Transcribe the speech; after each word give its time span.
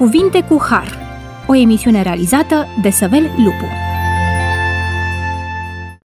Cuvinte 0.00 0.44
cu 0.48 0.58
Har, 0.60 0.98
o 1.46 1.56
emisiune 1.56 2.02
realizată 2.02 2.66
de 2.82 2.90
Săvel 2.90 3.22
Lupu. 3.22 3.64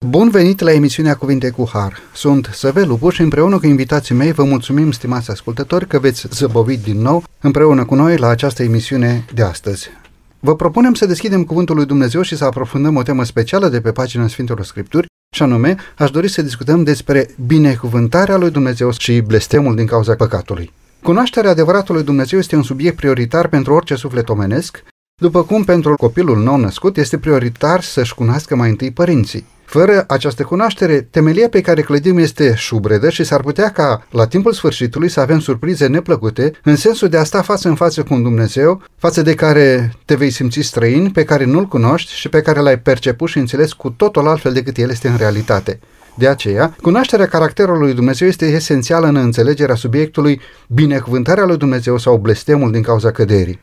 Bun 0.08 0.30
venit 0.30 0.60
la 0.60 0.72
emisiunea 0.72 1.16
Cuvinte 1.16 1.50
cu 1.50 1.70
Har. 1.74 1.94
Sunt 2.14 2.50
Săvel 2.54 2.88
Lupu 2.88 3.10
și 3.10 3.22
împreună 3.22 3.58
cu 3.58 3.66
invitații 3.66 4.16
mei 4.16 4.32
vă 4.32 4.44
mulțumim, 4.44 4.92
stimați 4.92 5.32
ascultători, 5.32 5.88
că 5.88 6.00
veți 6.00 6.28
zăbovi 6.30 6.78
din 6.78 7.02
nou 7.02 7.24
împreună 7.42 7.86
cu 7.86 7.96
noi 7.96 8.18
la 8.18 8.28
această 8.28 8.64
emisiune 8.64 9.26
de 9.34 9.44
astăzi. 9.44 9.90
Vă 10.40 10.56
propunem 10.56 10.94
să 10.94 11.06
deschidem 11.06 11.44
Cuvântul 11.44 11.76
lui 11.76 11.86
Dumnezeu 11.86 12.22
și 12.22 12.38
să 12.38 12.46
aprofundăm 12.46 12.96
o 12.96 13.04
temă 13.04 13.24
specială 13.24 13.68
de 13.68 13.82
pe 13.82 13.92
pagina 13.92 14.28
Sfintelor 14.28 14.66
Scripturi, 14.66 15.08
și 15.36 15.44
anume, 15.44 15.76
aș 15.98 16.12
dori 16.12 16.28
să 16.28 16.42
discutăm 16.42 16.84
despre 16.84 17.30
binecuvântarea 17.46 18.38
lui 18.38 18.52
Dumnezeu 18.52 18.92
și 18.92 19.20
blestemul 19.20 19.76
din 19.76 19.86
cauza 19.86 20.16
păcatului. 20.16 20.72
Cunoașterea 21.04 21.50
adevăratului 21.50 22.04
Dumnezeu 22.04 22.40
este 22.40 22.56
un 22.56 22.64
subiect 22.64 22.96
prioritar 22.96 23.48
pentru 23.48 23.74
orice 23.74 23.96
suflet 23.96 24.30
omenesc, 24.30 24.84
după 25.22 25.44
cum 25.44 25.64
pentru 25.64 25.96
copilul 25.96 26.38
nou 26.38 26.58
născut 26.58 26.98
este 26.98 27.18
prioritar 27.18 27.82
să-și 27.82 28.16
cunoască 28.16 28.56
mai 28.56 28.70
întâi 28.70 28.92
părinții. 28.92 29.46
Fără 29.66 30.04
această 30.08 30.44
cunoaștere, 30.44 31.02
temelia 31.02 31.50
pe 31.50 31.62
care 31.62 31.82
clădim 31.82 32.18
este 32.18 32.54
șubredă 32.56 33.10
și 33.10 33.24
s-ar 33.24 33.42
putea 33.42 33.72
ca, 33.72 34.08
la 34.12 34.28
timpul 34.28 34.54
sfârșitului, 34.54 35.10
să 35.10 35.20
avem 35.20 35.40
surprize 35.40 35.88
neplăcute, 35.88 36.52
în 36.64 36.76
sensul 36.76 37.10
de 37.10 37.18
a 37.18 37.24
sta 37.24 37.42
față 37.42 37.68
în 37.68 37.76
față 37.76 38.04
cu 38.04 38.14
un 38.14 38.24
Dumnezeu, 38.24 38.84
față 38.98 39.22
de 39.22 39.34
care 39.34 39.94
te 40.06 40.16
vei 40.16 40.30
simți 40.30 40.62
străin, 40.62 41.12
pe 41.12 41.24
care 41.24 41.46
nu-L 41.46 41.66
cunoști 41.66 42.14
și 42.14 42.30
pe 42.30 42.42
care 42.42 42.60
l-ai 42.60 42.80
perceput 42.80 43.30
și 43.30 43.38
înțeles 43.38 43.74
cu 43.74 43.90
totul 43.90 44.28
altfel 44.28 44.54
decât 44.54 44.78
El 44.78 44.90
este 44.90 45.08
în 45.08 45.18
realitate. 45.18 45.80
De 46.16 46.28
aceea, 46.28 46.76
cunoașterea 46.82 47.28
caracterului 47.28 47.82
lui 47.82 47.94
Dumnezeu 47.94 48.28
este 48.28 48.46
esențială 48.46 49.08
în 49.08 49.16
înțelegerea 49.16 49.76
subiectului 49.76 50.42
binecuvântarea 50.68 51.46
lui 51.46 51.58
Dumnezeu 51.58 51.98
sau 51.98 52.18
blestemul 52.18 52.72
din 52.72 52.82
cauza 52.82 53.12
căderii. 53.12 53.60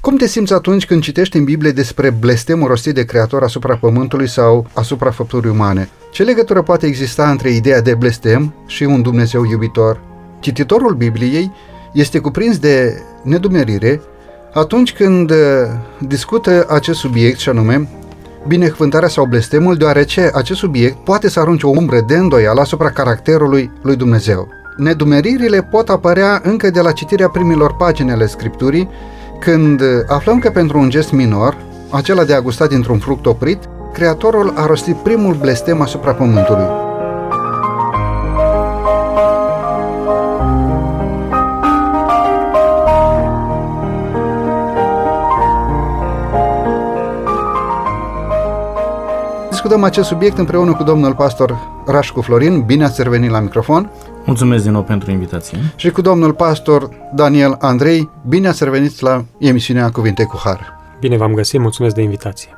Cum 0.00 0.16
te 0.16 0.26
simți 0.26 0.52
atunci 0.52 0.86
când 0.86 1.02
citești 1.02 1.36
în 1.36 1.44
Biblie 1.44 1.70
despre 1.70 2.10
blestemul 2.10 2.68
rostit 2.68 2.94
de 2.94 3.04
Creator 3.04 3.42
asupra 3.42 3.76
pământului 3.76 4.28
sau 4.28 4.66
asupra 4.72 5.10
făpturii 5.10 5.50
umane? 5.50 5.88
Ce 6.10 6.22
legătură 6.22 6.62
poate 6.62 6.86
exista 6.86 7.30
între 7.30 7.50
ideea 7.50 7.80
de 7.80 7.94
blestem 7.94 8.54
și 8.66 8.82
un 8.82 9.02
Dumnezeu 9.02 9.44
iubitor? 9.44 10.00
Cititorul 10.40 10.94
Bibliei 10.94 11.52
este 11.92 12.18
cuprins 12.18 12.58
de 12.58 13.02
nedumerire 13.22 14.00
atunci 14.52 14.92
când 14.92 15.30
uh, 15.30 15.36
discută 15.98 16.66
acest 16.68 16.98
subiect 16.98 17.38
și 17.38 17.48
anume 17.48 17.88
binecuvântarea 18.48 19.08
sau 19.08 19.24
blestemul, 19.24 19.74
deoarece 19.76 20.30
acest 20.34 20.58
subiect 20.58 20.96
poate 21.04 21.28
să 21.28 21.40
arunce 21.40 21.66
o 21.66 21.70
umbră 21.70 22.00
de 22.06 22.16
îndoială 22.16 22.60
asupra 22.60 22.90
caracterului 22.90 23.70
lui 23.82 23.96
Dumnezeu. 23.96 24.48
Nedumeririle 24.76 25.62
pot 25.62 25.88
apărea 25.88 26.40
încă 26.44 26.70
de 26.70 26.80
la 26.80 26.92
citirea 26.92 27.28
primilor 27.28 27.76
pagini 27.76 28.10
ale 28.10 28.26
Scripturii, 28.26 28.88
când 29.40 29.82
aflăm 30.06 30.38
că 30.38 30.50
pentru 30.50 30.78
un 30.78 30.90
gest 30.90 31.12
minor, 31.12 31.56
acela 31.90 32.24
de 32.24 32.34
a 32.34 32.40
gusta 32.40 32.66
dintr-un 32.66 32.98
fruct 32.98 33.26
oprit, 33.26 33.58
Creatorul 33.92 34.52
a 34.56 34.66
rostit 34.66 34.96
primul 34.96 35.34
blestem 35.34 35.80
asupra 35.80 36.12
pământului. 36.12 36.87
Discutăm 49.68 49.90
acest 49.90 50.08
subiect 50.08 50.38
împreună 50.38 50.72
cu 50.72 50.82
domnul 50.82 51.14
pastor 51.14 51.58
Rașcu 51.86 52.20
Florin. 52.20 52.62
Bine 52.62 52.84
ați 52.84 53.02
revenit 53.02 53.30
la 53.30 53.40
microfon! 53.40 53.90
Mulțumesc 54.24 54.62
din 54.62 54.72
nou 54.72 54.82
pentru 54.82 55.10
invitație. 55.10 55.58
Și 55.76 55.90
cu 55.90 56.00
domnul 56.00 56.32
pastor 56.32 56.88
Daniel 57.14 57.56
Andrei. 57.58 58.10
Bine 58.28 58.48
ați 58.48 58.64
revenit 58.64 59.00
la 59.00 59.24
emisiunea 59.38 59.90
Cuvinte 59.90 60.24
cu 60.24 60.40
Har. 60.44 60.76
Bine 61.00 61.16
v-am 61.16 61.34
găsit, 61.34 61.60
mulțumesc 61.60 61.94
de 61.94 62.02
invitație. 62.02 62.50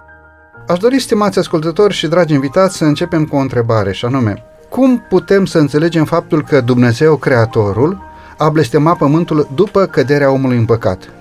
Aș 0.69 0.79
dori, 0.79 0.99
stimați 0.99 1.39
ascultători 1.39 1.95
și 1.95 2.07
dragi 2.07 2.35
invitați, 2.35 2.77
să 2.77 2.85
începem 2.85 3.25
cu 3.25 3.37
o 3.37 3.41
întrebare, 3.41 3.93
și 3.93 4.05
anume, 4.05 4.45
cum 4.69 5.07
putem 5.09 5.45
să 5.45 5.59
înțelegem 5.59 6.05
faptul 6.05 6.43
că 6.43 6.61
Dumnezeu, 6.61 7.17
Creatorul, 7.17 8.03
a 8.39 8.49
blestemat 8.49 8.97
pământul 8.97 9.49
după 9.55 9.87
căderea 9.87 10.31
omului 10.31 10.57
în 10.57 10.65
păcat? 10.65 11.13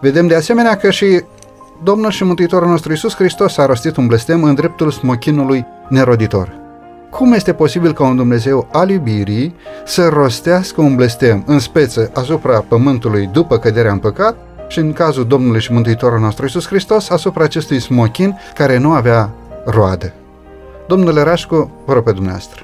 Vedem 0.00 0.26
de 0.26 0.34
asemenea 0.34 0.76
că 0.76 0.90
și 0.90 1.22
Domnul 1.82 2.10
și 2.10 2.24
Mântuitorul 2.24 2.68
nostru 2.68 2.90
Iisus 2.90 3.14
Hristos 3.14 3.56
a 3.56 3.66
rostit 3.66 3.96
un 3.96 4.06
blestem 4.06 4.44
în 4.44 4.54
dreptul 4.54 4.90
smochinului 4.90 5.66
neroditor. 5.88 6.52
Cum 7.10 7.32
este 7.32 7.52
posibil 7.52 7.92
ca 7.92 8.04
un 8.04 8.16
Dumnezeu 8.16 8.68
al 8.72 8.90
iubirii 8.90 9.54
să 9.84 10.08
rostească 10.08 10.80
un 10.80 10.94
blestem 10.94 11.42
în 11.46 11.58
speță 11.58 12.10
asupra 12.14 12.64
pământului 12.68 13.28
după 13.32 13.58
căderea 13.58 13.92
în 13.92 13.98
păcat 13.98 14.36
și 14.68 14.78
în 14.78 14.92
cazul 14.92 15.26
Domnului 15.26 15.60
și 15.60 15.72
Mântuitorul 15.72 16.18
nostru 16.18 16.44
Iisus 16.44 16.66
Hristos 16.66 17.10
asupra 17.10 17.44
acestui 17.44 17.80
smochin 17.80 18.38
care 18.54 18.78
nu 18.78 18.90
avea 18.90 19.30
roadă? 19.64 20.12
Domnule 20.88 21.22
Rașcu, 21.22 21.70
vă 21.84 21.92
rog 21.92 22.02
pe 22.02 22.12
dumneavoastră. 22.12 22.62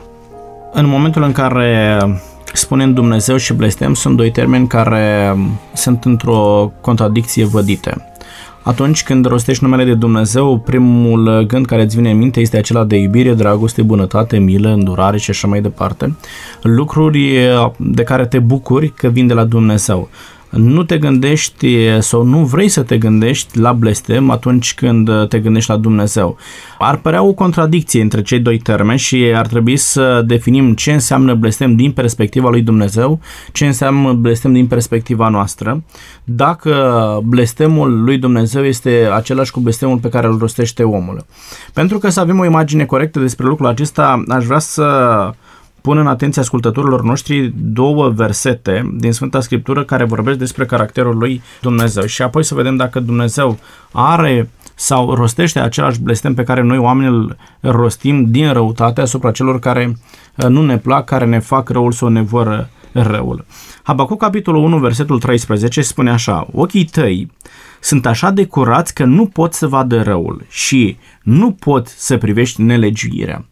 În 0.73 0.87
momentul 0.87 1.23
în 1.23 1.33
care 1.33 1.99
spunem 2.53 2.93
Dumnezeu 2.93 3.37
și 3.37 3.53
blestem 3.53 3.95
sunt 3.95 4.17
doi 4.17 4.31
termeni 4.31 4.67
care 4.67 5.37
sunt 5.75 6.05
într-o 6.05 6.73
contradicție 6.81 7.45
vădite. 7.45 8.11
Atunci 8.67 9.03
când 9.03 9.27
rostești 9.27 9.65
numele 9.65 9.85
de 9.85 9.95
Dumnezeu, 9.95 10.59
primul 10.59 11.45
gând 11.47 11.67
care 11.67 11.83
îți 11.83 11.97
vine 11.97 12.11
în 12.11 12.19
minte 12.19 12.41
este 12.41 12.57
acela 12.57 12.85
de 12.85 12.97
iubire, 12.97 13.35
dragoste, 13.35 13.83
bunătate, 13.83 14.39
milă, 14.39 14.69
îndurare 14.69 15.19
și 15.19 15.31
așa 15.31 15.49
mai 15.49 15.61
departe. 15.61 16.17
Lucruri 16.63 17.39
de 17.77 18.03
care 18.03 18.27
te 18.27 18.39
bucuri 18.39 18.89
că 18.89 19.09
vin 19.09 19.27
de 19.27 19.35
la 19.35 19.45
Dumnezeu 19.45 20.09
nu 20.57 20.83
te 20.83 20.99
gândești 20.99 21.77
sau 21.99 22.23
nu 22.23 22.45
vrei 22.45 22.69
să 22.69 22.83
te 22.83 22.99
gândești 22.99 23.59
la 23.59 23.73
blestem 23.73 24.31
atunci 24.31 24.75
când 24.75 25.29
te 25.29 25.39
gândești 25.39 25.71
la 25.71 25.77
Dumnezeu. 25.77 26.37
Ar 26.79 26.97
părea 26.97 27.23
o 27.23 27.33
contradicție 27.33 28.03
între 28.03 28.23
cei 28.23 28.39
doi 28.39 28.59
termeni 28.59 28.99
și 28.99 29.33
ar 29.35 29.47
trebui 29.47 29.77
să 29.77 30.23
definim 30.27 30.75
ce 30.75 30.93
înseamnă 30.93 31.35
blestem 31.35 31.77
din 31.77 31.93
perspectiva 31.93 32.49
lui 32.49 32.63
Dumnezeu, 32.63 33.21
ce 33.53 33.67
înseamnă 33.67 34.13
blestem 34.13 34.53
din 34.53 34.67
perspectiva 34.67 35.29
noastră. 35.29 35.83
Dacă 36.25 36.75
blestemul 37.25 38.03
lui 38.05 38.19
Dumnezeu 38.19 38.65
este 38.65 39.09
același 39.15 39.51
cu 39.51 39.61
blestemul 39.61 39.99
pe 39.99 40.09
care 40.09 40.27
îl 40.27 40.39
rostește 40.39 40.83
omul. 40.83 41.25
Pentru 41.73 41.99
că 41.99 42.09
să 42.09 42.21
avem 42.21 42.39
o 42.39 42.45
imagine 42.45 42.85
corectă 42.85 43.19
despre 43.19 43.47
lucrul 43.47 43.67
acesta, 43.67 44.25
aș 44.29 44.45
vrea 44.45 44.59
să 44.59 44.85
pun 45.87 45.99
în 45.99 46.07
atenția 46.07 46.43
ascultătorilor 46.43 47.03
noștri 47.03 47.53
două 47.57 48.09
versete 48.09 48.95
din 48.95 49.13
Sfânta 49.13 49.41
Scriptură 49.41 49.85
care 49.85 50.05
vorbesc 50.05 50.39
despre 50.39 50.65
caracterul 50.65 51.17
lui 51.17 51.43
Dumnezeu 51.61 52.05
și 52.05 52.23
apoi 52.23 52.45
să 52.45 52.55
vedem 52.55 52.77
dacă 52.77 53.01
Dumnezeu 53.01 53.59
are 53.93 54.51
sau 54.75 55.15
rostește 55.15 55.59
același 55.59 56.01
blestem 56.01 56.35
pe 56.35 56.43
care 56.43 56.63
noi 56.63 56.79
oamenii 56.79 57.11
îl 57.11 57.37
rostim 57.61 58.31
din 58.31 58.53
răutate 58.53 59.01
asupra 59.01 59.31
celor 59.31 59.59
care 59.59 59.97
uh, 60.35 60.47
nu 60.47 60.65
ne 60.65 60.79
plac, 60.79 61.05
care 61.05 61.25
ne 61.25 61.39
fac 61.39 61.69
răul 61.69 61.93
sau 61.93 62.09
ne 62.09 62.23
vor 62.23 62.69
răul. 62.93 63.45
Habacuc 63.83 64.21
capitolul 64.21 64.65
1, 64.65 64.79
versetul 64.79 65.19
13 65.19 65.83
spune 65.83 66.11
așa, 66.11 66.47
ochii 66.53 66.85
tăi 66.85 67.31
sunt 67.87 68.07
așa 68.07 68.31
de 68.31 68.45
curați 68.45 68.95
că 68.95 69.05
nu 69.05 69.27
pot 69.27 69.53
să 69.53 69.67
vadă 69.67 70.03
răul 70.03 70.47
și 70.49 70.97
nu 71.23 71.51
pot 71.51 71.87
să 71.87 72.17
privești 72.17 72.63
nelegiuirea. 72.63 73.45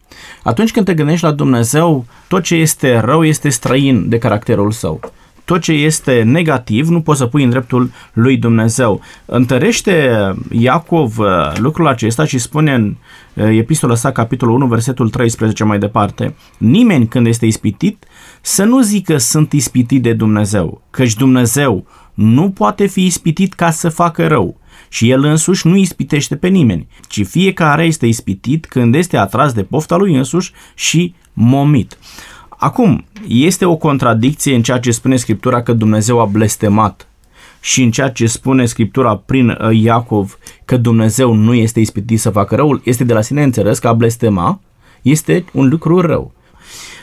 Atunci 0.43 0.71
când 0.71 0.85
te 0.85 0.93
gândești 0.93 1.25
la 1.25 1.31
Dumnezeu, 1.31 2.05
tot 2.27 2.43
ce 2.43 2.55
este 2.55 2.99
rău 2.99 3.23
este 3.23 3.49
străin 3.49 4.09
de 4.09 4.17
caracterul 4.17 4.71
său 4.71 4.99
tot 5.45 5.61
ce 5.61 5.71
este 5.71 6.23
negativ 6.23 6.87
nu 6.87 7.01
poți 7.01 7.19
să 7.19 7.25
pui 7.25 7.43
în 7.43 7.49
dreptul 7.49 7.91
lui 8.13 8.37
Dumnezeu. 8.37 9.01
Întărește 9.25 10.11
Iacov 10.51 11.17
uh, 11.17 11.27
lucrul 11.57 11.87
acesta 11.87 12.25
și 12.25 12.37
spune 12.37 12.73
în 12.73 12.95
uh, 13.33 13.57
epistola 13.57 13.95
sa, 13.95 14.11
capitolul 14.11 14.55
1, 14.55 14.65
versetul 14.65 15.09
13 15.09 15.63
mai 15.63 15.79
departe, 15.79 16.35
nimeni 16.57 17.07
când 17.07 17.27
este 17.27 17.45
ispitit 17.45 18.05
să 18.41 18.63
nu 18.63 18.81
zică 18.81 19.17
sunt 19.17 19.53
ispitit 19.53 20.01
de 20.01 20.13
Dumnezeu, 20.13 20.81
căci 20.89 21.13
Dumnezeu 21.13 21.85
nu 22.15 22.49
poate 22.49 22.85
fi 22.85 23.05
ispitit 23.05 23.53
ca 23.53 23.71
să 23.71 23.89
facă 23.89 24.27
rău 24.27 24.57
și 24.89 25.09
el 25.09 25.23
însuși 25.23 25.67
nu 25.67 25.75
ispitește 25.75 26.35
pe 26.35 26.47
nimeni, 26.47 26.87
ci 27.07 27.25
fiecare 27.25 27.85
este 27.85 28.05
ispitit 28.05 28.65
când 28.65 28.95
este 28.95 29.17
atras 29.17 29.53
de 29.53 29.63
pofta 29.63 29.95
lui 29.95 30.15
însuși 30.15 30.51
și 30.75 31.13
momit. 31.33 31.97
Acum, 32.49 33.05
este 33.27 33.65
o 33.65 33.75
contradicție 33.75 34.55
în 34.55 34.61
ceea 34.61 34.79
ce 34.79 34.91
spune 34.91 35.15
Scriptura 35.15 35.63
că 35.63 35.73
Dumnezeu 35.73 36.19
a 36.19 36.25
blestemat 36.25 37.07
și 37.61 37.83
în 37.83 37.91
ceea 37.91 38.09
ce 38.09 38.25
spune 38.25 38.65
Scriptura 38.65 39.15
prin 39.15 39.49
uh, 39.49 39.69
Iacov 39.71 40.37
că 40.65 40.77
Dumnezeu 40.77 41.33
nu 41.33 41.53
este 41.53 41.79
ispitit 41.79 42.19
să 42.19 42.29
facă 42.29 42.55
răul, 42.55 42.81
este 42.83 43.03
de 43.03 43.13
la 43.13 43.21
sine 43.21 43.43
înțeles 43.43 43.79
că 43.79 43.87
a 43.87 43.93
blestema 43.93 44.61
este 45.01 45.45
un 45.53 45.67
lucru 45.67 45.99
rău. 45.99 46.33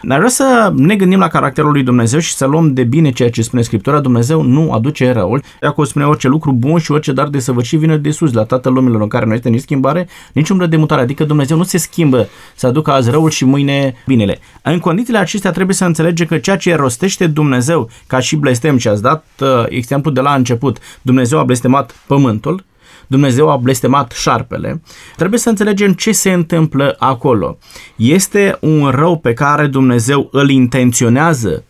Dar 0.02 0.16
vreau 0.16 0.30
să 0.30 0.72
ne 0.76 0.96
gândim 0.96 1.18
la 1.18 1.28
caracterul 1.28 1.72
lui 1.72 1.82
Dumnezeu 1.82 2.18
și 2.18 2.34
să 2.34 2.46
luăm 2.46 2.72
de 2.72 2.84
bine 2.84 3.10
ceea 3.10 3.30
ce 3.30 3.42
spune 3.42 3.62
Scriptura. 3.62 4.00
Dumnezeu 4.00 4.42
nu 4.42 4.72
aduce 4.72 5.12
răul. 5.12 5.42
Acolo 5.60 5.86
spune 5.86 6.04
orice 6.04 6.28
lucru 6.28 6.52
bun 6.52 6.78
și 6.78 6.92
orice 6.92 7.12
dar 7.12 7.28
de 7.28 7.38
săvârșit 7.38 7.78
vine 7.78 7.96
de 7.96 8.10
sus, 8.10 8.32
la 8.32 8.44
Tatăl 8.44 8.72
lumilor 8.72 9.00
în 9.00 9.08
care 9.08 9.24
nu 9.24 9.34
este 9.34 9.48
nici 9.48 9.60
schimbare, 9.60 10.08
nici 10.32 10.48
umbră 10.48 10.66
de 10.66 10.76
mutare. 10.76 11.00
Adică 11.00 11.24
Dumnezeu 11.24 11.56
nu 11.56 11.62
se 11.62 11.78
schimbă 11.78 12.28
să 12.54 12.66
aducă 12.66 12.92
azi 12.92 13.10
răul 13.10 13.30
și 13.30 13.44
mâine 13.44 13.94
binele. 14.06 14.38
În 14.62 14.78
condițiile 14.78 15.18
acestea 15.18 15.50
trebuie 15.50 15.76
să 15.76 15.84
înțelegem 15.84 16.26
că 16.26 16.38
ceea 16.38 16.56
ce 16.56 16.74
rostește 16.74 17.26
Dumnezeu, 17.26 17.90
ca 18.06 18.18
și 18.18 18.36
blestem, 18.36 18.76
și 18.76 18.88
ați 18.88 19.02
dat 19.02 19.24
uh, 19.40 19.64
exemplu 19.68 20.10
de 20.10 20.20
la 20.20 20.34
început, 20.34 20.78
Dumnezeu 21.02 21.38
a 21.38 21.44
blestemat 21.44 21.94
pământul, 22.06 22.64
Dumnezeu 23.12 23.50
a 23.50 23.56
blestemat 23.56 24.12
șarpele, 24.12 24.82
trebuie 25.16 25.38
să 25.38 25.48
înțelegem 25.48 25.92
ce 25.92 26.12
se 26.12 26.32
întâmplă 26.32 26.96
acolo. 26.98 27.58
Este 27.96 28.56
un 28.60 28.88
rău 28.88 29.18
pe 29.18 29.32
care 29.32 29.66
Dumnezeu 29.66 30.28
îl 30.32 30.50
intenționează 30.50 31.64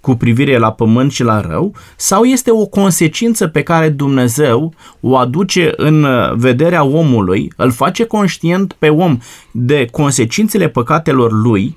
cu 0.00 0.14
privire 0.14 0.58
la 0.58 0.72
pământ 0.72 1.12
și 1.12 1.22
la 1.22 1.40
rău, 1.40 1.74
sau 1.96 2.24
este 2.24 2.50
o 2.50 2.66
consecință 2.66 3.46
pe 3.46 3.62
care 3.62 3.88
Dumnezeu 3.88 4.74
o 5.00 5.16
aduce 5.16 5.72
în 5.76 6.06
vederea 6.36 6.84
omului, 6.84 7.52
îl 7.56 7.70
face 7.70 8.04
conștient 8.04 8.72
pe 8.72 8.88
om 8.88 9.18
de 9.50 9.88
consecințele 9.90 10.68
păcatelor 10.68 11.32
lui 11.32 11.76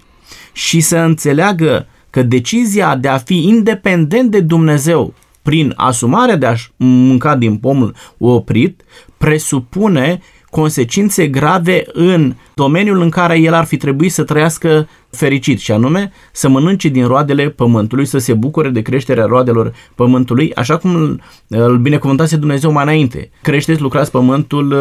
și 0.52 0.80
să 0.80 0.98
înțeleagă 0.98 1.88
că 2.10 2.24
decizia 2.24 2.96
de 2.96 3.08
a 3.08 3.18
fi 3.18 3.48
independent 3.48 4.32
de 4.32 4.40
Dumnezeu 4.40 5.14
prin 5.42 5.74
asumarea 5.76 6.36
de 6.36 6.46
a 6.46 6.54
mânca 6.78 7.36
din 7.36 7.58
pomul 7.58 7.96
oprit, 8.18 8.82
presupune 9.18 10.22
consecințe 10.50 11.28
grave 11.28 11.84
în 11.94 12.36
domeniul 12.54 13.02
în 13.02 13.10
care 13.10 13.38
el 13.40 13.54
ar 13.54 13.66
fi 13.66 13.78
trebuit 13.78 14.12
să 14.12 14.24
trăiască 14.24 14.88
fericit 15.12 15.60
și 15.60 15.72
anume 15.72 16.12
să 16.32 16.50
mănânce 16.50 16.88
din 16.88 17.08
roadele 17.08 17.50
pământului, 17.50 18.06
să 18.06 18.18
se 18.18 18.34
bucure 18.34 18.70
de 18.70 18.82
creșterea 18.82 19.26
roadelor 19.26 19.74
pământului, 19.96 20.54
așa 20.54 20.78
cum 20.78 21.20
îl 21.48 21.78
binecuvântase 21.78 22.36
Dumnezeu 22.36 22.72
mai 22.72 22.84
înainte. 22.84 23.30
Creșteți, 23.42 23.82
lucrați 23.82 24.12
pământul, 24.12 24.76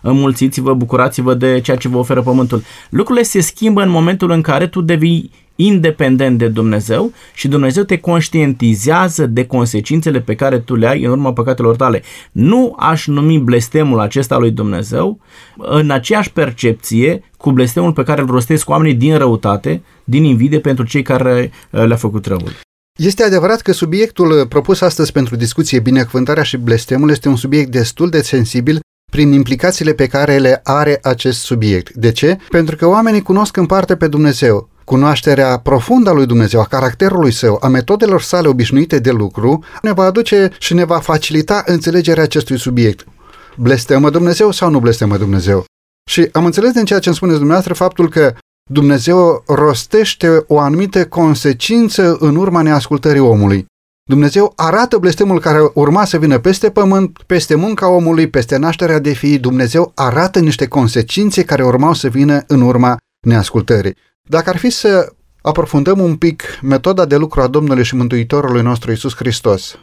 înmulțiți-vă, 0.00 0.74
bucurați-vă 0.74 1.34
de 1.34 1.60
ceea 1.60 1.76
ce 1.76 1.88
vă 1.88 1.98
oferă 1.98 2.22
pământul. 2.22 2.62
Lucrurile 2.90 3.24
se 3.24 3.40
schimbă 3.40 3.82
în 3.82 3.90
momentul 3.90 4.30
în 4.30 4.40
care 4.40 4.66
tu 4.66 4.80
devii 4.80 5.30
independent 5.56 6.38
de 6.38 6.48
Dumnezeu 6.48 7.12
și 7.34 7.48
Dumnezeu 7.48 7.82
te 7.82 7.98
conștientizează 7.98 9.26
de 9.26 9.46
consecințele 9.46 10.20
pe 10.20 10.34
care 10.34 10.58
tu 10.58 10.74
le 10.74 10.86
ai 10.86 11.04
în 11.04 11.10
urma 11.10 11.32
păcatelor 11.32 11.76
tale. 11.76 12.02
Nu 12.32 12.74
aș 12.78 13.06
numi 13.06 13.38
blestemul 13.38 14.00
acesta 14.00 14.38
lui 14.38 14.50
Dumnezeu 14.50 15.18
în 15.56 15.90
aceeași 15.90 16.32
percepție 16.32 17.22
cu 17.36 17.50
blestemul 17.50 17.92
pe 17.92 18.02
care 18.02 18.20
îl 18.20 18.26
rostesc 18.26 18.68
oamenii 18.68 18.94
din 18.94 19.16
răutate, 19.16 19.82
din 20.04 20.24
invidie 20.24 20.60
pentru 20.60 20.84
cei 20.84 21.02
care 21.02 21.50
uh, 21.70 21.84
le-a 21.84 21.96
făcut 21.96 22.26
răul. 22.26 22.52
Este 22.98 23.22
adevărat 23.22 23.60
că 23.60 23.72
subiectul 23.72 24.30
uh, 24.30 24.46
propus 24.48 24.80
astăzi 24.80 25.12
pentru 25.12 25.36
discuție, 25.36 25.80
binecuvântarea 25.80 26.42
și 26.42 26.56
blestemul, 26.56 27.10
este 27.10 27.28
un 27.28 27.36
subiect 27.36 27.70
destul 27.70 28.08
de 28.08 28.22
sensibil 28.22 28.80
prin 29.12 29.32
implicațiile 29.32 29.92
pe 29.92 30.06
care 30.06 30.38
le 30.38 30.60
are 30.64 30.98
acest 31.02 31.40
subiect. 31.40 31.92
De 31.92 32.12
ce? 32.12 32.38
Pentru 32.48 32.76
că 32.76 32.86
oamenii 32.86 33.22
cunosc 33.22 33.56
în 33.56 33.66
parte 33.66 33.96
pe 33.96 34.08
Dumnezeu, 34.08 34.68
Cunoașterea 34.84 35.58
profundă 35.58 36.10
a 36.10 36.12
lui 36.12 36.26
Dumnezeu, 36.26 36.60
a 36.60 36.64
caracterului 36.64 37.32
său, 37.32 37.58
a 37.60 37.68
metodelor 37.68 38.22
sale 38.22 38.48
obișnuite 38.48 38.98
de 38.98 39.10
lucru, 39.10 39.64
ne 39.82 39.92
va 39.92 40.04
aduce 40.04 40.50
și 40.58 40.74
ne 40.74 40.84
va 40.84 40.98
facilita 40.98 41.62
înțelegerea 41.66 42.22
acestui 42.22 42.58
subiect. 42.58 43.04
Blestemă 43.56 44.10
Dumnezeu 44.10 44.50
sau 44.50 44.70
nu 44.70 44.80
blestemă 44.80 45.16
Dumnezeu? 45.16 45.64
Și 46.04 46.28
am 46.32 46.44
înțeles 46.44 46.72
din 46.72 46.84
ceea 46.84 46.98
ce 46.98 47.08
îmi 47.08 47.16
spuneți 47.16 47.38
dumneavoastră 47.38 47.74
faptul 47.84 48.08
că 48.08 48.34
Dumnezeu 48.70 49.42
rostește 49.46 50.44
o 50.46 50.58
anumită 50.58 51.06
consecință 51.06 52.16
în 52.20 52.36
urma 52.36 52.62
neascultării 52.62 53.20
omului. 53.20 53.66
Dumnezeu 54.08 54.52
arată 54.56 54.98
blestemul 54.98 55.40
care 55.40 55.70
urma 55.74 56.04
să 56.04 56.18
vină 56.18 56.38
peste 56.38 56.70
pământ, 56.70 57.22
peste 57.26 57.54
munca 57.54 57.88
omului, 57.88 58.28
peste 58.28 58.56
nașterea 58.56 58.98
de 58.98 59.12
fii. 59.12 59.38
Dumnezeu 59.38 59.92
arată 59.94 60.38
niște 60.38 60.66
consecințe 60.66 61.44
care 61.44 61.64
urmau 61.64 61.92
să 61.92 62.08
vină 62.08 62.42
în 62.46 62.60
urma 62.60 62.96
neascultării. 63.26 63.96
Dacă 64.28 64.50
ar 64.50 64.56
fi 64.56 64.70
să 64.70 65.12
aprofundăm 65.42 65.98
un 65.98 66.16
pic 66.16 66.42
metoda 66.62 67.04
de 67.04 67.16
lucru 67.16 67.40
a 67.40 67.46
Domnului 67.46 67.84
și 67.84 67.96
Mântuitorului 67.96 68.62
nostru 68.62 68.92
Isus 68.92 69.14
Hristos, 69.16 69.78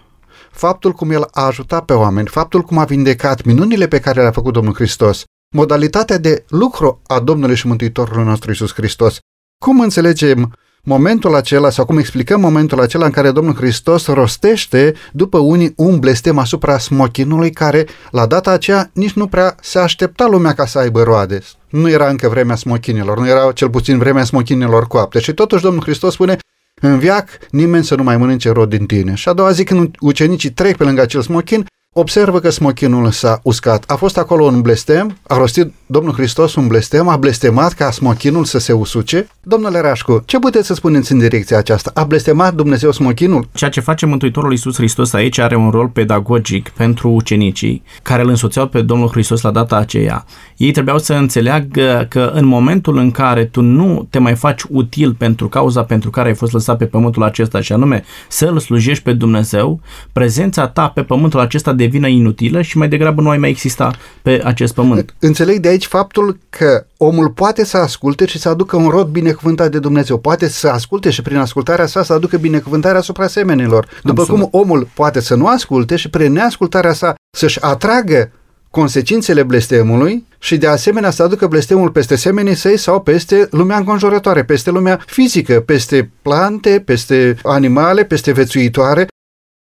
faptul 0.51 0.91
cum 0.91 1.11
El 1.11 1.27
a 1.31 1.45
ajutat 1.45 1.85
pe 1.85 1.93
oameni, 1.93 2.27
faptul 2.27 2.61
cum 2.61 2.77
a 2.77 2.85
vindecat 2.85 3.43
minunile 3.43 3.87
pe 3.87 3.99
care 3.99 4.21
le-a 4.21 4.31
făcut 4.31 4.53
Domnul 4.53 4.73
Hristos, 4.73 5.23
modalitatea 5.51 6.17
de 6.17 6.43
lucru 6.47 7.01
a 7.07 7.19
Domnului 7.19 7.55
și 7.55 7.67
Mântuitorului 7.67 8.23
nostru 8.23 8.51
Isus 8.51 8.73
Hristos, 8.73 9.17
cum 9.63 9.79
înțelegem 9.79 10.55
momentul 10.83 11.35
acela 11.35 11.69
sau 11.69 11.85
cum 11.85 11.97
explicăm 11.97 12.39
momentul 12.39 12.81
acela 12.81 13.05
în 13.05 13.11
care 13.11 13.31
Domnul 13.31 13.55
Hristos 13.55 14.07
rostește 14.07 14.93
după 15.11 15.37
unii 15.37 15.73
un 15.75 15.99
blestem 15.99 16.37
asupra 16.37 16.77
smochinului 16.77 17.51
care 17.51 17.87
la 18.11 18.25
data 18.25 18.51
aceea 18.51 18.89
nici 18.93 19.13
nu 19.13 19.27
prea 19.27 19.55
se 19.61 19.79
aștepta 19.79 20.27
lumea 20.27 20.53
ca 20.53 20.65
să 20.65 20.79
aibă 20.79 21.03
roade. 21.03 21.39
Nu 21.69 21.89
era 21.89 22.09
încă 22.09 22.29
vremea 22.29 22.55
smochinilor, 22.55 23.19
nu 23.19 23.27
era 23.27 23.51
cel 23.51 23.69
puțin 23.69 23.97
vremea 23.97 24.23
smochinilor 24.23 24.87
coapte 24.87 25.19
și 25.19 25.33
totuși 25.33 25.63
Domnul 25.63 25.83
Hristos 25.83 26.13
spune 26.13 26.37
în 26.81 26.99
viac 26.99 27.27
nimeni 27.49 27.83
să 27.83 27.95
nu 27.95 28.03
mai 28.03 28.17
mănânce 28.17 28.49
rod 28.49 28.69
din 28.69 28.85
tine. 28.85 29.13
Și 29.13 29.29
a 29.29 29.33
doua 29.33 29.51
zi 29.51 29.63
când 29.63 29.95
ucenicii 29.99 30.51
trec 30.51 30.77
pe 30.77 30.83
lângă 30.83 31.01
acel 31.01 31.21
smochin, 31.21 31.65
observă 31.93 32.39
că 32.39 32.49
smochinul 32.49 33.11
s-a 33.11 33.39
uscat. 33.43 33.83
A 33.87 33.95
fost 33.95 34.17
acolo 34.17 34.45
un 34.45 34.61
blestem, 34.61 35.17
a 35.27 35.37
rostit 35.37 35.73
Domnul 35.85 36.13
Hristos 36.13 36.55
un 36.55 36.67
blestem, 36.67 37.07
a 37.07 37.17
blestemat 37.17 37.73
ca 37.73 37.91
smochinul 37.91 38.43
să 38.45 38.59
se 38.59 38.73
usuce. 38.73 39.27
Domnule 39.41 39.79
Rașcu, 39.79 40.23
ce 40.25 40.39
puteți 40.39 40.67
să 40.67 40.73
spuneți 40.73 41.11
în 41.11 41.17
direcția 41.17 41.57
aceasta? 41.57 41.91
A 41.93 42.03
blestemat 42.03 42.53
Dumnezeu 42.53 42.91
smochinul? 42.91 43.47
Ceea 43.53 43.69
ce 43.69 43.79
face 43.79 44.05
Mântuitorul 44.05 44.51
Iisus 44.51 44.75
Hristos 44.75 45.13
aici 45.13 45.37
are 45.37 45.55
un 45.55 45.69
rol 45.69 45.87
pedagogic 45.87 46.69
pentru 46.69 47.09
ucenicii 47.09 47.83
care 48.01 48.21
îl 48.21 48.29
însoțeau 48.29 48.67
pe 48.67 48.81
Domnul 48.81 49.09
Hristos 49.09 49.41
la 49.41 49.51
data 49.51 49.75
aceea. 49.75 50.25
Ei 50.57 50.71
trebuiau 50.71 50.97
să 50.97 51.13
înțeleagă 51.13 52.05
că 52.09 52.31
în 52.33 52.45
momentul 52.45 52.97
în 52.97 53.11
care 53.11 53.45
tu 53.45 53.61
nu 53.61 54.07
te 54.09 54.19
mai 54.19 54.35
faci 54.35 54.61
util 54.69 55.13
pentru 55.13 55.49
cauza 55.49 55.83
pentru 55.83 56.09
care 56.09 56.27
ai 56.27 56.35
fost 56.35 56.53
lăsat 56.53 56.77
pe 56.77 56.85
pământul 56.85 57.23
acesta 57.23 57.61
și 57.61 57.73
anume 57.73 58.03
să 58.27 58.45
îl 58.45 58.59
slujești 58.59 59.03
pe 59.03 59.13
Dumnezeu, 59.13 59.79
prezența 60.13 60.67
ta 60.67 60.87
pe 60.87 61.03
pământul 61.03 61.39
acesta 61.39 61.73
devină 61.83 62.07
inutilă 62.07 62.61
și 62.61 62.77
mai 62.77 62.89
degrabă 62.89 63.21
nu 63.21 63.29
ai 63.29 63.37
mai 63.37 63.49
exista 63.49 63.91
pe 64.21 64.41
acest 64.43 64.73
pământ. 64.73 65.15
Înțeleg 65.19 65.57
de 65.57 65.67
aici 65.67 65.85
faptul 65.85 66.37
că 66.49 66.85
omul 66.97 67.29
poate 67.29 67.65
să 67.65 67.77
asculte 67.77 68.25
și 68.25 68.39
să 68.39 68.49
aducă 68.49 68.75
un 68.75 68.87
rod 68.87 69.07
binecuvântat 69.07 69.71
de 69.71 69.79
Dumnezeu. 69.79 70.17
Poate 70.17 70.47
să 70.47 70.67
asculte 70.67 71.09
și 71.09 71.21
prin 71.21 71.37
ascultarea 71.37 71.85
sa 71.85 72.03
să 72.03 72.13
aducă 72.13 72.37
binecuvântarea 72.37 72.99
asupra 72.99 73.27
semenilor. 73.27 73.87
După 74.03 74.21
Absolut. 74.21 74.49
cum 74.51 74.59
omul 74.61 74.87
poate 74.93 75.19
să 75.19 75.35
nu 75.35 75.47
asculte 75.47 75.95
și 75.95 76.09
prin 76.09 76.31
neascultarea 76.31 76.93
sa 76.93 77.15
să-și 77.37 77.61
atragă 77.61 78.31
consecințele 78.69 79.43
blestemului 79.43 80.25
și 80.39 80.57
de 80.57 80.67
asemenea 80.67 81.09
să 81.09 81.23
aducă 81.23 81.47
blestemul 81.47 81.89
peste 81.89 82.15
semenii 82.15 82.55
săi 82.55 82.77
sau 82.77 83.01
peste 83.01 83.47
lumea 83.51 83.77
înconjurătoare, 83.77 84.43
peste 84.43 84.69
lumea 84.69 84.99
fizică, 85.05 85.59
peste 85.59 86.11
plante, 86.21 86.81
peste 86.85 87.35
animale, 87.43 88.03
peste 88.03 88.31
vețuitoare. 88.31 89.07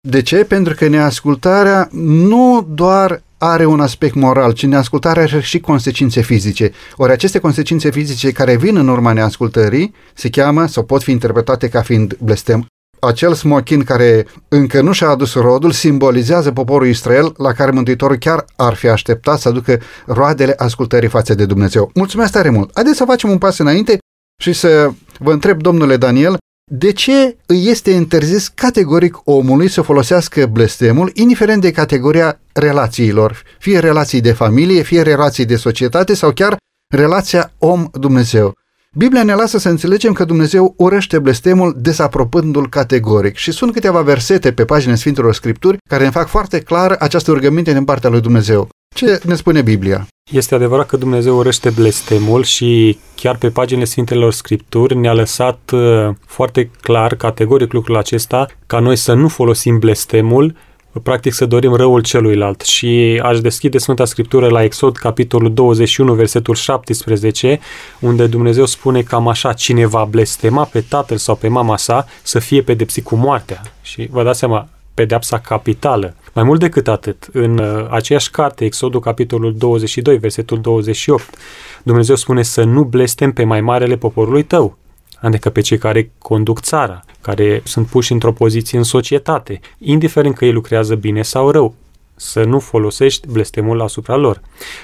De 0.09 0.23
ce? 0.23 0.45
Pentru 0.45 0.75
că 0.75 0.89
neascultarea 0.89 1.89
nu 1.93 2.67
doar 2.71 3.23
are 3.39 3.65
un 3.65 3.81
aspect 3.81 4.15
moral, 4.15 4.53
ci 4.53 4.67
neascultarea 4.67 5.23
are 5.23 5.41
și 5.41 5.61
consecințe 5.61 6.21
fizice. 6.21 6.73
Ori 6.97 7.13
aceste 7.13 7.39
consecințe 7.39 7.91
fizice 7.91 8.33
care 8.33 8.57
vin 8.57 8.77
în 8.77 8.89
urma 8.89 9.13
neascultării 9.13 9.95
se 10.15 10.31
cheamă 10.31 10.67
sau 10.67 10.83
pot 10.83 11.03
fi 11.03 11.11
interpretate 11.11 11.69
ca 11.69 11.83
fiind 11.83 12.17
blestem. 12.21 12.67
Acel 13.01 13.35
smochin 13.35 13.85
care 13.85 14.27
încă 14.49 14.81
nu 14.81 14.93
și-a 14.93 15.09
adus 15.09 15.35
rodul 15.35 15.71
simbolizează 15.71 16.53
poporul 16.53 16.87
Israel 16.87 17.33
la 17.37 17.53
care 17.53 17.71
Mântuitorul 17.71 18.17
chiar 18.17 18.45
ar 18.57 18.75
fi 18.75 18.89
așteptat 18.89 19.39
să 19.39 19.49
aducă 19.49 19.81
roadele 20.07 20.55
ascultării 20.57 21.09
față 21.09 21.35
de 21.35 21.47
Dumnezeu. 21.47 21.91
Mulțumesc 21.95 22.33
tare 22.33 22.51
mult! 22.51 22.71
Haideți 22.75 22.97
să 22.97 23.05
facem 23.05 23.31
un 23.31 23.39
pas 23.39 23.59
înainte 23.59 23.99
și 24.43 24.53
să 24.53 24.91
vă 25.19 25.33
întreb, 25.33 25.63
domnule 25.63 25.97
Daniel, 25.97 26.37
de 26.71 26.93
ce 26.93 27.37
îi 27.47 27.69
este 27.69 27.91
interzis 27.91 28.49
categoric 28.49 29.17
omului 29.25 29.69
să 29.69 29.83
folosească 29.83 30.47
blestemul, 30.47 31.11
indiferent 31.15 31.61
de 31.61 31.71
categoria 31.71 32.41
relațiilor, 32.53 33.43
fie 33.59 33.79
relații 33.79 34.21
de 34.21 34.33
familie, 34.33 34.83
fie 34.83 35.03
relații 35.03 35.45
de 35.45 35.57
societate 35.57 36.15
sau 36.15 36.33
chiar 36.33 36.57
relația 36.95 37.53
om-Dumnezeu? 37.59 38.55
Biblia 38.93 39.23
ne 39.23 39.35
lasă 39.35 39.59
să 39.59 39.69
înțelegem 39.69 40.13
că 40.13 40.25
Dumnezeu 40.25 40.75
urăște 40.77 41.19
blestemul 41.19 41.77
desapropându-l 41.79 42.69
categoric 42.69 43.37
și 43.37 43.51
sunt 43.51 43.73
câteva 43.73 44.01
versete 44.03 44.53
pe 44.53 44.65
pagina 44.65 44.95
Sfintelor 44.95 45.35
Scripturi 45.35 45.77
care 45.89 46.05
ne 46.05 46.11
fac 46.11 46.29
foarte 46.29 46.61
clar 46.61 46.97
această 46.99 47.33
rugăminte 47.33 47.73
din 47.73 47.85
partea 47.85 48.11
lui 48.11 48.21
Dumnezeu. 48.21 48.69
Ce 48.97 49.21
ne 49.25 49.35
spune 49.35 49.63
Biblia? 49.63 50.07
Este 50.33 50.55
adevărat 50.55 50.87
că 50.87 50.97
Dumnezeu 50.97 51.37
urăște 51.37 51.71
blestemul 51.71 52.43
și 52.43 52.99
chiar 53.15 53.37
pe 53.37 53.51
paginile 53.51 53.85
Sfintelor 53.85 54.33
Scripturi 54.33 54.97
ne-a 54.97 55.13
lăsat 55.13 55.71
uh, 55.73 56.09
foarte 56.27 56.71
clar, 56.81 57.15
categoric 57.15 57.73
lucrul 57.73 57.97
acesta, 57.97 58.47
ca 58.67 58.79
noi 58.79 58.97
să 58.97 59.13
nu 59.13 59.29
folosim 59.29 59.79
blestemul 59.79 60.57
practic 61.03 61.33
să 61.33 61.47
dorim 61.47 61.75
răul 61.75 62.03
celuilalt. 62.03 62.61
Și 62.61 63.21
aș 63.23 63.41
deschide 63.41 63.79
Sfânta 63.79 64.05
Scriptură 64.05 64.49
la 64.49 64.63
Exod, 64.63 64.97
capitolul 64.97 65.55
21, 65.55 66.15
versetul 66.15 66.55
17, 66.55 67.61
unde 68.01 68.27
Dumnezeu 68.27 68.65
spune 68.65 69.03
cam 69.03 69.29
așa, 69.29 69.53
cine 69.53 69.87
va 69.87 70.05
blestema 70.05 70.65
pe 70.65 70.81
tatăl 70.81 71.17
sau 71.17 71.35
pe 71.35 71.49
mama 71.49 71.77
sa 71.77 72.07
să 72.23 72.39
fie 72.39 72.63
pedepsit 72.63 73.05
cu 73.05 73.17
moartea. 73.17 73.63
Și 73.83 74.09
vă 74.11 74.23
dați 74.23 74.39
seama, 74.39 74.69
pedepsa 74.95 75.39
capitală. 75.39 76.15
Mai 76.37 76.45
mult 76.45 76.61
decât 76.61 76.89
atât, 76.89 77.29
în 77.33 77.59
uh, 77.59 77.87
aceeași 77.91 78.31
carte, 78.31 78.65
Exodul 78.65 79.01
capitolul 79.01 79.55
22, 79.57 80.17
versetul 80.19 80.61
28, 80.61 81.37
Dumnezeu 81.83 82.15
spune 82.17 82.43
să 82.43 82.65
nu 82.65 82.85
blestem 82.85 83.33
pe 83.33 83.45
mai 83.45 83.61
marele 83.61 83.97
poporului 83.97 84.43
tău, 84.43 84.77
adică 85.21 85.51
pe 85.51 85.61
cei 85.61 85.79
care 85.79 86.11
conduc 86.19 86.61
țara, 86.61 87.05
care 87.21 87.61
sunt 87.65 87.87
puși 87.87 88.13
într-o 88.13 88.33
poziție 88.33 88.79
în 88.79 88.85
societate, 88.85 89.61
indiferent 89.79 90.35
că 90.35 90.45
ei 90.45 90.53
lucrează 90.53 90.95
bine 90.95 91.23
sau 91.23 91.51
rău, 91.51 91.75
să 92.15 92.45
nu 92.45 92.59
folosești 92.59 93.29
blestemul 93.29 93.81
asupra 93.81 94.17
lor. 94.17 94.41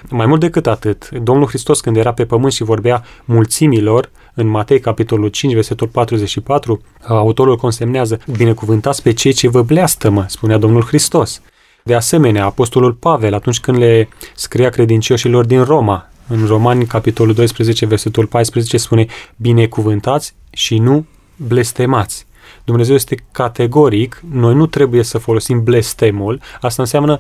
Mai 0.09 0.26
mult 0.26 0.40
decât 0.40 0.66
atât, 0.66 1.11
Domnul 1.11 1.47
Hristos 1.47 1.80
când 1.80 1.97
era 1.97 2.12
pe 2.12 2.25
pământ 2.25 2.52
și 2.52 2.62
vorbea 2.62 3.04
mulțimilor, 3.25 4.11
în 4.34 4.46
Matei, 4.46 4.80
capitolul 4.80 5.28
5, 5.28 5.54
versetul 5.54 5.86
44, 5.86 6.82
autorul 7.08 7.56
consemnează, 7.56 8.20
binecuvântați 8.36 9.02
pe 9.02 9.12
cei 9.12 9.32
ce 9.32 9.48
vă 9.48 9.62
bleastămă, 9.62 10.24
spunea 10.28 10.58
Domnul 10.58 10.82
Hristos. 10.82 11.42
De 11.84 11.94
asemenea, 11.94 12.44
apostolul 12.44 12.92
Pavel, 12.92 13.34
atunci 13.34 13.60
când 13.60 13.78
le 13.78 14.08
scria 14.34 14.68
credincioșilor 14.68 15.44
din 15.44 15.62
Roma, 15.62 16.10
în 16.28 16.46
Romani, 16.46 16.86
capitolul 16.86 17.34
12, 17.34 17.86
versetul 17.86 18.26
14, 18.26 18.76
spune, 18.76 19.06
binecuvântați 19.36 20.34
și 20.50 20.78
nu 20.78 21.06
blestemați. 21.36 22.26
Dumnezeu 22.64 22.94
este 22.94 23.25
categoric, 23.32 24.22
noi 24.30 24.54
nu 24.54 24.66
trebuie 24.66 25.02
să 25.02 25.18
folosim 25.18 25.62
blestemul, 25.62 26.40
asta 26.61 26.82
înseamnă 26.82 27.18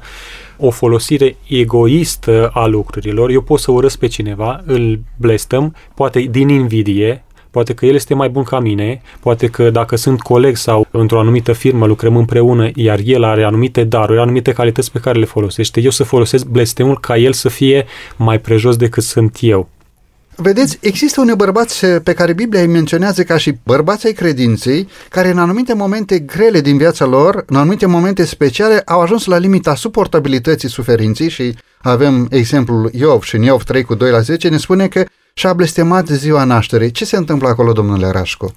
o 0.56 0.70
folosire 0.70 1.36
egoistă 1.48 2.50
a 2.54 2.66
lucrurilor. 2.66 3.30
Eu 3.30 3.40
pot 3.40 3.60
să 3.60 3.70
urăsc 3.70 3.98
pe 3.98 4.06
cineva, 4.06 4.62
îl 4.66 5.00
blestăm, 5.16 5.74
poate 5.94 6.20
din 6.20 6.48
invidie, 6.48 7.24
poate 7.52 7.74
că 7.74 7.86
el 7.86 7.94
este 7.94 8.14
mai 8.14 8.28
bun 8.28 8.42
ca 8.42 8.60
mine, 8.60 9.02
poate 9.20 9.46
că 9.46 9.70
dacă 9.70 9.96
sunt 9.96 10.20
coleg 10.20 10.56
sau 10.56 10.86
într-o 10.90 11.18
anumită 11.18 11.52
firmă 11.52 11.86
lucrăm 11.86 12.16
împreună, 12.16 12.70
iar 12.74 12.98
el 13.04 13.24
are 13.24 13.44
anumite 13.44 13.84
daruri, 13.84 14.20
anumite 14.20 14.52
calități 14.52 14.92
pe 14.92 14.98
care 14.98 15.18
le 15.18 15.24
folosește, 15.24 15.80
eu 15.80 15.90
să 15.90 16.04
folosesc 16.04 16.46
blestemul 16.46 16.98
ca 16.98 17.16
el 17.16 17.32
să 17.32 17.48
fie 17.48 17.86
mai 18.16 18.40
prejos 18.40 18.76
decât 18.76 19.02
sunt 19.02 19.36
eu. 19.40 19.68
Vedeți, 20.36 20.78
există 20.80 21.20
unii 21.20 21.36
bărbați 21.36 21.86
pe 21.86 22.12
care 22.12 22.32
Biblia 22.32 22.60
îi 22.60 22.66
menționează 22.66 23.22
ca 23.22 23.36
și 23.36 23.54
bărbați 23.64 24.06
ai 24.06 24.12
credinței, 24.12 24.88
care 25.08 25.30
în 25.30 25.38
anumite 25.38 25.74
momente 25.74 26.18
grele 26.18 26.60
din 26.60 26.76
viața 26.76 27.04
lor, 27.04 27.44
în 27.46 27.56
anumite 27.56 27.86
momente 27.86 28.24
speciale, 28.24 28.82
au 28.86 29.00
ajuns 29.00 29.24
la 29.24 29.38
limita 29.38 29.74
suportabilității 29.74 30.68
suferinței 30.68 31.28
și 31.28 31.54
avem 31.82 32.26
exemplul 32.30 32.90
Iov 32.92 33.22
și 33.22 33.36
în 33.36 33.42
Iov 33.42 33.62
3 33.62 33.82
cu 33.82 33.94
2 33.94 34.10
la 34.10 34.20
10 34.20 34.48
ne 34.48 34.56
spune 34.56 34.88
că 34.88 35.04
și-a 35.34 35.52
blestemat 35.52 36.06
ziua 36.06 36.44
nașterii. 36.44 36.90
Ce 36.90 37.04
se 37.04 37.16
întâmplă 37.16 37.48
acolo, 37.48 37.72
domnule 37.72 38.10
Rașco? 38.10 38.52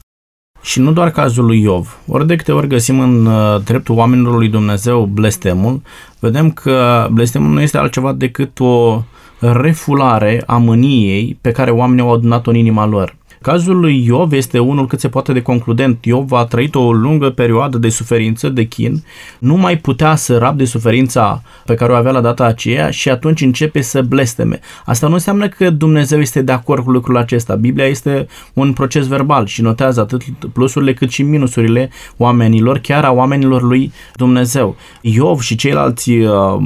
Și 0.61 0.79
nu 0.79 0.91
doar 0.91 1.11
cazul 1.11 1.45
lui 1.45 1.61
Iov. 1.61 1.97
Ori 2.07 2.27
de 2.27 2.35
câte 2.35 2.51
ori 2.51 2.67
găsim 2.67 2.99
în 2.99 3.25
uh, 3.25 3.61
dreptul 3.63 3.95
oamenilor 3.95 4.37
lui 4.37 4.47
Dumnezeu 4.47 5.05
blestemul, 5.05 5.81
vedem 6.19 6.51
că 6.51 7.07
blestemul 7.11 7.49
nu 7.49 7.61
este 7.61 7.77
altceva 7.77 8.13
decât 8.13 8.59
o 8.59 9.03
refulare 9.39 10.43
a 10.45 10.57
mâniei 10.57 11.37
pe 11.41 11.51
care 11.51 11.71
oamenii 11.71 12.03
au 12.03 12.13
adunat-o 12.13 12.49
în 12.49 12.55
inima 12.55 12.85
lor. 12.85 13.15
Cazul 13.45 13.79
lui 13.79 14.05
Iov 14.05 14.31
este 14.31 14.59
unul 14.59 14.87
cât 14.87 14.99
se 14.99 15.09
poate 15.09 15.33
de 15.33 15.41
concludent. 15.41 16.05
Iov 16.05 16.31
a 16.31 16.45
trăit 16.45 16.75
o 16.75 16.93
lungă 16.93 17.29
perioadă 17.29 17.77
de 17.77 17.89
suferință, 17.89 18.49
de 18.49 18.63
chin, 18.63 19.03
nu 19.39 19.55
mai 19.55 19.77
putea 19.77 20.15
să 20.15 20.37
rabde 20.37 20.65
suferința 20.65 21.41
pe 21.65 21.75
care 21.75 21.91
o 21.91 21.95
avea 21.95 22.11
la 22.11 22.21
data 22.21 22.43
aceea 22.45 22.89
și 22.89 23.09
atunci 23.09 23.41
începe 23.41 23.81
să 23.81 24.01
blesteme. 24.01 24.59
Asta 24.85 25.07
nu 25.07 25.13
înseamnă 25.13 25.47
că 25.47 25.69
Dumnezeu 25.69 26.19
este 26.19 26.41
de 26.41 26.51
acord 26.51 26.83
cu 26.83 26.91
lucrul 26.91 27.17
acesta. 27.17 27.55
Biblia 27.55 27.85
este 27.85 28.27
un 28.53 28.73
proces 28.73 29.07
verbal 29.07 29.45
și 29.45 29.61
notează 29.61 29.99
atât 29.99 30.21
plusurile 30.53 30.93
cât 30.93 31.09
și 31.09 31.23
minusurile 31.23 31.89
oamenilor, 32.17 32.77
chiar 32.77 33.03
a 33.03 33.11
oamenilor 33.11 33.61
lui 33.61 33.91
Dumnezeu. 34.15 34.75
Iov 35.01 35.39
și 35.39 35.55
ceilalți 35.55 36.11
uh, 36.11 36.57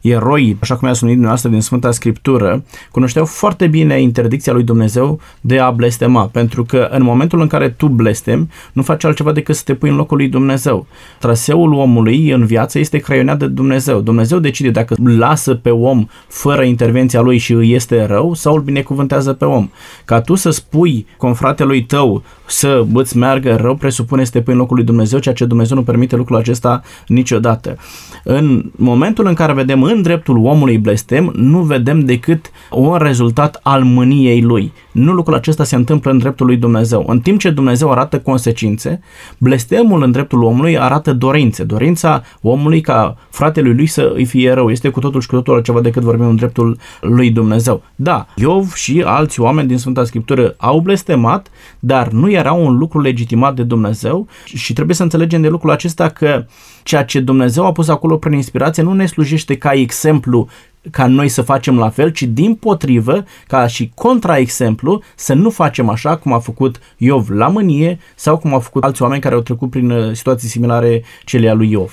eroi, 0.00 0.56
așa 0.60 0.76
cum 0.76 0.88
i-a 0.88 0.94
numit 1.00 1.14
dumneavoastră 1.14 1.50
din 1.50 1.60
Sfânta 1.60 1.90
Scriptură, 1.90 2.64
cunoșteau 2.90 3.24
foarte 3.24 3.66
bine 3.66 4.00
interdicția 4.00 4.52
lui 4.52 4.62
Dumnezeu 4.62 5.20
de 5.40 5.58
a 5.58 5.70
blestema, 5.70 6.26
pentru 6.26 6.64
că 6.64 6.88
în 6.90 7.02
momentul 7.02 7.40
în 7.40 7.46
care 7.46 7.68
tu 7.68 7.88
blestem, 7.88 8.50
nu 8.72 8.82
faci 8.82 9.04
altceva 9.04 9.32
decât 9.32 9.54
să 9.54 9.62
te 9.64 9.74
pui 9.74 9.88
în 9.88 9.96
locul 9.96 10.16
lui 10.16 10.28
Dumnezeu. 10.28 10.86
Traseul 11.18 11.72
omului 11.72 12.30
în 12.30 12.46
viață 12.46 12.78
este 12.78 12.98
creionat 12.98 13.38
de 13.38 13.46
Dumnezeu. 13.46 14.00
Dumnezeu 14.00 14.38
decide 14.38 14.70
dacă 14.70 14.94
lasă 15.04 15.54
pe 15.54 15.70
om 15.70 16.06
fără 16.28 16.62
intervenția 16.62 17.20
lui 17.20 17.38
și 17.38 17.52
îi 17.52 17.72
este 17.72 18.04
rău 18.04 18.34
sau 18.34 18.54
îl 18.54 18.60
binecuvântează 18.60 19.32
pe 19.32 19.44
om. 19.44 19.70
Ca 20.04 20.20
tu 20.20 20.34
să 20.34 20.50
spui 20.50 21.06
confratelui 21.16 21.82
tău 21.82 22.22
să 22.46 22.84
îți 22.92 23.16
meargă 23.16 23.56
rău, 23.56 23.74
presupune 23.74 24.24
să 24.24 24.30
te 24.30 24.40
pui 24.40 24.52
în 24.52 24.58
locul 24.58 24.76
lui 24.76 24.84
Dumnezeu, 24.84 25.18
ceea 25.18 25.34
ce 25.34 25.44
Dumnezeu 25.44 25.76
nu 25.76 25.82
permite 25.82 26.16
lucrul 26.16 26.36
acesta 26.36 26.82
niciodată. 27.06 27.76
În 28.24 28.70
momentul 28.76 29.26
în 29.26 29.34
care 29.34 29.52
vedem 29.52 29.82
în 29.90 30.02
dreptul 30.02 30.44
omului 30.44 30.78
blestem, 30.78 31.32
nu 31.36 31.60
vedem 31.60 32.00
decât 32.00 32.50
un 32.70 32.96
rezultat 32.96 33.60
al 33.62 33.82
mâniei 33.82 34.42
lui. 34.42 34.72
Nu 34.92 35.12
lucrul 35.12 35.34
acesta 35.34 35.64
se 35.64 35.76
întâmplă 35.76 36.10
în 36.10 36.18
dreptul 36.18 36.46
lui 36.46 36.56
Dumnezeu. 36.56 37.04
În 37.06 37.20
timp 37.20 37.40
ce 37.40 37.50
Dumnezeu 37.50 37.90
arată 37.90 38.18
consecințe, 38.18 39.00
blestemul 39.38 40.02
în 40.02 40.10
dreptul 40.10 40.42
omului 40.42 40.78
arată 40.78 41.12
dorințe. 41.12 41.64
Dorința 41.64 42.22
omului 42.40 42.80
ca 42.80 43.16
fratelui 43.30 43.74
lui 43.74 43.86
să 43.86 44.12
îi 44.14 44.24
fie 44.24 44.52
rău 44.52 44.70
este 44.70 44.88
cu 44.88 45.00
totul 45.00 45.20
și 45.20 45.26
cu 45.26 45.34
totul 45.34 45.54
altceva 45.54 45.80
decât 45.80 46.02
vorbim 46.02 46.28
în 46.28 46.36
dreptul 46.36 46.78
lui 47.00 47.30
Dumnezeu. 47.30 47.82
Da, 47.96 48.26
Iov 48.36 48.72
și 48.72 49.02
alți 49.06 49.40
oameni 49.40 49.68
din 49.68 49.78
Sfânta 49.78 50.04
Scriptură 50.04 50.54
au 50.56 50.80
blestemat, 50.80 51.50
dar 51.78 52.08
nu 52.08 52.30
era 52.30 52.52
un 52.52 52.76
lucru 52.76 53.00
legitimat 53.00 53.54
de 53.54 53.62
Dumnezeu 53.62 54.26
și 54.44 54.72
trebuie 54.72 54.96
să 54.96 55.02
înțelegem 55.02 55.40
de 55.40 55.48
lucrul 55.48 55.70
acesta 55.70 56.08
că 56.08 56.44
ceea 56.82 57.04
ce 57.04 57.20
Dumnezeu 57.20 57.66
a 57.66 57.72
pus 57.72 57.88
acolo 57.88 58.16
prin 58.16 58.32
inspirație 58.32 58.82
nu 58.82 58.92
ne 58.92 59.06
slujește 59.06 59.56
ca 59.56 59.72
exemplu 59.72 60.48
ca 60.90 61.06
noi 61.06 61.28
să 61.28 61.42
facem 61.42 61.78
la 61.78 61.88
fel, 61.90 62.10
ci 62.10 62.22
din 62.22 62.54
potrivă, 62.54 63.24
ca 63.46 63.66
și 63.66 63.92
contraexemplu, 63.94 65.02
să 65.14 65.34
nu 65.34 65.50
facem 65.50 65.88
așa 65.88 66.16
cum 66.16 66.32
a 66.32 66.38
făcut 66.38 66.80
Iov 66.96 67.28
la 67.28 67.48
mânie 67.48 67.98
sau 68.14 68.38
cum 68.38 68.52
au 68.52 68.60
făcut 68.60 68.84
alți 68.84 69.02
oameni 69.02 69.20
care 69.20 69.34
au 69.34 69.40
trecut 69.40 69.70
prin 69.70 69.90
uh, 69.90 70.14
situații 70.14 70.48
similare 70.48 71.02
celei 71.24 71.48
a 71.48 71.52
lui 71.52 71.70
Iov. 71.70 71.92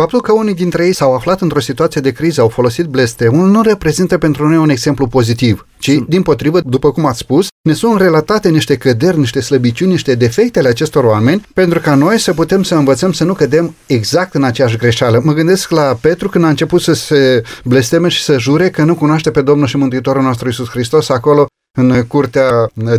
Faptul 0.00 0.20
că 0.20 0.32
unii 0.32 0.54
dintre 0.54 0.84
ei 0.84 0.92
s-au 0.92 1.14
aflat 1.14 1.40
într-o 1.40 1.60
situație 1.60 2.00
de 2.00 2.10
criză, 2.10 2.40
au 2.40 2.48
folosit 2.48 2.84
blestemul, 2.84 3.48
nu 3.48 3.62
reprezintă 3.62 4.18
pentru 4.18 4.48
noi 4.48 4.56
un 4.56 4.68
exemplu 4.68 5.06
pozitiv, 5.06 5.66
ci, 5.78 5.90
din 6.08 6.22
potrivă, 6.22 6.60
după 6.60 6.92
cum 6.92 7.06
ați 7.06 7.18
spus, 7.18 7.46
ne 7.62 7.72
sunt 7.72 8.00
relatate 8.00 8.48
niște 8.48 8.76
căderi, 8.76 9.18
niște 9.18 9.40
slăbiciuni, 9.40 9.90
niște 9.90 10.14
defecte 10.14 10.58
ale 10.58 10.68
acestor 10.68 11.04
oameni, 11.04 11.46
pentru 11.54 11.80
ca 11.80 11.94
noi 11.94 12.18
să 12.18 12.32
putem 12.32 12.62
să 12.62 12.74
învățăm 12.74 13.12
să 13.12 13.24
nu 13.24 13.32
cădem 13.32 13.74
exact 13.86 14.34
în 14.34 14.44
aceeași 14.44 14.76
greșeală. 14.76 15.20
Mă 15.24 15.32
gândesc 15.32 15.70
la 15.70 15.98
Petru 16.00 16.28
când 16.28 16.44
a 16.44 16.48
început 16.48 16.80
să 16.80 16.92
se 16.92 17.42
blesteme 17.64 18.08
și 18.08 18.22
să 18.22 18.38
jure 18.38 18.70
că 18.70 18.84
nu 18.84 18.94
cunoaște 18.94 19.30
pe 19.30 19.42
Domnul 19.42 19.66
și 19.66 19.76
Mântuitorul 19.76 20.22
nostru 20.22 20.48
Isus 20.48 20.68
Hristos 20.68 21.08
acolo 21.08 21.46
în 21.78 22.04
curtea 22.06 22.50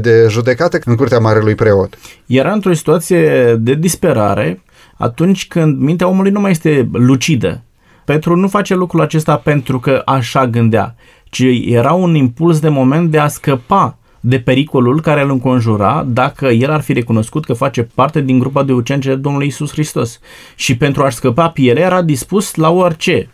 de 0.01 0.25
judecată, 0.29 0.79
în 0.85 0.95
curtea 0.95 1.19
Marelui 1.19 1.55
Preot. 1.55 1.97
Era 2.25 2.51
într-o 2.51 2.73
situație 2.73 3.55
de 3.59 3.73
disperare, 3.73 4.61
atunci 5.01 5.47
când 5.47 5.79
mintea 5.79 6.07
omului 6.07 6.31
nu 6.31 6.39
mai 6.39 6.51
este 6.51 6.89
lucidă. 6.91 7.63
Petru 8.05 8.35
nu 8.35 8.47
face 8.47 8.75
lucrul 8.75 9.01
acesta 9.01 9.35
pentru 9.35 9.79
că 9.79 10.01
așa 10.05 10.47
gândea, 10.47 10.95
ci 11.23 11.43
era 11.65 11.93
un 11.93 12.15
impuls 12.15 12.59
de 12.59 12.69
moment 12.69 13.11
de 13.11 13.19
a 13.19 13.27
scăpa 13.27 13.97
de 14.19 14.39
pericolul 14.39 15.01
care 15.01 15.21
îl 15.21 15.29
înconjura 15.29 16.05
dacă 16.07 16.47
el 16.47 16.71
ar 16.71 16.81
fi 16.81 16.93
recunoscut 16.93 17.45
că 17.45 17.53
face 17.53 17.83
parte 17.83 18.21
din 18.21 18.39
grupa 18.39 18.63
de 18.63 18.73
ucenici 18.73 19.05
de 19.05 19.15
Domnului 19.15 19.47
Isus 19.47 19.71
Hristos. 19.71 20.19
Și 20.55 20.77
pentru 20.77 21.03
a-și 21.03 21.15
scăpa 21.15 21.49
pielea 21.49 21.85
era 21.85 22.01
dispus 22.01 22.55
la 22.55 22.69
orice. 22.69 23.29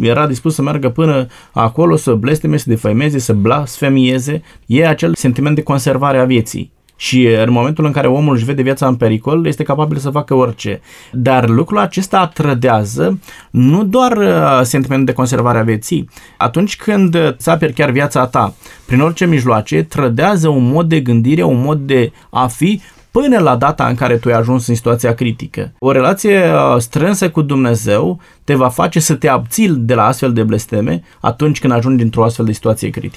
Era 0.00 0.26
dispus 0.26 0.54
să 0.54 0.62
meargă 0.62 0.88
până 0.88 1.26
acolo, 1.52 1.96
să 1.96 2.14
blesteme, 2.14 2.56
să 2.56 2.64
defăimeze, 2.68 3.18
să 3.18 3.32
blasfemieze. 3.32 4.42
E 4.66 4.86
acel 4.86 5.14
sentiment 5.14 5.54
de 5.54 5.62
conservare 5.62 6.18
a 6.18 6.24
vieții 6.24 6.72
și 7.00 7.26
în 7.26 7.50
momentul 7.50 7.84
în 7.84 7.92
care 7.92 8.06
omul 8.06 8.34
își 8.34 8.44
vede 8.44 8.62
viața 8.62 8.86
în 8.86 8.96
pericol, 8.96 9.46
este 9.46 9.62
capabil 9.62 9.98
să 9.98 10.10
facă 10.10 10.34
orice. 10.34 10.80
Dar 11.12 11.48
lucrul 11.48 11.78
acesta 11.78 12.26
trădează 12.26 13.18
nu 13.50 13.84
doar 13.84 14.16
uh, 14.16 14.60
sentimentul 14.62 15.06
de 15.06 15.12
conservare 15.12 15.58
a 15.58 15.62
vieții. 15.62 16.08
Atunci 16.36 16.76
când 16.76 17.16
ți 17.36 17.50
aperi 17.50 17.72
chiar 17.72 17.90
viața 17.90 18.26
ta, 18.26 18.54
prin 18.86 19.00
orice 19.00 19.26
mijloace, 19.26 19.82
trădează 19.82 20.48
un 20.48 20.70
mod 20.70 20.88
de 20.88 21.00
gândire, 21.00 21.42
un 21.42 21.62
mod 21.62 21.78
de 21.78 22.12
a 22.30 22.46
fi 22.46 22.80
până 23.10 23.38
la 23.38 23.56
data 23.56 23.86
în 23.86 23.94
care 23.94 24.16
tu 24.16 24.28
ai 24.28 24.34
ajuns 24.34 24.66
în 24.66 24.74
situația 24.74 25.14
critică. 25.14 25.72
O 25.78 25.92
relație 25.92 26.52
uh, 26.52 26.76
strânsă 26.78 27.30
cu 27.30 27.42
Dumnezeu 27.42 28.20
te 28.44 28.54
va 28.54 28.68
face 28.68 29.00
să 29.00 29.14
te 29.14 29.28
abții 29.28 29.68
de 29.68 29.94
la 29.94 30.04
astfel 30.04 30.32
de 30.32 30.42
blesteme 30.42 31.02
atunci 31.20 31.60
când 31.60 31.72
ajungi 31.72 32.02
într-o 32.02 32.24
astfel 32.24 32.44
de 32.44 32.52
situație 32.52 32.90
critică. 32.90 33.14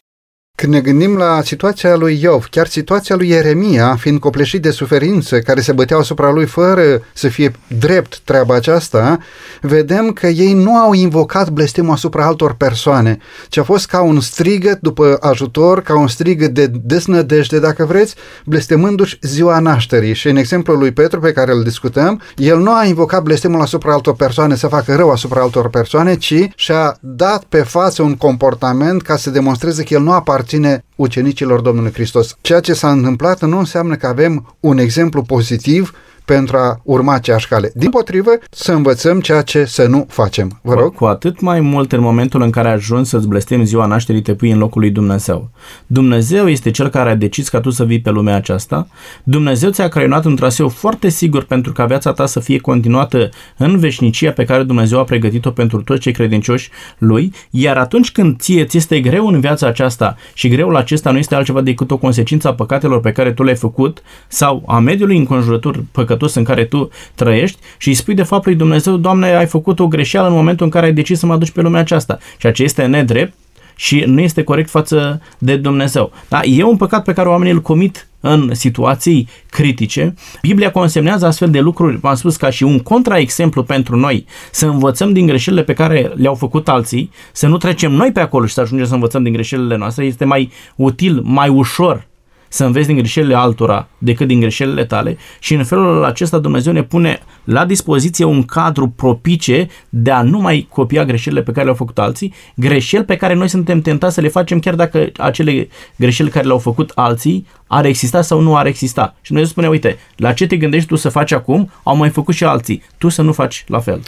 Când 0.55 0.73
ne 0.73 0.81
gândim 0.81 1.17
la 1.17 1.41
situația 1.43 1.95
lui 1.95 2.19
Iov, 2.21 2.47
chiar 2.49 2.67
situația 2.67 3.15
lui 3.15 3.29
Ieremia, 3.29 3.95
fiind 3.95 4.19
copleșit 4.19 4.61
de 4.61 4.71
suferință, 4.71 5.39
care 5.39 5.61
se 5.61 5.71
băteau 5.71 5.99
asupra 5.99 6.31
lui 6.31 6.45
fără 6.45 7.01
să 7.13 7.27
fie 7.27 7.51
drept 7.79 8.19
treaba 8.19 8.55
aceasta, 8.55 9.17
vedem 9.61 10.11
că 10.11 10.27
ei 10.27 10.53
nu 10.53 10.75
au 10.75 10.93
invocat 10.93 11.49
blestemul 11.49 11.93
asupra 11.93 12.25
altor 12.25 12.53
persoane, 12.53 13.17
ci 13.49 13.57
a 13.57 13.63
fost 13.63 13.85
ca 13.85 14.01
un 14.01 14.19
strigăt 14.19 14.79
după 14.79 15.17
ajutor, 15.21 15.81
ca 15.81 15.99
un 15.99 16.07
strigăt 16.07 16.49
de 16.49 16.71
desnădejde, 16.83 17.59
dacă 17.59 17.85
vreți, 17.85 18.15
blestemându-și 18.45 19.17
ziua 19.21 19.59
nașterii. 19.59 20.13
Și 20.13 20.27
în 20.27 20.35
exemplul 20.35 20.77
lui 20.77 20.91
Petru 20.91 21.19
pe 21.19 21.31
care 21.31 21.51
îl 21.51 21.63
discutăm, 21.63 22.21
el 22.35 22.59
nu 22.59 22.73
a 22.73 22.85
invocat 22.85 23.23
blestemul 23.23 23.61
asupra 23.61 23.93
altor 23.93 24.15
persoane 24.15 24.55
să 24.55 24.67
facă 24.67 24.95
rău 24.95 25.11
asupra 25.11 25.41
altor 25.41 25.69
persoane, 25.69 26.15
ci 26.15 26.47
și-a 26.55 26.97
dat 26.99 27.43
pe 27.43 27.57
față 27.57 28.01
un 28.01 28.15
comportament 28.15 29.01
ca 29.01 29.15
să 29.15 29.29
demonstreze 29.29 29.83
că 29.83 29.93
el 29.93 30.01
nu 30.01 30.11
aparține 30.11 30.41
aparține 30.43 30.85
ucenicilor 30.95 31.61
Domnului 31.61 31.91
Hristos. 31.91 32.37
Ceea 32.41 32.59
ce 32.59 32.73
s-a 32.73 32.91
întâmplat 32.91 33.41
nu 33.41 33.57
înseamnă 33.57 33.95
că 33.95 34.07
avem 34.07 34.55
un 34.59 34.77
exemplu 34.77 35.21
pozitiv 35.21 35.93
pentru 36.25 36.57
a 36.57 36.79
urma 36.83 37.13
aceeași 37.13 37.47
cale. 37.47 37.71
Din 37.75 37.89
potrivă, 37.89 38.31
să 38.49 38.71
învățăm 38.71 39.19
ceea 39.19 39.41
ce 39.41 39.65
să 39.65 39.87
nu 39.87 40.05
facem. 40.09 40.59
Vă 40.61 40.73
rog. 40.73 40.95
Cu 40.95 41.05
atât 41.05 41.39
mai 41.39 41.59
mult 41.59 41.91
în 41.91 42.01
momentul 42.01 42.41
în 42.41 42.49
care 42.49 42.69
ajungi 42.69 43.09
să-ți 43.09 43.27
blestemi 43.27 43.65
ziua 43.65 43.85
nașterii, 43.85 44.21
te 44.21 44.33
pui 44.33 44.51
în 44.51 44.57
locul 44.57 44.81
lui 44.81 44.89
Dumnezeu. 44.89 45.49
Dumnezeu 45.87 46.49
este 46.49 46.71
cel 46.71 46.89
care 46.89 47.09
a 47.09 47.15
decis 47.15 47.49
ca 47.49 47.59
tu 47.59 47.69
să 47.69 47.83
vii 47.83 48.01
pe 48.01 48.09
lumea 48.09 48.35
aceasta. 48.35 48.87
Dumnezeu 49.23 49.69
ți-a 49.69 49.87
creionat 49.87 50.25
un 50.25 50.35
traseu 50.35 50.69
foarte 50.69 51.09
sigur 51.09 51.43
pentru 51.43 51.71
ca 51.71 51.85
viața 51.85 52.13
ta 52.13 52.25
să 52.25 52.39
fie 52.39 52.57
continuată 52.57 53.29
în 53.57 53.79
veșnicia 53.79 54.31
pe 54.31 54.45
care 54.45 54.63
Dumnezeu 54.63 54.99
a 54.99 55.03
pregătit-o 55.03 55.51
pentru 55.51 55.81
toți 55.81 55.99
cei 55.99 56.11
credincioși 56.11 56.69
lui, 56.97 57.33
iar 57.49 57.77
atunci 57.77 58.11
când 58.11 58.39
ție 58.39 58.65
ți 58.65 58.77
este 58.77 58.99
greu 58.99 59.27
în 59.27 59.39
viața 59.39 59.67
aceasta 59.67 60.15
și 60.33 60.47
greul 60.47 60.75
acesta 60.75 61.11
nu 61.11 61.17
este 61.17 61.35
altceva 61.35 61.61
decât 61.61 61.91
o 61.91 61.97
consecință 61.97 62.47
a 62.47 62.53
păcatelor 62.53 62.99
pe 62.99 63.11
care 63.11 63.31
tu 63.31 63.43
le-ai 63.43 63.55
făcut 63.55 64.01
sau 64.27 64.63
a 64.67 64.79
mediului 64.79 65.17
înconjurător 65.17 65.83
păcătos 65.91 66.12
păcătos 66.13 66.35
în 66.35 66.43
care 66.43 66.65
tu 66.65 66.89
trăiești 67.15 67.57
și 67.77 67.87
îi 67.87 67.93
spui 67.93 68.13
de 68.13 68.23
fapt 68.23 68.45
lui 68.45 68.55
Dumnezeu, 68.55 68.97
Doamne, 68.97 69.35
ai 69.35 69.45
făcut 69.45 69.79
o 69.79 69.87
greșeală 69.87 70.27
în 70.27 70.33
momentul 70.33 70.65
în 70.65 70.71
care 70.71 70.85
ai 70.85 70.93
decis 70.93 71.19
să 71.19 71.25
mă 71.25 71.33
aduci 71.33 71.51
pe 71.51 71.61
lumea 71.61 71.79
aceasta, 71.79 72.17
ceea 72.37 72.53
ce 72.53 72.63
este 72.63 72.85
nedrept 72.85 73.33
și 73.75 74.03
nu 74.05 74.21
este 74.21 74.43
corect 74.43 74.69
față 74.69 75.21
de 75.37 75.55
Dumnezeu. 75.55 76.11
Da? 76.29 76.41
E 76.43 76.63
un 76.63 76.77
păcat 76.77 77.03
pe 77.03 77.13
care 77.13 77.29
oamenii 77.29 77.53
îl 77.53 77.61
comit 77.61 78.07
în 78.19 78.49
situații 78.53 79.27
critice. 79.49 80.13
Biblia 80.41 80.71
consemnează 80.71 81.25
astfel 81.25 81.49
de 81.49 81.59
lucruri, 81.59 81.97
v-am 81.97 82.15
spus, 82.15 82.35
ca 82.35 82.49
și 82.49 82.63
un 82.63 82.79
contraexemplu 82.79 83.63
pentru 83.63 83.95
noi, 83.95 84.25
să 84.51 84.65
învățăm 84.65 85.13
din 85.13 85.25
greșelile 85.25 85.63
pe 85.63 85.73
care 85.73 86.11
le-au 86.15 86.35
făcut 86.35 86.67
alții, 86.67 87.11
să 87.31 87.47
nu 87.47 87.57
trecem 87.57 87.91
noi 87.91 88.11
pe 88.11 88.19
acolo 88.19 88.45
și 88.45 88.53
să 88.53 88.61
ajungem 88.61 88.87
să 88.87 88.93
învățăm 88.93 89.23
din 89.23 89.33
greșelile 89.33 89.77
noastre. 89.77 90.05
Este 90.05 90.25
mai 90.25 90.51
util, 90.75 91.21
mai 91.23 91.49
ușor 91.49 92.07
să 92.53 92.65
înveți 92.65 92.87
din 92.87 92.95
greșelile 92.95 93.35
altora 93.35 93.87
decât 93.97 94.27
din 94.27 94.39
greșelile 94.39 94.85
tale 94.85 95.17
și 95.39 95.53
în 95.53 95.63
felul 95.63 96.03
acesta 96.03 96.39
Dumnezeu 96.39 96.73
ne 96.73 96.83
pune 96.83 97.19
la 97.43 97.65
dispoziție 97.65 98.25
un 98.25 98.43
cadru 98.43 98.87
propice 98.87 99.67
de 99.89 100.11
a 100.11 100.21
nu 100.21 100.39
mai 100.39 100.67
copia 100.69 101.05
greșelile 101.05 101.41
pe 101.41 101.51
care 101.51 101.63
le-au 101.63 101.75
făcut 101.75 101.97
alții, 101.97 102.33
greșeli 102.55 103.03
pe 103.03 103.15
care 103.15 103.33
noi 103.33 103.47
suntem 103.47 103.81
tentați 103.81 104.13
să 104.13 104.21
le 104.21 104.27
facem 104.27 104.59
chiar 104.59 104.75
dacă 104.75 105.11
acele 105.17 105.67
greșeli 105.95 106.29
care 106.29 106.45
le-au 106.45 106.59
făcut 106.59 106.91
alții 106.95 107.47
ar 107.67 107.85
exista 107.85 108.21
sau 108.21 108.39
nu 108.39 108.55
ar 108.55 108.65
exista. 108.65 109.15
Și 109.21 109.31
Dumnezeu 109.31 109.51
spune, 109.51 109.67
uite, 109.67 109.97
la 110.15 110.33
ce 110.33 110.47
te 110.47 110.57
gândești 110.57 110.87
tu 110.87 110.95
să 110.95 111.09
faci 111.09 111.31
acum, 111.31 111.71
au 111.83 111.95
mai 111.95 112.09
făcut 112.09 112.33
și 112.33 112.43
alții, 112.43 112.83
tu 112.97 113.09
să 113.09 113.21
nu 113.21 113.31
faci 113.31 113.63
la 113.67 113.79
fel. 113.79 114.01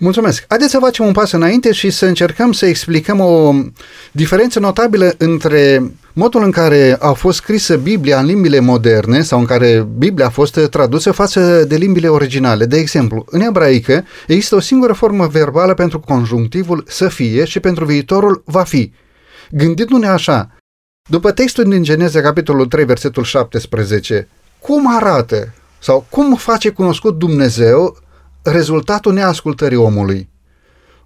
Mulțumesc. 0.00 0.44
Haideți 0.48 0.70
să 0.70 0.78
facem 0.78 1.06
un 1.06 1.12
pas 1.12 1.32
înainte 1.32 1.72
și 1.72 1.90
să 1.90 2.06
încercăm 2.06 2.52
să 2.52 2.66
explicăm 2.66 3.20
o 3.20 3.54
diferență 4.12 4.60
notabilă 4.60 5.14
între 5.18 5.82
modul 6.12 6.42
în 6.42 6.50
care 6.50 6.96
a 7.00 7.12
fost 7.12 7.36
scrisă 7.36 7.76
Biblia 7.76 8.18
în 8.18 8.26
limbile 8.26 8.60
moderne 8.60 9.22
sau 9.22 9.38
în 9.38 9.44
care 9.44 9.86
Biblia 9.98 10.26
a 10.26 10.30
fost 10.30 10.68
tradusă 10.70 11.12
față 11.12 11.64
de 11.64 11.76
limbile 11.76 12.08
originale. 12.08 12.64
De 12.64 12.76
exemplu, 12.76 13.24
în 13.30 13.40
ebraică 13.40 14.04
există 14.26 14.54
o 14.54 14.60
singură 14.60 14.92
formă 14.92 15.26
verbală 15.26 15.74
pentru 15.74 16.00
conjunctivul 16.00 16.84
să 16.86 17.08
fie 17.08 17.44
și 17.44 17.60
pentru 17.60 17.84
viitorul 17.84 18.42
va 18.44 18.62
fi. 18.62 18.92
Gândindu-ne 19.50 20.08
așa, 20.08 20.50
după 21.10 21.32
textul 21.32 21.64
din 21.64 21.82
Geneza, 21.82 22.20
capitolul 22.20 22.66
3, 22.66 22.84
versetul 22.84 23.24
17, 23.24 24.28
cum 24.58 24.96
arată 24.96 25.54
sau 25.78 26.06
cum 26.10 26.34
face 26.34 26.68
cunoscut 26.68 27.18
Dumnezeu 27.18 27.96
rezultatul 28.50 29.12
neascultării 29.12 29.76
omului. 29.76 30.28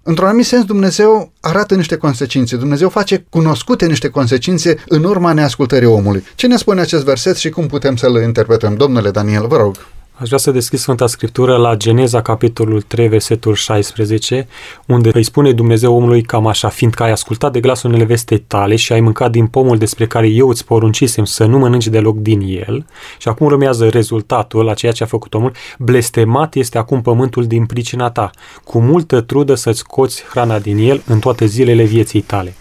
Într-un 0.03 0.27
anumit 0.27 0.45
sens, 0.45 0.65
Dumnezeu 0.65 1.31
arată 1.39 1.75
niște 1.75 1.97
consecințe. 1.97 2.55
Dumnezeu 2.55 2.89
face 2.89 3.25
cunoscute 3.29 3.85
niște 3.85 4.09
consecințe 4.09 4.75
în 4.87 5.03
urma 5.03 5.33
neascultării 5.33 5.87
omului. 5.87 6.23
Ce 6.35 6.47
ne 6.47 6.57
spune 6.57 6.81
acest 6.81 7.03
verset 7.03 7.35
și 7.35 7.49
cum 7.49 7.67
putem 7.67 7.95
să-l 7.95 8.21
interpretăm? 8.21 8.75
Domnule 8.75 9.11
Daniel, 9.11 9.47
vă 9.47 9.57
rog. 9.57 9.75
Aș 10.23 10.29
vrea 10.29 10.41
să 10.41 10.51
deschid 10.51 10.79
Sfânta 10.79 11.07
Scriptură 11.07 11.55
la 11.55 11.75
Geneza, 11.75 12.21
capitolul 12.21 12.81
3, 12.81 13.07
versetul 13.07 13.53
16, 13.53 14.47
unde 14.87 15.09
îi 15.13 15.23
spune 15.23 15.51
Dumnezeu 15.51 15.95
omului 15.95 16.21
cam 16.21 16.47
așa, 16.47 16.69
fiindcă 16.69 17.03
ai 17.03 17.11
ascultat 17.11 17.51
de 17.51 17.59
glasul 17.59 17.91
nevestei 17.91 18.39
tale 18.39 18.75
și 18.75 18.93
ai 18.93 18.99
mâncat 18.99 19.31
din 19.31 19.47
pomul 19.47 19.77
despre 19.77 20.07
care 20.07 20.27
eu 20.27 20.49
îți 20.49 20.65
poruncisem 20.65 21.25
să 21.25 21.45
nu 21.45 21.57
mănânci 21.57 21.87
deloc 21.87 22.17
din 22.17 22.41
el, 22.41 22.85
și 23.17 23.27
acum 23.27 23.45
urmează 23.45 23.89
rezultatul 23.89 24.63
la 24.63 24.73
ceea 24.73 24.91
ce 24.91 25.03
a 25.03 25.07
făcut 25.07 25.33
omul, 25.33 25.51
blestemat 25.77 26.55
este 26.55 26.77
acum 26.77 27.01
pământul 27.01 27.45
din 27.45 27.65
pricina 27.65 28.09
ta, 28.09 28.29
cu 28.63 28.79
multă 28.79 29.21
trudă 29.21 29.55
să-ți 29.55 29.79
scoți 29.79 30.23
hrana 30.29 30.59
din 30.59 30.77
el 30.77 31.01
în 31.05 31.19
toate 31.19 31.45
zilele 31.45 31.83
vieții 31.83 32.21
tale. 32.21 32.55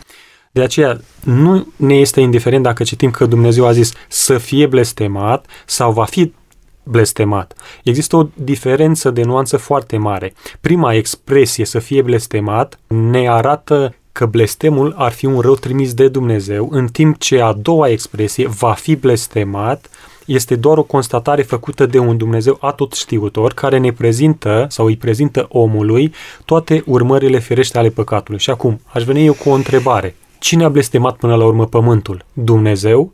De 0.53 0.63
aceea 0.63 1.01
nu 1.25 1.67
ne 1.77 1.95
este 1.95 2.21
indiferent 2.21 2.63
dacă 2.63 2.83
citim 2.83 3.11
că 3.11 3.27
Dumnezeu 3.27 3.67
a 3.67 3.73
zis 3.73 3.93
să 4.09 4.39
fie 4.39 4.67
blestemat 4.67 5.47
sau 5.67 5.93
va 5.93 6.05
fi 6.05 6.33
blestemat. 6.83 7.55
Există 7.83 8.17
o 8.17 8.27
diferență 8.35 9.11
de 9.11 9.23
nuanță 9.23 9.57
foarte 9.57 9.97
mare. 9.97 10.35
Prima 10.61 10.95
expresie, 10.95 11.65
să 11.65 11.79
fie 11.79 12.03
blestemat, 12.03 12.79
ne 12.87 13.29
arată 13.29 13.95
că 14.13 14.27
blestemul 14.27 14.95
ar 14.97 15.13
fi 15.13 15.27
un 15.27 15.41
rău 15.41 15.55
trimis 15.55 15.95
de 15.95 16.09
Dumnezeu, 16.09 16.69
în 16.71 16.87
timp 16.87 17.19
ce 17.19 17.41
a 17.41 17.53
doua 17.53 17.89
expresie, 17.89 18.49
va 18.49 18.73
fi 18.73 18.97
blestemat, 18.97 19.91
este 20.27 20.57
doar 20.57 20.79
o 20.79 20.83
constatare 20.83 21.43
făcută 21.43 21.87
de 21.87 21.99
un 21.99 22.17
Dumnezeu 22.17 22.59
atot 22.61 22.93
știutor 22.93 23.53
care 23.53 23.79
ne 23.79 23.93
prezintă 23.93 24.67
sau 24.69 24.87
îi 24.87 24.97
prezintă 24.97 25.47
omului 25.49 26.15
toate 26.45 26.83
urmările 26.87 27.39
ferește 27.39 27.79
ale 27.79 27.89
păcatului. 27.89 28.41
Și 28.41 28.51
acum, 28.51 28.81
aș 28.85 29.05
veni 29.05 29.25
eu 29.25 29.33
cu 29.33 29.49
o 29.49 29.53
întrebare. 29.53 30.15
Cine 30.39 30.65
a 30.65 30.69
blestemat 30.69 31.17
până 31.17 31.35
la 31.35 31.45
urmă 31.45 31.67
pământul? 31.67 32.25
Dumnezeu 32.33 33.13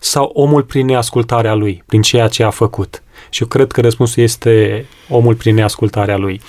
sau 0.00 0.30
omul 0.34 0.62
prin 0.62 0.86
neascultarea 0.86 1.54
lui, 1.54 1.82
prin 1.86 2.02
ceea 2.02 2.28
ce 2.28 2.42
a 2.42 2.50
făcut? 2.50 3.02
Și 3.36 3.42
eu 3.42 3.48
cred 3.48 3.72
că 3.72 3.80
răspunsul 3.80 4.22
este 4.22 4.86
omul 5.08 5.34
prin 5.34 5.54
neascultarea 5.54 6.16
lui. 6.16 6.40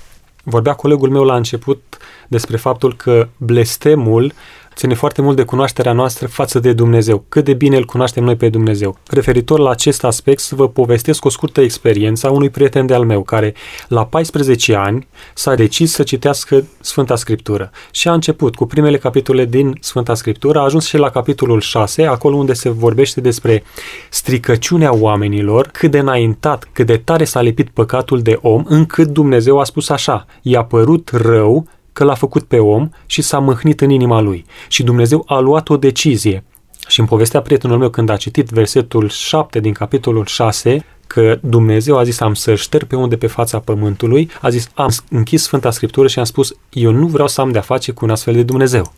Vorbea 0.43 0.73
colegul 0.73 1.09
meu 1.09 1.23
la 1.23 1.35
început 1.35 1.97
despre 2.27 2.57
faptul 2.57 2.95
că 2.95 3.27
blestemul 3.37 4.33
ține 4.77 4.93
foarte 4.93 5.21
mult 5.21 5.35
de 5.35 5.43
cunoașterea 5.43 5.93
noastră 5.93 6.27
față 6.27 6.59
de 6.59 6.73
Dumnezeu. 6.73 7.25
Cât 7.29 7.45
de 7.45 7.53
bine 7.53 7.77
îl 7.77 7.85
cunoaștem 7.85 8.23
noi 8.23 8.35
pe 8.35 8.49
Dumnezeu. 8.49 8.97
Referitor 9.09 9.59
la 9.59 9.69
acest 9.69 10.03
aspect, 10.03 10.39
să 10.39 10.55
vă 10.55 10.69
povestesc 10.69 11.25
o 11.25 11.29
scurtă 11.29 11.61
experiență 11.61 12.27
a 12.27 12.31
unui 12.31 12.49
prieten 12.49 12.85
de-al 12.85 13.05
meu, 13.05 13.23
care 13.23 13.53
la 13.87 14.05
14 14.05 14.75
ani 14.75 15.07
s-a 15.33 15.55
decis 15.55 15.91
să 15.91 16.03
citească 16.03 16.65
Sfânta 16.79 17.15
Scriptură 17.15 17.71
și 17.91 18.07
a 18.07 18.13
început 18.13 18.55
cu 18.55 18.65
primele 18.65 18.97
capitole 18.97 19.45
din 19.45 19.77
Sfânta 19.79 20.13
Scriptură, 20.13 20.59
a 20.59 20.63
ajuns 20.63 20.85
și 20.85 20.97
la 20.97 21.09
capitolul 21.09 21.59
6, 21.59 22.03
acolo 22.03 22.35
unde 22.35 22.53
se 22.53 22.69
vorbește 22.69 23.21
despre 23.21 23.63
stricăciunea 24.09 24.95
oamenilor, 24.95 25.67
cât 25.67 25.91
de 25.91 25.99
înaintat, 25.99 26.69
cât 26.71 26.85
de 26.85 26.97
tare 26.97 27.23
s-a 27.23 27.41
lipit 27.41 27.69
păcatul 27.69 28.21
de 28.21 28.37
om, 28.41 28.63
încât 28.67 29.07
Dumnezeu 29.07 29.59
a 29.59 29.63
spus 29.63 29.89
așa, 29.89 30.25
i-a 30.41 30.63
părut 30.63 31.09
rău 31.13 31.67
că 31.97 32.03
l-a 32.03 32.13
făcut 32.13 32.43
pe 32.43 32.59
om 32.59 32.89
și 33.05 33.21
s-a 33.21 33.39
mâhnit 33.39 33.81
în 33.81 33.89
inima 33.89 34.19
lui. 34.19 34.45
Și 34.67 34.83
Dumnezeu 34.83 35.23
a 35.27 35.39
luat 35.39 35.69
o 35.69 35.77
decizie. 35.77 36.43
Și 36.87 36.99
în 36.99 37.05
povestea 37.05 37.41
prietenul 37.41 37.77
meu, 37.77 37.89
când 37.89 38.09
a 38.09 38.15
citit 38.15 38.49
versetul 38.49 39.09
7 39.09 39.59
din 39.59 39.73
capitolul 39.73 40.25
6, 40.25 40.85
că 41.07 41.39
Dumnezeu 41.41 41.97
a 41.97 42.03
zis 42.03 42.19
am 42.19 42.33
să 42.33 42.55
șterg 42.55 42.87
pe 42.87 42.95
unde 42.95 43.17
pe 43.17 43.27
fața 43.27 43.59
pământului, 43.59 44.29
a 44.41 44.49
zis 44.49 44.69
am 44.73 44.89
închis 45.09 45.43
Sfânta 45.43 45.71
Scriptură 45.71 46.07
și 46.07 46.19
am 46.19 46.25
spus 46.25 46.53
eu 46.69 46.91
nu 46.91 47.07
vreau 47.07 47.27
să 47.27 47.41
am 47.41 47.51
de-a 47.51 47.61
face 47.61 47.91
cu 47.91 48.05
un 48.05 48.11
astfel 48.11 48.33
de 48.33 48.43
Dumnezeu. 48.43 48.93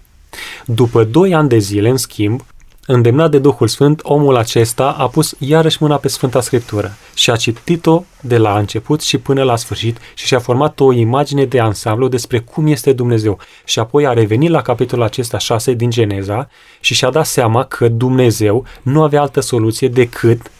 După 0.65 1.03
doi 1.03 1.33
ani 1.33 1.49
de 1.49 1.57
zile, 1.57 1.89
în 1.89 1.97
schimb, 1.97 2.45
Îndemnat 2.91 3.31
de 3.31 3.39
Duhul 3.39 3.67
Sfânt, 3.67 3.99
omul 4.03 4.35
acesta 4.35 4.91
a 4.91 5.07
pus 5.07 5.35
iarăși 5.39 5.77
mâna 5.79 5.95
pe 5.95 6.07
Sfânta 6.07 6.41
Scriptură 6.41 6.91
și 7.13 7.29
a 7.29 7.35
citit-o 7.35 8.03
de 8.21 8.37
la 8.37 8.57
început 8.57 9.01
și 9.01 9.17
până 9.17 9.43
la 9.43 9.55
sfârșit 9.55 9.97
și 10.13 10.25
și-a 10.25 10.39
format 10.39 10.79
o 10.79 10.93
imagine 10.93 11.45
de 11.45 11.59
ansamblu 11.59 12.07
despre 12.07 12.39
cum 12.39 12.67
este 12.67 12.93
Dumnezeu. 12.93 13.39
Și 13.63 13.79
apoi 13.79 14.07
a 14.07 14.13
revenit 14.13 14.49
la 14.49 14.61
capitolul 14.61 15.03
acesta 15.03 15.37
6 15.37 15.73
din 15.73 15.89
Geneza 15.89 16.49
și 16.79 16.93
și-a 16.93 17.09
dat 17.09 17.25
seama 17.25 17.63
că 17.63 17.87
Dumnezeu 17.87 18.65
nu 18.81 19.03
avea 19.03 19.21
altă 19.21 19.39
soluție 19.39 19.87
decât 19.87 20.51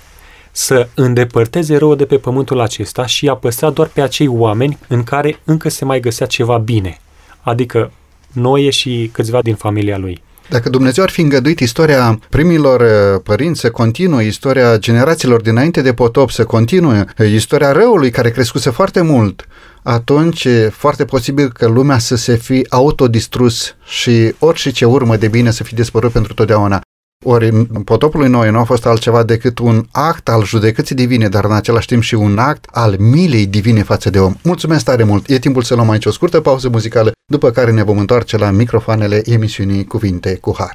să 0.51 0.87
îndepărteze 0.95 1.77
rău 1.77 1.95
de 1.95 2.05
pe 2.05 2.17
pământul 2.17 2.59
acesta 2.59 3.05
și 3.05 3.27
a 3.27 3.35
păstrat 3.35 3.73
doar 3.73 3.87
pe 3.87 4.01
acei 4.01 4.27
oameni 4.27 4.77
în 4.87 5.03
care 5.03 5.39
încă 5.43 5.69
se 5.69 5.85
mai 5.85 5.99
găsea 5.99 6.25
ceva 6.25 6.57
bine, 6.57 6.99
adică 7.41 7.91
Noe 8.33 8.69
și 8.69 9.09
câțiva 9.13 9.41
din 9.41 9.55
familia 9.55 9.97
lui. 9.97 10.27
Dacă 10.49 10.69
Dumnezeu 10.69 11.03
ar 11.03 11.09
fi 11.09 11.21
îngăduit 11.21 11.59
istoria 11.59 12.19
primilor 12.29 12.81
uh, 12.81 13.21
părinți 13.23 13.59
să 13.59 13.71
continue, 13.71 14.25
istoria 14.25 14.77
generațiilor 14.77 15.41
dinainte 15.41 15.81
de 15.81 15.93
potop 15.93 16.31
să 16.31 16.43
continue, 16.43 17.05
uh, 17.17 17.31
istoria 17.31 17.71
răului 17.71 18.09
care 18.09 18.31
crescuse 18.31 18.69
foarte 18.69 19.01
mult, 19.01 19.47
atunci 19.83 20.43
e 20.43 20.69
foarte 20.69 21.05
posibil 21.05 21.51
că 21.51 21.67
lumea 21.67 21.97
să 21.97 22.15
se 22.15 22.35
fi 22.35 22.65
autodistrus 22.69 23.75
și 23.85 24.33
orice 24.39 24.71
ce 24.71 24.85
urmă 24.85 25.15
de 25.15 25.27
bine 25.27 25.51
să 25.51 25.63
fi 25.63 25.75
dispărut 25.75 26.11
pentru 26.11 26.33
totdeauna. 26.33 26.81
Ori 27.25 27.65
potopul 27.83 28.19
lui 28.19 28.29
Noe 28.29 28.49
nu 28.49 28.59
a 28.59 28.63
fost 28.63 28.85
altceva 28.85 29.23
decât 29.23 29.57
un 29.57 29.85
act 29.91 30.29
al 30.29 30.43
judecății 30.43 30.95
divine, 30.95 31.27
dar 31.27 31.45
în 31.45 31.51
același 31.51 31.87
timp 31.87 32.01
și 32.01 32.15
un 32.15 32.37
act 32.37 32.65
al 32.71 32.95
milei 32.99 33.45
divine 33.45 33.83
față 33.83 34.09
de 34.09 34.19
om. 34.19 34.35
Mulțumesc 34.43 34.85
tare 34.85 35.03
mult! 35.03 35.29
E 35.29 35.39
timpul 35.39 35.61
să 35.61 35.75
luăm 35.75 35.89
aici 35.89 36.05
o 36.05 36.11
scurtă 36.11 36.41
pauză 36.41 36.69
muzicală, 36.69 37.11
după 37.25 37.49
care 37.49 37.71
ne 37.71 37.83
vom 37.83 37.97
întoarce 37.97 38.37
la 38.37 38.49
microfoanele 38.49 39.21
emisiunii 39.25 39.85
Cuvinte 39.85 40.35
cu 40.35 40.55
Har. 40.57 40.73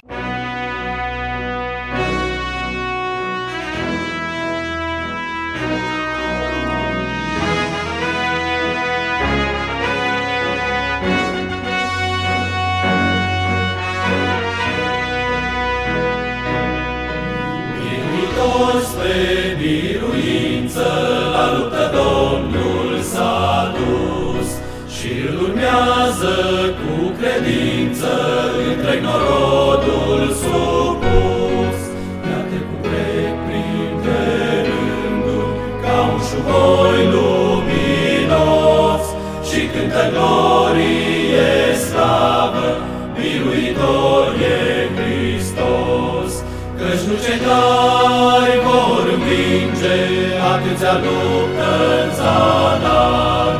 Luptă 51.04 51.72
în 52.02 52.10
zadar. 52.18 53.54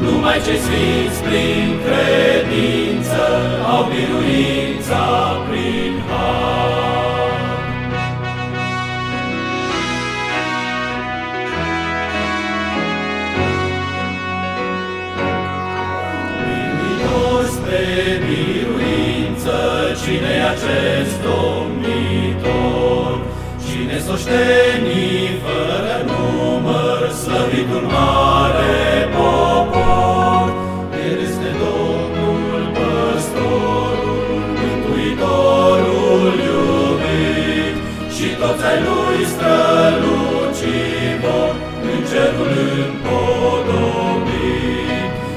Numai 0.00 0.38
ce 0.44 0.54
sfinți 0.64 1.22
prin 1.26 1.68
credință 1.84 3.24
au 3.72 3.82
biruința 3.92 5.04
prin 5.48 5.94
har. 6.08 6.50
Biruitor 16.46 17.44
spre 17.56 17.84
biruință, 18.26 19.58
cine 20.02 20.34
acest 20.52 21.16
domnitor? 21.28 23.12
Cine 23.66 23.98
s-oșteni 23.98 24.70
fără 24.70 24.89
slăvitul 27.60 27.86
mare 27.96 29.08
popor. 29.16 30.46
El 31.08 31.18
este 31.28 31.50
Domnul 31.62 32.62
păstorul, 32.76 34.42
Mântuitorul 34.60 36.34
iubit, 36.48 37.76
și 38.14 38.28
toți 38.40 38.64
ai 38.70 38.78
lui 38.86 39.20
strălucivor, 39.32 40.52
în 41.90 42.00
cerul 42.10 42.52
împodobit. 42.86 44.40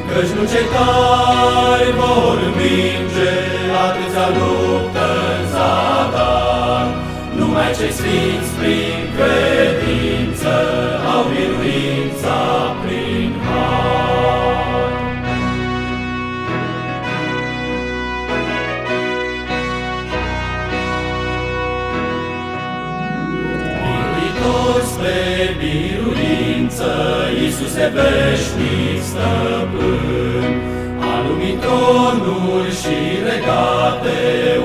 Căci 0.10 0.32
nu 0.38 0.44
cei 0.52 0.68
tari 0.74 1.92
vor 2.00 2.40
minge 2.60 3.34
atâția 3.86 4.28
luptă 4.38 5.08
în 5.36 5.44
zadar, 5.54 6.86
numai 7.38 7.70
cei 7.78 7.94
sfinți 7.98 8.52
prin 8.60 9.00
credință 9.16 10.54
au 11.14 11.24
biruința 12.24 12.76
prin 12.86 13.34
har. 13.46 13.84
Biruitor 23.84 24.82
spre 24.82 25.56
biruință, 25.60 26.92
Iisuse 27.42 27.92
veșnic 27.96 29.04
stăpân, 29.04 30.54
a 31.00 31.28
lumii 31.28 31.58
tronuri 31.62 32.72
și 32.82 32.98
regate, 33.24 34.18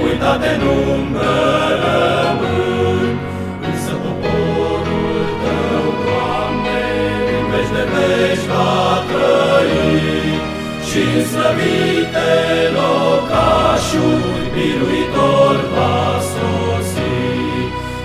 uitate 0.04 0.48
în 0.60 0.66
umbră 0.66 1.36
rămân. 1.82 2.67
Veci 7.98 8.08
de 8.08 8.24
veci 8.24 8.46
va 8.52 9.04
trăi 9.10 10.38
și 10.88 11.00
în 11.16 11.24
slăvite 11.30 12.32
locașuri 12.78 14.46
biruitor 14.54 15.56
va 15.74 16.00
sosi. 16.30 17.16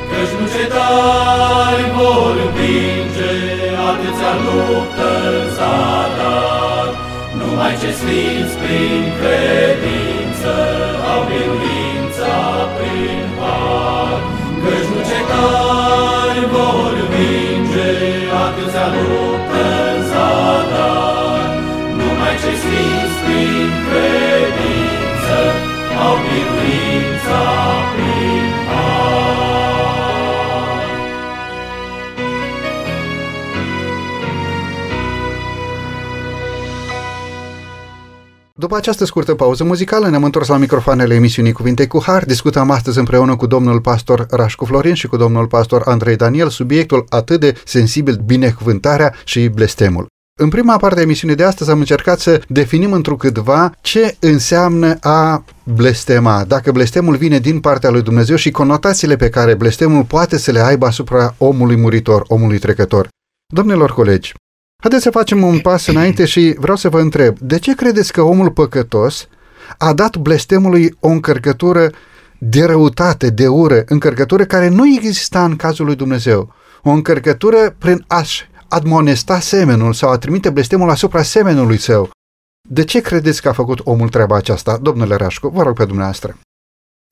Căci 0.10 0.34
nu 0.40 0.46
cetari 0.54 1.86
vor 1.98 2.34
învinge 2.46 3.36
atâția 3.90 4.34
luptă 4.46 5.12
în 5.40 5.48
zadar, 5.58 6.88
numai 7.40 7.74
ce 7.82 7.92
sfinți 8.00 8.56
prin 8.62 9.04
credință 9.20 10.54
au 11.12 11.22
biruința 11.30 12.38
prin 12.78 13.26
har. 13.40 14.20
Căci 14.64 14.88
nu 14.92 15.00
cetari 15.10 16.44
vor 16.54 16.92
vinge 16.92 16.93
atâția 18.48 18.88
luptă 18.96 19.66
în 19.94 20.00
zadar, 20.10 21.50
numai 21.98 22.36
ce 22.42 22.52
sfinți 22.62 23.18
prin 23.24 23.72
credință 23.88 25.40
au 26.06 26.16
biruința 26.26 27.42
prin 27.94 28.53
După 38.64 38.76
această 38.76 39.06
scurtă 39.06 39.34
pauză 39.36 39.64
muzicală 39.64 40.10
ne-am 40.10 40.24
întors 40.24 40.48
la 40.48 40.58
microfoanele 40.58 41.14
emisiunii 41.14 41.52
Cuvinte 41.52 41.88
cu 41.88 42.02
Har. 42.06 42.26
Discutăm 42.26 42.70
astăzi 42.70 43.00
împreună 43.00 43.36
cu 43.36 43.46
domnul 43.46 43.82
pastor 43.82 44.26
Rașcu 44.30 44.66
Florin 44.66 44.94
și 44.94 45.08
cu 45.08 45.18
domnul 45.18 45.48
pastor 45.48 45.82
Andrei 45.86 46.16
Daniel 46.16 46.50
subiectul 46.50 47.06
atât 47.10 47.40
de 47.40 47.56
sensibil 47.66 48.22
binecuvântarea 48.26 49.14
și 49.26 49.48
blestemul. 49.48 50.06
În 50.40 50.50
prima 50.50 50.78
parte 50.78 51.00
a 51.00 51.02
emisiunii 51.02 51.36
de 51.36 51.44
astăzi 51.44 51.70
am 51.70 51.80
încercat 51.80 52.20
să 52.20 52.42
definim 52.48 52.94
întrucâtva 52.94 53.72
ce 53.82 54.16
înseamnă 54.20 54.98
a 55.02 55.44
blestema, 55.64 56.44
dacă 56.44 56.72
blestemul 56.72 57.16
vine 57.16 57.40
din 57.40 57.60
partea 57.60 57.90
lui 57.90 58.02
Dumnezeu 58.02 58.36
și 58.36 58.52
conotațiile 58.52 59.16
pe 59.16 59.30
care 59.30 59.54
blestemul 59.54 60.04
poate 60.04 60.38
să 60.38 60.52
le 60.52 60.60
aibă 60.60 60.86
asupra 60.86 61.36
omului 61.38 61.76
muritor, 61.76 62.24
omului 62.28 62.60
trecător. 62.60 63.08
Domnilor 63.54 63.94
colegi, 63.94 64.34
Haideți 64.84 65.04
să 65.04 65.12
facem 65.12 65.44
un 65.44 65.60
pas 65.60 65.88
înainte 65.88 66.26
și 66.26 66.56
vreau 66.58 66.78
să 66.78 66.90
vă 66.90 67.00
întreb, 67.00 67.38
de 67.40 67.60
ce 67.60 67.76
credeți 67.76 68.12
că 68.12 68.22
omul 68.22 68.52
păcătos 68.52 69.28
a 69.78 69.94
dat 69.94 70.18
blestemului 70.18 70.96
o 71.00 71.08
încărcătură 71.08 71.90
de 72.38 72.66
răutate, 72.66 73.30
de 73.30 73.48
ură, 73.48 73.84
încărcătură 73.86 74.46
care 74.46 74.68
nu 74.68 74.88
exista 74.88 75.44
în 75.44 75.56
cazul 75.56 75.86
lui 75.86 75.96
Dumnezeu? 75.96 76.54
O 76.82 76.90
încărcătură 76.90 77.76
prin 77.78 78.04
a-și 78.08 78.48
admonesta 78.68 79.40
semenul 79.40 79.94
sau 79.94 80.10
a 80.10 80.18
trimite 80.18 80.50
blestemul 80.50 80.90
asupra 80.90 81.22
semenului 81.22 81.78
său. 81.78 82.10
De 82.70 82.84
ce 82.84 83.02
credeți 83.02 83.42
că 83.42 83.50
a 83.50 83.54
făcut 83.54 83.80
omul 83.84 84.10
treaba 84.10 84.36
aceasta? 84.36 84.78
Domnule 84.82 85.16
Rașcu, 85.16 85.48
vă 85.48 85.64
rog 85.64 85.76
pe 85.76 85.86
dumneavoastră. 85.86 86.38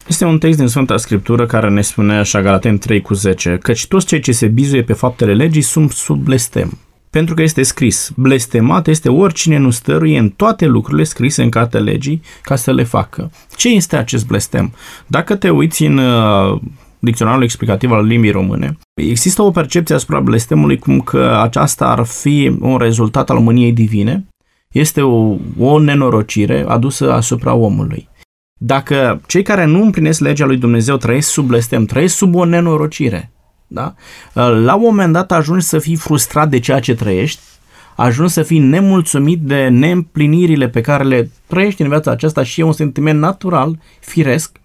Este 0.07 0.25
un 0.25 0.39
text 0.39 0.57
din 0.57 0.67
Sfânta 0.67 0.97
Scriptură 0.97 1.45
care 1.45 1.69
ne 1.69 1.81
spune 1.81 2.17
așa 2.17 2.41
Galaten 2.41 2.77
3 2.77 3.01
cu 3.01 3.13
10, 3.13 3.57
căci 3.62 3.88
toți 3.88 4.05
cei 4.05 4.19
ce 4.19 4.31
se 4.31 4.47
bizuie 4.47 4.84
pe 4.84 4.93
faptele 4.93 5.34
legii 5.34 5.62
sunt 5.62 5.91
sub 5.91 6.23
blestem 6.23 6.77
pentru 7.12 7.36
că 7.36 7.41
este 7.41 7.63
scris, 7.63 8.12
blestemat 8.15 8.88
este 8.88 9.10
oricine 9.10 9.58
nu 9.58 9.69
stăruie 9.69 10.17
în 10.17 10.30
toate 10.30 10.65
lucrurile 10.65 11.04
scrise 11.04 11.43
în 11.43 11.50
cartea 11.50 11.80
legii 11.80 12.21
ca 12.41 12.56
să 12.56 12.71
le 12.71 12.84
facă. 12.84 13.32
Ce 13.56 13.69
este 13.69 13.95
acest 13.95 14.28
blestem? 14.28 14.74
Dacă 15.08 15.36
te 15.36 15.50
uiți 15.50 15.86
în 15.86 15.97
uh, 15.97 16.62
dicționarul 17.00 17.43
explicativ 17.43 17.91
al 17.91 18.06
limbii 18.06 18.32
române, 18.32 18.78
există 18.93 19.41
o 19.41 19.52
percepție 19.52 19.95
asupra 19.95 20.19
blestemului 20.19 20.78
cum 20.78 21.00
că 21.00 21.39
aceasta 21.41 21.86
ar 21.86 22.06
fi 22.06 22.58
un 22.60 22.78
rezultat 22.78 23.30
al 23.30 23.39
mâniei 23.39 23.71
divine, 23.71 24.26
este 24.71 25.02
o, 25.02 25.36
o 25.58 25.80
nenorocire 25.80 26.65
adusă 26.67 27.13
asupra 27.13 27.54
omului. 27.54 28.10
Dacă 28.60 29.21
cei 29.28 29.43
care 29.43 29.65
nu 29.65 29.82
împlinesc 29.82 30.19
legea 30.19 30.45
lui 30.45 30.58
Dumnezeu 30.58 30.97
trăiesc 30.97 31.30
sub 31.30 31.45
blestem, 31.45 31.86
trăiesc 31.86 32.15
sub 32.15 32.36
o 32.36 32.45
nenorocire, 32.45 33.32
da? 33.73 33.93
la 34.51 34.75
un 34.75 34.81
moment 34.81 35.13
dat 35.13 35.31
ajungi 35.31 35.65
să 35.65 35.79
fii 35.79 35.95
frustrat 35.95 36.49
de 36.49 36.60
ceea 36.60 36.79
ce 36.79 36.95
trăiești, 36.95 37.39
ajungi 37.95 38.34
să 38.34 38.43
fii 38.43 38.60
nemulțumit 38.60 39.39
de 39.39 39.67
neîmplinirile 39.67 40.69
pe 40.69 40.81
care 40.81 41.03
le 41.03 41.31
trăiești 41.47 41.81
în 41.81 41.88
viața 41.88 42.12
aceasta 42.12 42.43
și 42.43 42.60
e 42.60 42.63
un 42.63 42.71
sentiment 42.71 43.19
natural, 43.19 43.79
firesc, 43.99 44.60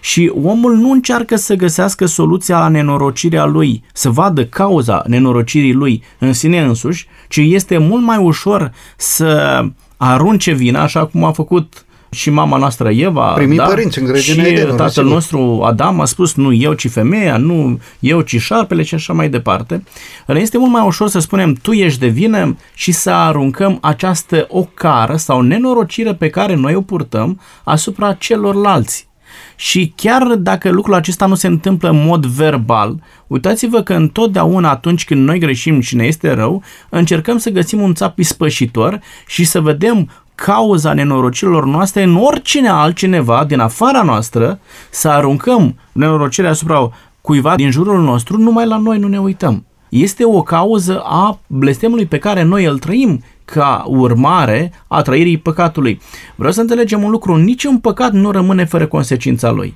și 0.00 0.32
omul 0.42 0.76
nu 0.76 0.90
încearcă 0.90 1.36
să 1.36 1.54
găsească 1.54 2.06
soluția 2.06 2.58
la 2.58 2.68
nenorocirea 2.68 3.44
lui, 3.44 3.84
să 3.92 4.10
vadă 4.10 4.46
cauza 4.46 5.02
nenorocirii 5.06 5.72
lui 5.72 6.02
în 6.18 6.32
sine 6.32 6.60
însuși, 6.60 7.06
ci 7.28 7.36
este 7.36 7.78
mult 7.78 8.02
mai 8.02 8.16
ușor 8.16 8.72
să 8.96 9.62
arunce 9.96 10.52
vina, 10.52 10.82
așa 10.82 11.06
cum 11.06 11.24
a 11.24 11.32
făcut 11.32 11.84
și 12.10 12.30
mama 12.30 12.56
noastră 12.56 12.90
Eva, 12.90 13.32
Primii 13.32 13.56
da? 13.56 13.64
părinți 13.64 13.98
în 13.98 14.16
și 14.16 14.34
de 14.34 14.64
tatăl 14.64 14.88
sigur. 14.88 15.10
nostru 15.10 15.62
Adam 15.64 16.00
a 16.00 16.04
spus 16.04 16.34
nu 16.34 16.52
eu, 16.52 16.72
ci 16.72 16.90
femeia, 16.90 17.36
nu 17.36 17.80
eu, 17.98 18.20
ci 18.20 18.40
șarpele 18.40 18.82
și 18.82 18.94
așa 18.94 19.12
mai 19.12 19.28
departe. 19.28 19.82
Este 20.26 20.58
mult 20.58 20.72
mai 20.72 20.86
ușor 20.86 21.08
să 21.08 21.18
spunem 21.18 21.52
tu 21.52 21.72
ești 21.72 22.00
de 22.00 22.06
vină 22.06 22.56
și 22.74 22.92
să 22.92 23.10
aruncăm 23.10 23.78
această 23.80 24.46
ocară 24.48 25.16
sau 25.16 25.40
nenorocire 25.40 26.14
pe 26.14 26.28
care 26.28 26.54
noi 26.54 26.74
o 26.74 26.80
purtăm 26.80 27.40
asupra 27.64 28.12
celorlalți. 28.12 29.08
Și 29.56 29.92
chiar 29.96 30.22
dacă 30.22 30.70
lucrul 30.70 30.94
acesta 30.94 31.26
nu 31.26 31.34
se 31.34 31.46
întâmplă 31.46 31.90
în 31.90 32.04
mod 32.04 32.26
verbal, 32.26 33.02
uitați-vă 33.26 33.82
că 33.82 33.94
întotdeauna 33.94 34.70
atunci 34.70 35.04
când 35.04 35.24
noi 35.24 35.38
greșim 35.38 35.80
și 35.80 35.96
ne 35.96 36.04
este 36.04 36.30
rău, 36.30 36.62
încercăm 36.88 37.38
să 37.38 37.50
găsim 37.50 37.80
un 37.80 37.94
țap 37.94 38.18
ispășitor 38.18 39.00
și 39.26 39.44
să 39.44 39.60
vedem 39.60 40.08
cauza 40.44 40.92
nenorocirilor 40.92 41.64
noastre 41.64 42.02
în 42.02 42.16
oricine 42.16 42.68
altcineva 42.68 43.44
din 43.48 43.58
afara 43.58 44.02
noastră, 44.02 44.58
să 44.90 45.08
aruncăm 45.08 45.74
nenorocirea 45.92 46.50
asupra 46.50 46.90
cuiva 47.20 47.56
din 47.56 47.70
jurul 47.70 48.02
nostru, 48.02 48.38
numai 48.38 48.66
la 48.66 48.76
noi 48.76 48.98
nu 48.98 49.08
ne 49.08 49.20
uităm. 49.20 49.64
Este 49.88 50.24
o 50.24 50.42
cauză 50.42 51.02
a 51.04 51.38
blestemului 51.46 52.06
pe 52.06 52.18
care 52.18 52.42
noi 52.42 52.64
îl 52.64 52.78
trăim 52.78 53.22
ca 53.44 53.84
urmare 53.86 54.72
a 54.86 55.02
trăirii 55.02 55.38
păcatului. 55.38 56.00
Vreau 56.34 56.52
să 56.52 56.60
înțelegem 56.60 57.02
un 57.02 57.10
lucru, 57.10 57.36
niciun 57.36 57.78
păcat 57.78 58.12
nu 58.12 58.30
rămâne 58.30 58.64
fără 58.64 58.86
consecința 58.86 59.50
lui. 59.50 59.74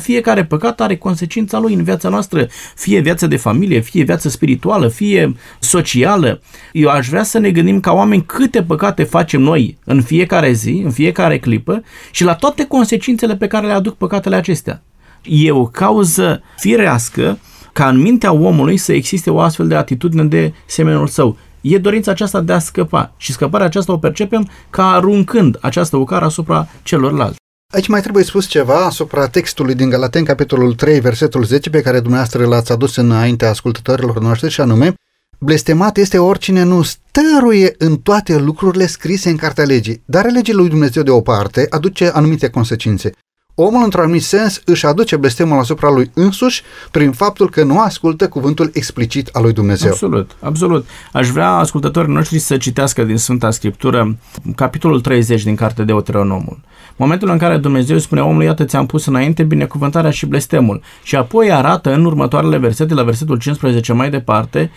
Fiecare 0.00 0.44
păcat 0.44 0.80
are 0.80 0.96
consecința 0.96 1.58
lui 1.58 1.74
în 1.74 1.82
viața 1.82 2.08
noastră, 2.08 2.46
fie 2.74 3.00
viață 3.00 3.26
de 3.26 3.36
familie, 3.36 3.80
fie 3.80 4.04
viață 4.04 4.28
spirituală, 4.28 4.88
fie 4.88 5.34
socială. 5.58 6.40
Eu 6.72 6.88
aș 6.88 7.08
vrea 7.08 7.22
să 7.22 7.38
ne 7.38 7.50
gândim 7.50 7.80
ca 7.80 7.92
oameni 7.92 8.24
câte 8.24 8.62
păcate 8.62 9.02
facem 9.02 9.40
noi 9.40 9.78
în 9.84 10.02
fiecare 10.02 10.52
zi, 10.52 10.82
în 10.84 10.90
fiecare 10.90 11.38
clipă 11.38 11.82
și 12.10 12.24
la 12.24 12.34
toate 12.34 12.66
consecințele 12.66 13.36
pe 13.36 13.46
care 13.46 13.66
le 13.66 13.72
aduc 13.72 13.96
păcatele 13.96 14.36
acestea. 14.36 14.82
E 15.22 15.50
o 15.50 15.66
cauză 15.66 16.42
firească 16.56 17.38
ca 17.72 17.88
în 17.88 18.00
mintea 18.00 18.32
omului 18.32 18.76
să 18.76 18.92
existe 18.92 19.30
o 19.30 19.40
astfel 19.40 19.68
de 19.68 19.74
atitudine 19.74 20.24
de 20.24 20.52
semenul 20.66 21.06
său. 21.06 21.36
E 21.60 21.78
dorința 21.78 22.10
aceasta 22.10 22.40
de 22.40 22.52
a 22.52 22.58
scăpa 22.58 23.12
și 23.16 23.32
scăparea 23.32 23.66
aceasta 23.66 23.92
o 23.92 23.98
percepem 23.98 24.48
ca 24.70 24.90
aruncând 24.90 25.58
această 25.60 25.96
ucară 25.96 26.24
asupra 26.24 26.68
celorlalți. 26.82 27.39
Aici 27.70 27.88
mai 27.88 28.00
trebuie 28.00 28.24
spus 28.24 28.46
ceva 28.46 28.84
asupra 28.84 29.26
textului 29.26 29.74
din 29.74 29.88
Galaten, 29.88 30.24
capitolul 30.24 30.74
3, 30.74 31.00
versetul 31.00 31.44
10, 31.44 31.70
pe 31.70 31.82
care 31.82 32.00
dumneavoastră 32.00 32.46
l-ați 32.46 32.72
adus 32.72 32.96
înainte 32.96 33.46
ascultătorilor 33.46 34.20
noștri, 34.20 34.50
și 34.50 34.60
anume, 34.60 34.94
Blestemat 35.38 35.96
este 35.96 36.18
oricine 36.18 36.62
nu 36.62 36.82
stăruie 36.82 37.74
în 37.78 37.96
toate 37.96 38.38
lucrurile 38.38 38.86
scrise 38.86 39.30
în 39.30 39.36
Cartea 39.36 39.64
Legii, 39.64 40.02
dar 40.04 40.30
legea 40.30 40.52
lui 40.54 40.68
Dumnezeu 40.68 41.02
de 41.02 41.10
o 41.10 41.20
parte 41.20 41.66
aduce 41.70 42.10
anumite 42.14 42.48
consecințe. 42.48 43.12
Omul, 43.54 43.82
într-un 43.84 44.02
anumit 44.02 44.22
sens, 44.22 44.62
își 44.64 44.86
aduce 44.86 45.16
blestemul 45.16 45.58
asupra 45.58 45.90
lui 45.90 46.10
însuși 46.14 46.62
prin 46.90 47.12
faptul 47.12 47.50
că 47.50 47.64
nu 47.64 47.80
ascultă 47.80 48.28
cuvântul 48.28 48.70
explicit 48.72 49.28
al 49.32 49.42
lui 49.42 49.52
Dumnezeu. 49.52 49.90
Absolut, 49.90 50.36
absolut. 50.40 50.86
Aș 51.12 51.28
vrea 51.28 51.50
ascultătorii 51.50 52.12
noștri 52.12 52.38
să 52.38 52.56
citească 52.56 53.04
din 53.04 53.16
Sfânta 53.16 53.50
Scriptură 53.50 54.16
capitolul 54.54 55.00
30 55.00 55.42
din 55.42 55.54
Cartea 55.54 55.84
Deuteronomul. 55.84 56.60
Momentul 57.00 57.28
în 57.30 57.38
care 57.38 57.56
Dumnezeu 57.56 57.98
spune 57.98 58.20
omului, 58.20 58.46
iată 58.46 58.64
ți-am 58.64 58.86
pus 58.86 59.06
înainte 59.06 59.42
binecuvântarea 59.42 60.10
și 60.10 60.26
blestemul. 60.26 60.82
Și 61.02 61.16
apoi 61.16 61.52
arată 61.52 61.94
în 61.94 62.04
următoarele 62.04 62.58
versete, 62.58 62.94
la 62.94 63.02
versetul 63.02 63.38
15 63.38 63.92
mai 63.92 64.10
departe, 64.10 64.70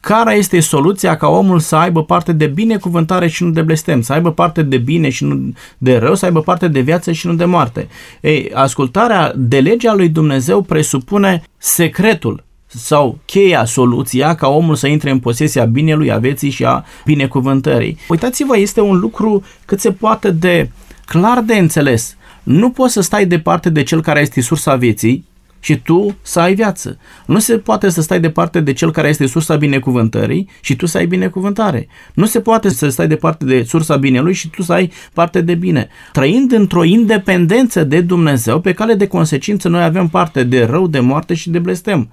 care 0.00 0.36
este 0.36 0.60
soluția 0.60 1.16
ca 1.16 1.28
omul 1.28 1.58
să 1.58 1.76
aibă 1.76 2.04
parte 2.04 2.32
de 2.32 2.46
binecuvântare 2.46 3.28
și 3.28 3.44
nu 3.44 3.50
de 3.50 3.62
blestem, 3.62 4.00
să 4.00 4.12
aibă 4.12 4.32
parte 4.32 4.62
de 4.62 4.76
bine 4.76 5.08
și 5.08 5.24
nu 5.24 5.52
de 5.78 5.96
rău, 5.96 6.14
să 6.14 6.24
aibă 6.24 6.40
parte 6.40 6.68
de 6.68 6.80
viață 6.80 7.12
și 7.12 7.26
nu 7.26 7.34
de 7.34 7.44
moarte. 7.44 7.88
Ei, 8.20 8.50
ascultarea 8.54 9.32
de 9.36 9.60
legea 9.60 9.94
lui 9.94 10.08
Dumnezeu 10.08 10.62
presupune 10.62 11.42
secretul 11.58 12.44
sau 12.66 13.18
cheia, 13.24 13.64
soluția 13.64 14.34
ca 14.34 14.48
omul 14.48 14.74
să 14.74 14.86
intre 14.86 15.10
în 15.10 15.18
posesia 15.18 15.64
binelui, 15.64 16.12
a 16.12 16.18
vieții 16.18 16.50
și 16.50 16.64
a 16.64 16.84
binecuvântării. 17.04 17.98
Uitați-vă, 18.08 18.58
este 18.58 18.80
un 18.80 18.98
lucru 18.98 19.42
cât 19.64 19.80
se 19.80 19.92
poate 19.92 20.30
de 20.30 20.70
clar 21.06 21.40
de 21.40 21.54
înțeles. 21.54 22.16
Nu 22.42 22.70
poți 22.70 22.92
să 22.92 23.00
stai 23.00 23.26
departe 23.26 23.70
de 23.70 23.82
cel 23.82 24.02
care 24.02 24.20
este 24.20 24.40
sursa 24.40 24.76
vieții 24.76 25.24
și 25.60 25.80
tu 25.80 26.16
să 26.22 26.40
ai 26.40 26.54
viață. 26.54 26.98
Nu 27.26 27.38
se 27.38 27.58
poate 27.58 27.88
să 27.88 28.00
stai 28.00 28.20
departe 28.20 28.60
de 28.60 28.72
cel 28.72 28.92
care 28.92 29.08
este 29.08 29.26
sursa 29.26 29.56
binecuvântării 29.56 30.48
și 30.60 30.76
tu 30.76 30.86
să 30.86 30.98
ai 30.98 31.06
binecuvântare. 31.06 31.88
Nu 32.14 32.26
se 32.26 32.40
poate 32.40 32.68
să 32.68 32.88
stai 32.88 33.08
departe 33.08 33.44
de 33.44 33.62
sursa 33.62 33.96
binelui 33.96 34.32
și 34.32 34.48
tu 34.48 34.62
să 34.62 34.72
ai 34.72 34.92
parte 35.12 35.40
de 35.40 35.54
bine. 35.54 35.88
Trăind 36.12 36.52
într-o 36.52 36.84
independență 36.84 37.84
de 37.84 38.00
Dumnezeu, 38.00 38.60
pe 38.60 38.72
care 38.72 38.94
de 38.94 39.06
consecință 39.06 39.68
noi 39.68 39.82
avem 39.82 40.08
parte 40.08 40.44
de 40.44 40.64
rău, 40.64 40.86
de 40.86 41.00
moarte 41.00 41.34
și 41.34 41.50
de 41.50 41.58
blestem. 41.58 42.10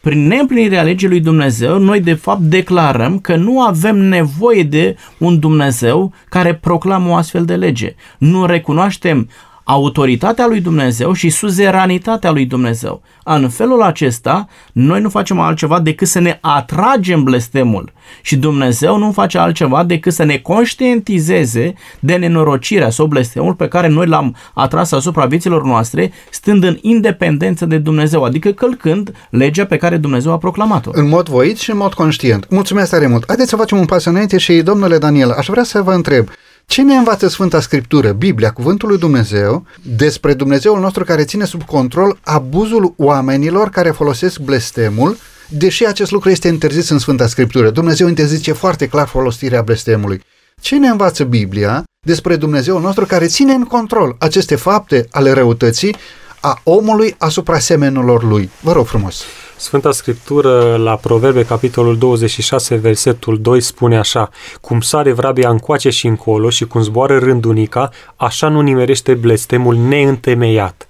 Prin 0.00 0.26
neîmplinirea 0.26 0.82
legii 0.82 1.08
lui 1.08 1.20
Dumnezeu, 1.20 1.78
noi 1.78 2.00
de 2.00 2.14
fapt 2.14 2.40
declarăm 2.40 3.18
că 3.18 3.36
nu 3.36 3.60
avem 3.60 3.96
nevoie 3.96 4.62
de 4.62 4.96
un 5.18 5.38
Dumnezeu 5.38 6.12
care 6.28 6.54
proclamă 6.54 7.10
o 7.10 7.14
astfel 7.14 7.44
de 7.44 7.54
lege. 7.54 7.94
Nu 8.18 8.46
recunoaștem 8.46 9.28
autoritatea 9.70 10.46
lui 10.46 10.60
Dumnezeu 10.60 11.12
și 11.12 11.28
suzeranitatea 11.28 12.30
lui 12.30 12.44
Dumnezeu. 12.44 13.02
În 13.24 13.48
felul 13.48 13.82
acesta, 13.82 14.48
noi 14.72 15.00
nu 15.00 15.08
facem 15.08 15.40
altceva 15.40 15.80
decât 15.80 16.08
să 16.08 16.18
ne 16.18 16.38
atragem 16.40 17.22
blestemul 17.22 17.92
și 18.22 18.36
Dumnezeu 18.36 18.98
nu 18.98 19.12
face 19.12 19.38
altceva 19.38 19.84
decât 19.84 20.12
să 20.12 20.24
ne 20.24 20.36
conștientizeze 20.36 21.74
de 22.00 22.14
nenorocirea 22.14 22.90
sau 22.90 23.06
blestemul 23.06 23.54
pe 23.54 23.68
care 23.68 23.88
noi 23.88 24.06
l-am 24.06 24.36
atras 24.54 24.92
asupra 24.92 25.26
vieților 25.26 25.64
noastre, 25.64 26.12
stând 26.30 26.64
în 26.64 26.78
independență 26.80 27.66
de 27.66 27.78
Dumnezeu, 27.78 28.24
adică 28.24 28.50
călcând 28.50 29.12
legea 29.30 29.64
pe 29.64 29.76
care 29.76 29.96
Dumnezeu 29.96 30.32
a 30.32 30.38
proclamat-o. 30.38 30.90
În 30.92 31.08
mod 31.08 31.28
voit 31.28 31.58
și 31.58 31.70
în 31.70 31.76
mod 31.76 31.94
conștient. 31.94 32.46
Mulțumesc 32.50 32.90
tare 32.90 33.06
mult. 33.06 33.24
Haideți 33.26 33.48
să 33.48 33.56
facem 33.56 33.78
un 33.78 33.84
pas 33.84 34.04
înainte 34.04 34.38
și, 34.38 34.62
domnule 34.62 34.98
Daniel, 34.98 35.30
aș 35.30 35.46
vrea 35.46 35.64
să 35.64 35.82
vă 35.82 35.92
întreb, 35.92 36.28
ce 36.70 36.82
ne 36.82 36.94
învață 36.94 37.28
Sfânta 37.28 37.60
Scriptură, 37.60 38.12
Biblia, 38.12 38.50
Cuvântul 38.52 38.88
lui 38.88 38.98
Dumnezeu, 38.98 39.64
despre 39.82 40.34
Dumnezeul 40.34 40.80
nostru 40.80 41.04
care 41.04 41.24
ține 41.24 41.44
sub 41.44 41.62
control 41.62 42.18
abuzul 42.22 42.94
oamenilor 42.96 43.68
care 43.68 43.90
folosesc 43.90 44.38
blestemul, 44.38 45.16
deși 45.48 45.86
acest 45.86 46.10
lucru 46.10 46.30
este 46.30 46.48
interzis 46.48 46.88
în 46.88 46.98
Sfânta 46.98 47.26
Scriptură? 47.26 47.70
Dumnezeu 47.70 48.08
interzice 48.08 48.52
foarte 48.52 48.88
clar 48.88 49.06
folosirea 49.06 49.62
blestemului. 49.62 50.22
Ce 50.60 50.78
ne 50.78 50.88
învață 50.88 51.24
Biblia 51.24 51.84
despre 52.06 52.36
Dumnezeul 52.36 52.80
nostru 52.80 53.06
care 53.06 53.26
ține 53.26 53.52
în 53.52 53.64
control 53.64 54.16
aceste 54.18 54.54
fapte 54.54 55.06
ale 55.10 55.32
răutății 55.32 55.96
a 56.40 56.60
omului 56.64 57.14
asupra 57.18 57.58
semenilor 57.58 58.22
lui? 58.24 58.50
Vă 58.60 58.72
rog 58.72 58.86
frumos! 58.86 59.22
Sfânta 59.60 59.92
Scriptură 59.92 60.76
la 60.76 60.96
Proverbe, 60.96 61.44
capitolul 61.44 61.98
26, 61.98 62.74
versetul 62.74 63.40
2 63.40 63.60
spune 63.60 63.98
așa 63.98 64.30
Cum 64.60 64.80
sare 64.80 65.12
vrabia 65.12 65.48
încoace 65.48 65.90
și 65.90 66.06
încolo 66.06 66.50
și 66.50 66.66
cum 66.66 66.82
zboară 66.82 67.18
rândunica, 67.18 67.90
așa 68.16 68.48
nu 68.48 68.60
nimerește 68.60 69.14
blestemul 69.14 69.76
neîntemeiat. 69.76 70.88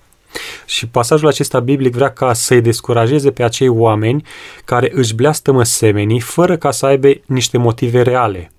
Și 0.66 0.88
pasajul 0.88 1.28
acesta 1.28 1.60
biblic 1.60 1.94
vrea 1.94 2.10
ca 2.10 2.32
să-i 2.32 2.60
descurajeze 2.60 3.30
pe 3.30 3.42
acei 3.42 3.68
oameni 3.68 4.24
care 4.64 4.90
își 4.94 5.14
bleastămă 5.14 5.64
semenii 5.64 6.20
fără 6.20 6.56
ca 6.56 6.70
să 6.70 6.86
aibă 6.86 7.08
niște 7.26 7.58
motive 7.58 8.02
reale, 8.02 8.52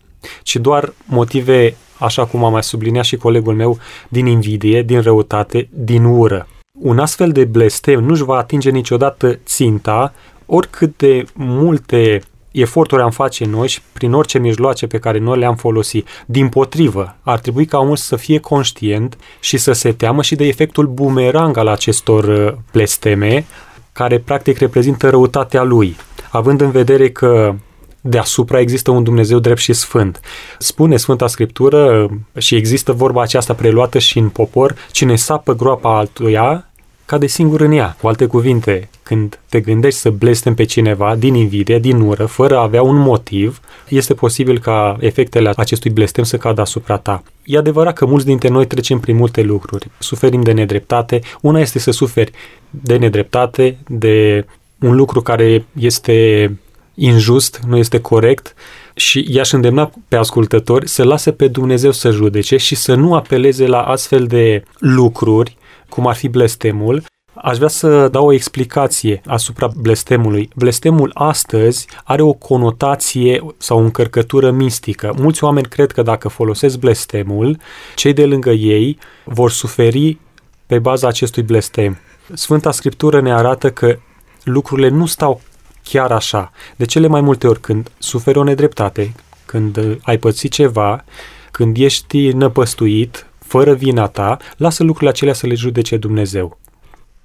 ci 0.43 0.55
doar 0.55 0.93
motive, 1.05 1.75
așa 1.97 2.25
cum 2.25 2.43
a 2.43 2.49
mai 2.49 2.63
subliniat 2.63 3.05
și 3.05 3.15
colegul 3.15 3.55
meu, 3.55 3.79
din 4.07 4.25
invidie, 4.25 4.81
din 4.81 5.01
răutate, 5.01 5.69
din 5.71 6.03
ură 6.03 6.47
un 6.81 6.99
astfel 6.99 7.31
de 7.31 7.45
blestem 7.45 8.03
nu-și 8.03 8.23
va 8.23 8.35
atinge 8.35 8.69
niciodată 8.69 9.39
ținta, 9.45 10.13
oricât 10.45 10.97
de 10.97 11.25
multe 11.33 12.21
eforturi 12.51 13.01
am 13.01 13.11
face 13.11 13.45
noi 13.45 13.67
și 13.67 13.81
prin 13.93 14.13
orice 14.13 14.39
mijloace 14.39 14.87
pe 14.87 14.97
care 14.97 15.19
noi 15.19 15.37
le-am 15.37 15.55
folosit. 15.55 16.07
Din 16.25 16.49
potrivă, 16.49 17.15
ar 17.21 17.39
trebui 17.39 17.65
ca 17.65 17.77
omul 17.77 17.95
să 17.95 18.15
fie 18.15 18.39
conștient 18.39 19.17
și 19.39 19.57
să 19.57 19.71
se 19.71 19.91
teamă 19.91 20.21
și 20.21 20.35
de 20.35 20.47
efectul 20.47 20.87
bumerang 20.87 21.57
al 21.57 21.67
acestor 21.67 22.23
uh, 22.23 22.53
blesteme, 22.71 23.45
care 23.91 24.19
practic 24.19 24.57
reprezintă 24.57 25.09
răutatea 25.09 25.63
lui. 25.63 25.95
Având 26.29 26.61
în 26.61 26.71
vedere 26.71 27.09
că 27.09 27.55
deasupra 28.01 28.59
există 28.59 28.91
un 28.91 29.03
Dumnezeu 29.03 29.39
drept 29.39 29.59
și 29.59 29.73
sfânt. 29.73 30.19
Spune 30.57 30.97
Sfânta 30.97 31.27
Scriptură 31.27 32.09
și 32.37 32.55
există 32.55 32.91
vorba 32.91 33.21
aceasta 33.21 33.53
preluată 33.53 33.99
și 33.99 34.17
în 34.19 34.29
popor, 34.29 34.75
cine 34.91 35.15
sapă 35.15 35.53
groapa 35.55 35.97
altuia, 35.97 36.70
cade 37.11 37.27
singur 37.27 37.61
în 37.61 37.71
ea. 37.71 37.95
Cu 38.01 38.07
alte 38.07 38.25
cuvinte, 38.25 38.89
când 39.03 39.39
te 39.49 39.59
gândești 39.59 39.99
să 39.99 40.09
blestem 40.09 40.53
pe 40.53 40.63
cineva 40.63 41.15
din 41.15 41.33
invidie, 41.33 41.79
din 41.79 41.99
ură, 41.99 42.25
fără 42.25 42.57
a 42.57 42.61
avea 42.61 42.81
un 42.81 42.97
motiv, 42.97 43.59
este 43.87 44.13
posibil 44.13 44.59
ca 44.59 44.97
efectele 44.99 45.51
acestui 45.55 45.91
blestem 45.91 46.23
să 46.23 46.37
cadă 46.37 46.61
asupra 46.61 46.97
ta. 46.97 47.23
E 47.43 47.57
adevărat 47.57 47.93
că 47.93 48.05
mulți 48.05 48.25
dintre 48.25 48.49
noi 48.49 48.65
trecem 48.65 48.99
prin 48.99 49.15
multe 49.15 49.41
lucruri. 49.41 49.87
Suferim 49.99 50.41
de 50.41 50.51
nedreptate. 50.51 51.19
Una 51.41 51.59
este 51.59 51.79
să 51.79 51.91
suferi 51.91 52.31
de 52.69 52.97
nedreptate, 52.97 53.77
de 53.87 54.45
un 54.79 54.95
lucru 54.95 55.21
care 55.21 55.65
este 55.79 56.49
injust, 56.95 57.59
nu 57.67 57.77
este 57.77 57.99
corect 57.99 58.53
și 58.95 59.25
i-aș 59.29 59.51
îndemna 59.51 59.91
pe 60.07 60.15
ascultători 60.15 60.87
să 60.87 61.03
lase 61.03 61.31
pe 61.31 61.47
Dumnezeu 61.47 61.91
să 61.91 62.09
judece 62.09 62.57
și 62.57 62.75
să 62.75 62.95
nu 62.95 63.13
apeleze 63.13 63.65
la 63.65 63.81
astfel 63.81 64.25
de 64.25 64.63
lucruri, 64.79 65.57
cum 65.91 66.07
ar 66.07 66.15
fi 66.15 66.27
blestemul, 66.27 67.03
Aș 67.33 67.55
vrea 67.55 67.67
să 67.67 68.07
dau 68.07 68.25
o 68.25 68.33
explicație 68.33 69.21
asupra 69.25 69.69
blestemului. 69.75 70.49
Blestemul 70.55 71.11
astăzi 71.13 71.87
are 72.03 72.21
o 72.21 72.33
conotație 72.33 73.43
sau 73.57 73.77
o 73.77 73.81
încărcătură 73.81 74.51
mistică. 74.51 75.13
Mulți 75.17 75.43
oameni 75.43 75.67
cred 75.67 75.91
că 75.91 76.01
dacă 76.01 76.27
folosesc 76.27 76.79
blestemul, 76.79 77.57
cei 77.95 78.13
de 78.13 78.25
lângă 78.25 78.49
ei 78.49 78.97
vor 79.23 79.51
suferi 79.51 80.17
pe 80.65 80.79
baza 80.79 81.07
acestui 81.07 81.43
blestem. 81.43 81.97
Sfânta 82.33 82.71
Scriptură 82.71 83.21
ne 83.21 83.33
arată 83.33 83.71
că 83.71 83.97
lucrurile 84.43 84.89
nu 84.89 85.05
stau 85.05 85.41
chiar 85.83 86.11
așa. 86.11 86.51
De 86.75 86.85
cele 86.85 87.07
mai 87.07 87.21
multe 87.21 87.47
ori 87.47 87.59
când 87.59 87.91
suferi 87.97 88.37
o 88.37 88.43
nedreptate, 88.43 89.13
când 89.45 89.99
ai 90.01 90.17
pățit 90.17 90.51
ceva, 90.51 91.03
când 91.51 91.77
ești 91.77 92.31
năpăstuit, 92.31 93.25
fără 93.51 93.73
vina 93.73 94.07
ta, 94.07 94.37
lasă 94.57 94.83
lucrurile 94.83 95.09
acelea 95.09 95.33
să 95.33 95.47
le 95.47 95.53
judece 95.53 95.97
Dumnezeu. 95.97 96.59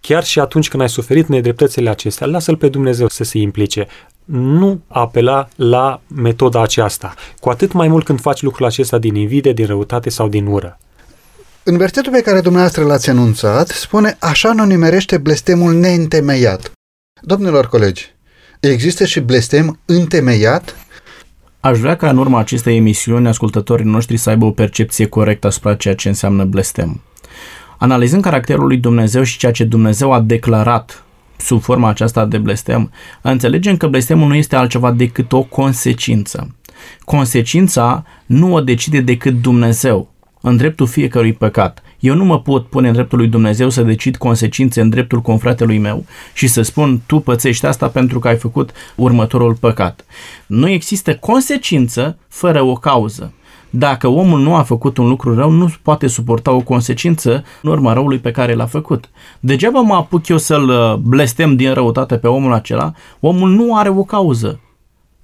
Chiar 0.01 0.25
și 0.25 0.41
atunci 0.41 0.69
când 0.69 0.83
ai 0.83 0.89
suferit 0.89 1.27
nedreptățile 1.27 1.91
acestea, 1.91 2.27
lasă-L 2.27 2.57
pe 2.57 2.69
Dumnezeu 2.69 3.09
să 3.09 3.25
se 3.25 3.39
implice. 3.39 3.87
Nu 4.25 4.81
apela 4.89 5.49
la 5.57 6.01
metoda 6.07 6.63
aceasta, 6.63 7.15
cu 7.41 7.49
atât 7.49 7.73
mai 7.73 7.89
mult 7.89 8.05
când 8.05 8.21
faci 8.21 8.43
lucrul 8.43 8.67
acesta 8.67 8.99
din 8.99 9.15
invidie, 9.15 9.53
din 9.53 9.67
răutate 9.67 10.11
sau 10.11 10.29
din 10.29 10.47
ură. 10.47 10.79
În 11.63 11.77
versetul 11.77 12.13
pe 12.13 12.23
care 12.23 12.41
dumneavoastră 12.41 12.85
l-ați 12.85 13.11
anunțat, 13.11 13.69
spune 13.69 14.17
așa 14.21 14.53
nu 14.53 14.65
nimerește 14.65 15.19
blestemul 15.19 15.73
neîntemeiat. 15.73 16.73
Domnilor 17.21 17.67
colegi, 17.67 18.15
există 18.61 19.05
și 19.05 19.21
blestem 19.21 19.79
întemeiat? 19.85 20.86
Aș 21.67 21.79
vrea 21.79 21.97
ca 21.97 22.09
în 22.09 22.19
urma 22.19 22.39
acestei 22.39 22.77
emisiuni 22.77 23.29
ascultătorii 23.29 23.85
noștri 23.85 24.17
să 24.17 24.31
aibă 24.31 24.45
o 24.45 24.51
percepție 24.51 25.07
corectă 25.07 25.47
asupra 25.47 25.75
ceea 25.75 25.95
ce 25.95 26.09
înseamnă 26.09 26.45
blestem. 26.45 27.01
Analizând 27.79 28.23
caracterul 28.23 28.67
lui 28.67 28.77
Dumnezeu 28.77 29.23
și 29.23 29.39
ceea 29.39 29.53
ce 29.53 29.65
Dumnezeu 29.65 30.13
a 30.13 30.21
declarat 30.21 31.05
sub 31.37 31.61
forma 31.61 31.89
aceasta 31.89 32.25
de 32.25 32.39
blestem, 32.39 32.91
înțelegem 33.23 33.77
că 33.77 33.87
blestemul 33.87 34.29
nu 34.29 34.35
este 34.35 34.57
altceva 34.57 34.93
decât 34.93 35.33
o 35.33 35.43
consecință. 35.43 36.55
Consecința 37.05 38.05
nu 38.27 38.55
o 38.55 38.61
decide 38.61 39.01
decât 39.01 39.41
Dumnezeu 39.41 40.09
în 40.41 40.57
dreptul 40.57 40.87
fiecărui 40.87 41.33
păcat. 41.33 41.83
Eu 42.01 42.15
nu 42.15 42.25
mă 42.25 42.41
pot 42.41 42.67
pune 42.67 42.87
în 42.87 42.93
dreptul 42.93 43.19
lui 43.19 43.29
Dumnezeu 43.29 43.69
să 43.69 43.83
decid 43.83 44.17
consecințe 44.17 44.81
în 44.81 44.89
dreptul 44.89 45.21
confratelui 45.21 45.79
meu 45.79 46.05
și 46.35 46.47
să 46.47 46.63
spun 46.63 47.01
tu 47.07 47.19
pățești 47.19 47.67
asta 47.67 47.89
pentru 47.89 48.19
că 48.19 48.29
ai 48.29 48.37
făcut 48.37 48.71
următorul 48.95 49.55
păcat. 49.55 50.05
Nu 50.47 50.69
există 50.69 51.15
consecință 51.15 52.19
fără 52.29 52.63
o 52.63 52.75
cauză. 52.75 53.33
Dacă 53.71 54.09
omul 54.09 54.41
nu 54.41 54.55
a 54.55 54.63
făcut 54.63 54.97
un 54.97 55.09
lucru 55.09 55.35
rău, 55.35 55.51
nu 55.51 55.73
poate 55.83 56.07
suporta 56.07 56.51
o 56.51 56.61
consecință 56.61 57.45
în 57.63 57.71
urma 57.71 57.93
răului 57.93 58.19
pe 58.19 58.31
care 58.31 58.55
l-a 58.55 58.67
făcut. 58.67 59.09
Degeaba 59.41 59.81
mă 59.81 59.95
apuc 59.95 60.29
eu 60.29 60.39
să-l 60.39 60.69
uh, 60.69 60.95
blestem 60.95 61.57
din 61.57 61.75
răutate 61.75 62.17
pe 62.17 62.27
omul 62.27 62.53
acela, 62.53 62.93
omul 63.21 63.51
nu 63.51 63.77
are 63.77 63.89
o 63.89 64.03
cauză. 64.05 64.61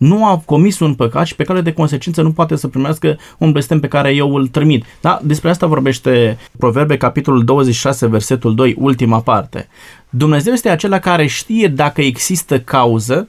Nu 0.03 0.27
a 0.27 0.43
comis 0.45 0.79
un 0.79 0.95
păcat 0.95 1.27
și 1.27 1.35
pe 1.35 1.45
care 1.45 1.61
de 1.61 1.73
consecință 1.73 2.23
nu 2.23 2.33
poate 2.33 2.57
să 2.57 2.69
primească 2.69 3.19
un 3.39 3.53
blestem 3.53 3.81
pe 3.81 3.89
care 3.89 4.15
eu 4.15 4.35
îl 4.35 4.47
trimit. 4.47 4.85
Da? 5.01 5.21
Despre 5.23 5.51
asta 5.51 5.67
vorbește 5.67 6.39
Proverbe, 6.59 6.97
capitolul 6.97 7.45
26, 7.45 8.07
versetul 8.07 8.55
2, 8.55 8.75
ultima 8.79 9.21
parte. 9.21 9.69
Dumnezeu 10.11 10.53
este 10.53 10.69
acela 10.69 10.99
care 10.99 11.27
știe 11.27 11.69
dacă 11.69 12.01
există 12.01 12.61
cauză 12.61 13.29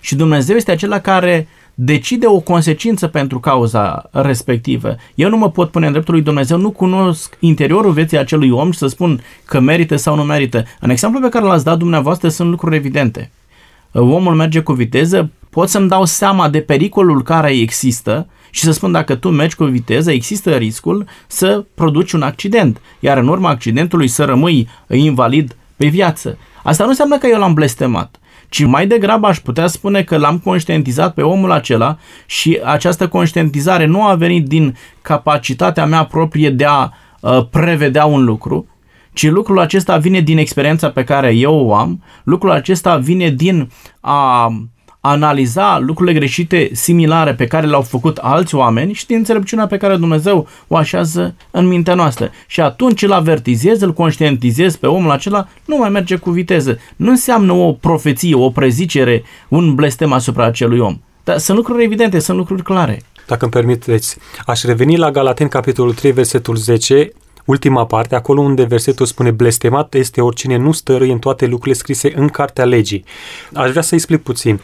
și 0.00 0.14
Dumnezeu 0.14 0.56
este 0.56 0.70
acela 0.70 0.98
care 0.98 1.48
decide 1.74 2.26
o 2.26 2.40
consecință 2.40 3.06
pentru 3.06 3.40
cauza 3.40 4.08
respectivă. 4.10 4.96
Eu 5.14 5.28
nu 5.28 5.36
mă 5.36 5.50
pot 5.50 5.70
pune 5.70 5.86
în 5.86 5.92
dreptul 5.92 6.14
lui 6.14 6.22
Dumnezeu, 6.22 6.58
nu 6.58 6.70
cunosc 6.70 7.36
interiorul 7.40 7.92
vieții 7.92 8.18
acelui 8.18 8.50
om 8.50 8.70
și 8.70 8.78
să 8.78 8.86
spun 8.86 9.22
că 9.44 9.60
merită 9.60 9.96
sau 9.96 10.16
nu 10.16 10.22
merită. 10.22 10.64
În 10.80 10.90
exemplu 10.90 11.20
pe 11.20 11.28
care 11.28 11.44
l-ați 11.44 11.64
dat 11.64 11.78
dumneavoastră 11.78 12.28
sunt 12.28 12.50
lucruri 12.50 12.76
evidente. 12.76 13.30
Omul 13.92 14.34
merge 14.34 14.60
cu 14.60 14.72
viteză, 14.72 15.30
pot 15.50 15.68
să-mi 15.68 15.88
dau 15.88 16.04
seama 16.04 16.48
de 16.48 16.60
pericolul 16.60 17.22
care 17.22 17.50
există 17.50 18.26
și 18.50 18.62
să 18.62 18.72
spun 18.72 18.92
dacă 18.92 19.14
tu 19.14 19.28
mergi 19.28 19.56
cu 19.56 19.64
viteză, 19.64 20.10
există 20.10 20.56
riscul 20.56 21.06
să 21.26 21.64
produci 21.74 22.12
un 22.12 22.22
accident, 22.22 22.80
iar 23.00 23.18
în 23.18 23.28
urma 23.28 23.48
accidentului 23.48 24.08
să 24.08 24.24
rămâi 24.24 24.68
invalid 24.88 25.56
pe 25.76 25.86
viață. 25.86 26.38
Asta 26.62 26.82
nu 26.82 26.88
înseamnă 26.88 27.18
că 27.18 27.26
eu 27.26 27.38
l-am 27.38 27.54
blestemat 27.54 28.20
ci 28.50 28.64
mai 28.64 28.86
degrabă 28.86 29.26
aș 29.26 29.38
putea 29.38 29.66
spune 29.66 30.02
că 30.02 30.16
l-am 30.16 30.38
conștientizat 30.38 31.14
pe 31.14 31.22
omul 31.22 31.50
acela 31.50 31.98
și 32.26 32.60
această 32.64 33.08
conștientizare 33.08 33.84
nu 33.86 34.02
a 34.02 34.14
venit 34.14 34.46
din 34.46 34.76
capacitatea 35.02 35.86
mea 35.86 36.04
proprie 36.04 36.50
de 36.50 36.64
a 36.64 36.90
uh, 37.20 37.46
prevedea 37.50 38.04
un 38.04 38.24
lucru, 38.24 38.66
ci 39.12 39.28
lucrul 39.28 39.58
acesta 39.58 39.96
vine 39.96 40.20
din 40.20 40.38
experiența 40.38 40.90
pe 40.90 41.04
care 41.04 41.34
eu 41.34 41.54
o 41.54 41.74
am, 41.74 42.02
lucrul 42.24 42.50
acesta 42.50 42.96
vine 42.96 43.30
din 43.30 43.70
a 44.00 44.52
analiza 45.00 45.78
lucrurile 45.78 46.18
greșite 46.18 46.70
similare 46.72 47.34
pe 47.34 47.46
care 47.46 47.66
le-au 47.66 47.82
făcut 47.82 48.16
alți 48.16 48.54
oameni 48.54 48.92
și 48.92 49.06
din 49.06 49.16
înțelepciunea 49.16 49.66
pe 49.66 49.76
care 49.76 49.96
Dumnezeu 49.96 50.48
o 50.68 50.76
așează 50.76 51.34
în 51.50 51.66
mintea 51.66 51.94
noastră. 51.94 52.30
Și 52.46 52.60
atunci 52.60 53.02
îl 53.02 53.12
avertizez, 53.12 53.80
îl 53.80 53.92
conștientizez 53.92 54.76
pe 54.76 54.86
omul 54.86 55.10
acela, 55.10 55.48
nu 55.64 55.76
mai 55.76 55.90
merge 55.90 56.16
cu 56.16 56.30
viteză. 56.30 56.78
Nu 56.96 57.10
înseamnă 57.10 57.52
o 57.52 57.72
profeție, 57.72 58.34
o 58.34 58.50
prezicere, 58.50 59.22
un 59.48 59.74
blestem 59.74 60.12
asupra 60.12 60.44
acelui 60.44 60.78
om. 60.78 61.00
Dar 61.24 61.38
sunt 61.38 61.56
lucruri 61.56 61.84
evidente, 61.84 62.18
sunt 62.18 62.36
lucruri 62.36 62.62
clare. 62.62 63.02
Dacă 63.26 63.42
îmi 63.42 63.52
permiteți, 63.52 64.16
aș 64.46 64.62
reveni 64.62 64.96
la 64.96 65.10
Galaten, 65.10 65.48
capitolul 65.48 65.94
3, 65.94 66.12
versetul 66.12 66.56
10, 66.56 67.10
ultima 67.44 67.86
parte, 67.86 68.14
acolo 68.14 68.40
unde 68.40 68.62
versetul 68.62 69.06
spune 69.06 69.30
blestemat 69.30 69.94
este 69.94 70.20
oricine 70.20 70.56
nu 70.56 70.72
stărâi 70.72 71.10
în 71.10 71.18
toate 71.18 71.46
lucrurile 71.46 71.74
scrise 71.74 72.12
în 72.16 72.28
cartea 72.28 72.64
legii. 72.64 73.04
Aș 73.54 73.70
vrea 73.70 73.82
să 73.82 73.94
explic 73.94 74.22
puțin 74.22 74.60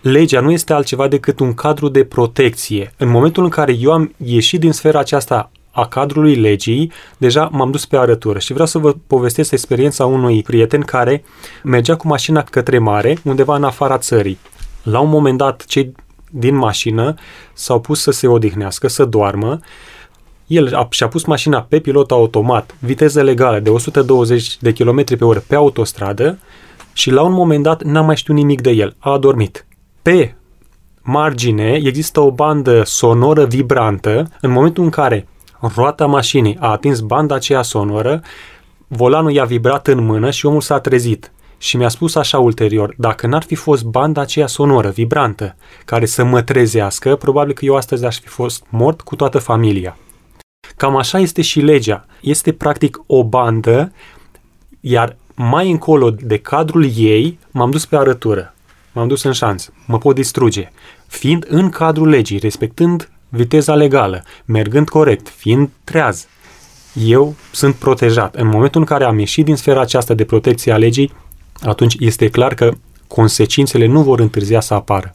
legea 0.00 0.40
nu 0.40 0.50
este 0.50 0.72
altceva 0.72 1.08
decât 1.08 1.40
un 1.40 1.54
cadru 1.54 1.88
de 1.88 2.04
protecție. 2.04 2.92
În 2.96 3.08
momentul 3.08 3.44
în 3.44 3.48
care 3.48 3.72
eu 3.72 3.92
am 3.92 4.14
ieșit 4.16 4.60
din 4.60 4.72
sfera 4.72 4.98
aceasta 4.98 5.50
a 5.70 5.86
cadrului 5.86 6.34
legii, 6.34 6.92
deja 7.18 7.48
m-am 7.52 7.70
dus 7.70 7.86
pe 7.86 7.96
arătură 7.96 8.38
și 8.38 8.52
vreau 8.52 8.66
să 8.66 8.78
vă 8.78 8.94
povestesc 9.06 9.52
experiența 9.52 10.06
unui 10.06 10.42
prieten 10.42 10.80
care 10.80 11.24
mergea 11.62 11.96
cu 11.96 12.06
mașina 12.06 12.42
către 12.42 12.78
mare, 12.78 13.18
undeva 13.24 13.56
în 13.56 13.64
afara 13.64 13.98
țării. 13.98 14.38
La 14.82 15.00
un 15.00 15.08
moment 15.08 15.38
dat, 15.38 15.64
cei 15.64 15.92
din 16.30 16.54
mașină 16.54 17.14
s-au 17.52 17.80
pus 17.80 18.00
să 18.00 18.10
se 18.10 18.26
odihnească, 18.26 18.88
să 18.88 19.04
doarmă. 19.04 19.58
El 20.50 20.74
a, 20.74 20.86
și-a 20.90 21.08
pus 21.08 21.24
mașina 21.24 21.62
pe 21.62 21.78
pilot 21.78 22.10
automat, 22.10 22.74
viteză 22.78 23.22
legală 23.22 23.58
de 23.58 23.70
120 23.70 24.56
de 24.60 24.72
km 24.72 25.04
pe 25.04 25.24
oră 25.24 25.44
pe 25.46 25.54
autostradă 25.54 26.38
și 26.92 27.10
la 27.10 27.22
un 27.22 27.32
moment 27.32 27.62
dat 27.62 27.82
n-a 27.82 28.00
mai 28.00 28.16
știut 28.16 28.36
nimic 28.36 28.60
de 28.60 28.70
el. 28.70 28.96
A 28.98 29.10
adormit 29.10 29.66
pe 30.02 30.34
margine 31.02 31.80
există 31.84 32.20
o 32.20 32.30
bandă 32.30 32.82
sonoră 32.84 33.44
vibrantă. 33.44 34.30
În 34.40 34.50
momentul 34.50 34.84
în 34.84 34.90
care 34.90 35.28
roata 35.74 36.06
mașinii 36.06 36.56
a 36.60 36.70
atins 36.70 37.00
banda 37.00 37.34
aceea 37.34 37.62
sonoră, 37.62 38.22
volanul 38.88 39.32
i-a 39.32 39.44
vibrat 39.44 39.86
în 39.86 40.04
mână 40.04 40.30
și 40.30 40.46
omul 40.46 40.60
s-a 40.60 40.80
trezit. 40.80 41.32
Și 41.58 41.76
mi-a 41.76 41.88
spus 41.88 42.14
așa 42.14 42.38
ulterior, 42.38 42.94
dacă 42.96 43.26
n-ar 43.26 43.42
fi 43.42 43.54
fost 43.54 43.84
banda 43.84 44.20
aceea 44.20 44.46
sonoră, 44.46 44.88
vibrantă, 44.88 45.56
care 45.84 46.06
să 46.06 46.24
mă 46.24 46.42
trezească, 46.42 47.16
probabil 47.16 47.54
că 47.54 47.64
eu 47.64 47.76
astăzi 47.76 48.04
aș 48.04 48.18
fi 48.18 48.28
fost 48.28 48.64
mort 48.68 49.00
cu 49.00 49.16
toată 49.16 49.38
familia. 49.38 49.96
Cam 50.76 50.96
așa 50.96 51.18
este 51.18 51.42
și 51.42 51.60
legea. 51.60 52.06
Este 52.20 52.52
practic 52.52 53.02
o 53.06 53.24
bandă, 53.24 53.92
iar 54.80 55.16
mai 55.34 55.70
încolo 55.70 56.10
de 56.10 56.38
cadrul 56.38 56.90
ei 56.96 57.38
m-am 57.50 57.70
dus 57.70 57.86
pe 57.86 57.96
arătură 57.96 58.54
m-am 58.92 59.08
dus 59.08 59.22
în 59.22 59.32
șanț, 59.32 59.68
mă 59.86 59.98
pot 59.98 60.14
distruge, 60.14 60.70
fiind 61.06 61.46
în 61.48 61.68
cadrul 61.68 62.08
legii, 62.08 62.38
respectând 62.38 63.10
viteza 63.28 63.74
legală, 63.74 64.24
mergând 64.44 64.88
corect, 64.88 65.28
fiind 65.28 65.70
treaz. 65.84 66.26
Eu 66.94 67.34
sunt 67.52 67.74
protejat. 67.74 68.34
În 68.34 68.46
momentul 68.46 68.80
în 68.80 68.86
care 68.86 69.04
am 69.04 69.18
ieșit 69.18 69.44
din 69.44 69.56
sfera 69.56 69.80
aceasta 69.80 70.14
de 70.14 70.24
protecție 70.24 70.72
a 70.72 70.76
legii, 70.76 71.12
atunci 71.60 71.96
este 71.98 72.28
clar 72.28 72.54
că 72.54 72.72
consecințele 73.06 73.86
nu 73.86 74.02
vor 74.02 74.20
întârzia 74.20 74.60
să 74.60 74.74
apară. 74.74 75.10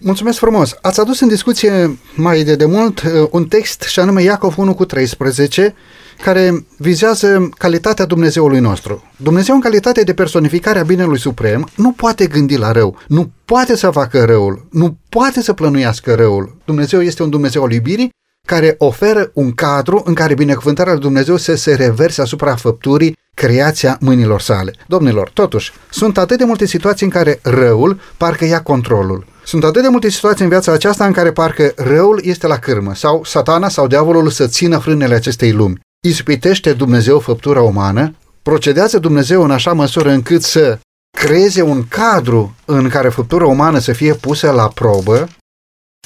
Mulțumesc 0.00 0.38
frumos! 0.38 0.74
Ați 0.82 1.00
adus 1.00 1.20
în 1.20 1.28
discuție 1.28 1.98
mai 2.14 2.42
de 2.42 2.54
demult 2.54 3.02
uh, 3.02 3.28
un 3.30 3.44
text 3.44 3.82
și 3.82 4.00
anume 4.00 4.22
Iacov 4.22 4.58
1 4.58 4.74
cu 4.74 4.84
13 4.84 5.74
care 6.22 6.66
vizează 6.76 7.48
calitatea 7.58 8.04
Dumnezeului 8.04 8.60
nostru. 8.60 9.04
Dumnezeu 9.16 9.54
în 9.54 9.60
calitate 9.60 10.02
de 10.02 10.14
personificare 10.14 10.78
a 10.78 10.82
binelui 10.82 11.18
suprem 11.18 11.68
nu 11.74 11.92
poate 11.92 12.26
gândi 12.26 12.56
la 12.56 12.72
rău, 12.72 12.98
nu 13.06 13.30
poate 13.44 13.76
să 13.76 13.90
facă 13.90 14.24
răul, 14.24 14.66
nu 14.70 14.96
poate 15.08 15.42
să 15.42 15.52
plănuiască 15.52 16.14
răul. 16.14 16.56
Dumnezeu 16.64 17.02
este 17.02 17.22
un 17.22 17.30
Dumnezeu 17.30 17.62
al 17.62 17.72
iubirii 17.72 18.10
care 18.46 18.74
oferă 18.78 19.30
un 19.34 19.52
cadru 19.52 20.02
în 20.04 20.14
care 20.14 20.34
binecuvântarea 20.34 20.92
lui 20.92 21.02
Dumnezeu 21.02 21.36
să 21.36 21.54
se 21.54 21.74
reverse 21.74 22.20
asupra 22.20 22.54
făpturii 22.54 23.16
creația 23.34 23.96
mâinilor 24.00 24.40
sale. 24.40 24.74
Domnilor, 24.86 25.30
totuși, 25.32 25.72
sunt 25.90 26.18
atât 26.18 26.38
de 26.38 26.44
multe 26.44 26.66
situații 26.66 27.06
în 27.06 27.12
care 27.12 27.38
răul 27.42 28.00
parcă 28.16 28.44
ia 28.44 28.62
controlul. 28.62 29.24
Sunt 29.48 29.64
atât 29.64 29.82
de 29.82 29.88
multe 29.88 30.08
situații 30.08 30.44
în 30.44 30.50
viața 30.50 30.72
aceasta 30.72 31.06
în 31.06 31.12
care 31.12 31.32
parcă 31.32 31.72
răul 31.76 32.20
este 32.24 32.46
la 32.46 32.58
cârmă 32.58 32.94
sau 32.94 33.24
satana 33.24 33.68
sau 33.68 33.86
diavolul 33.86 34.30
să 34.30 34.46
țină 34.46 34.78
frânele 34.78 35.14
acestei 35.14 35.52
lumi. 35.52 35.80
Ispitește 36.06 36.72
Dumnezeu 36.72 37.18
făptura 37.18 37.62
umană, 37.62 38.14
procedează 38.42 38.98
Dumnezeu 38.98 39.42
în 39.42 39.50
așa 39.50 39.72
măsură 39.72 40.10
încât 40.10 40.42
să 40.42 40.78
creeze 41.18 41.62
un 41.62 41.88
cadru 41.88 42.54
în 42.64 42.88
care 42.88 43.08
făptura 43.08 43.46
umană 43.46 43.78
să 43.78 43.92
fie 43.92 44.14
pusă 44.14 44.50
la 44.50 44.68
probă. 44.68 45.28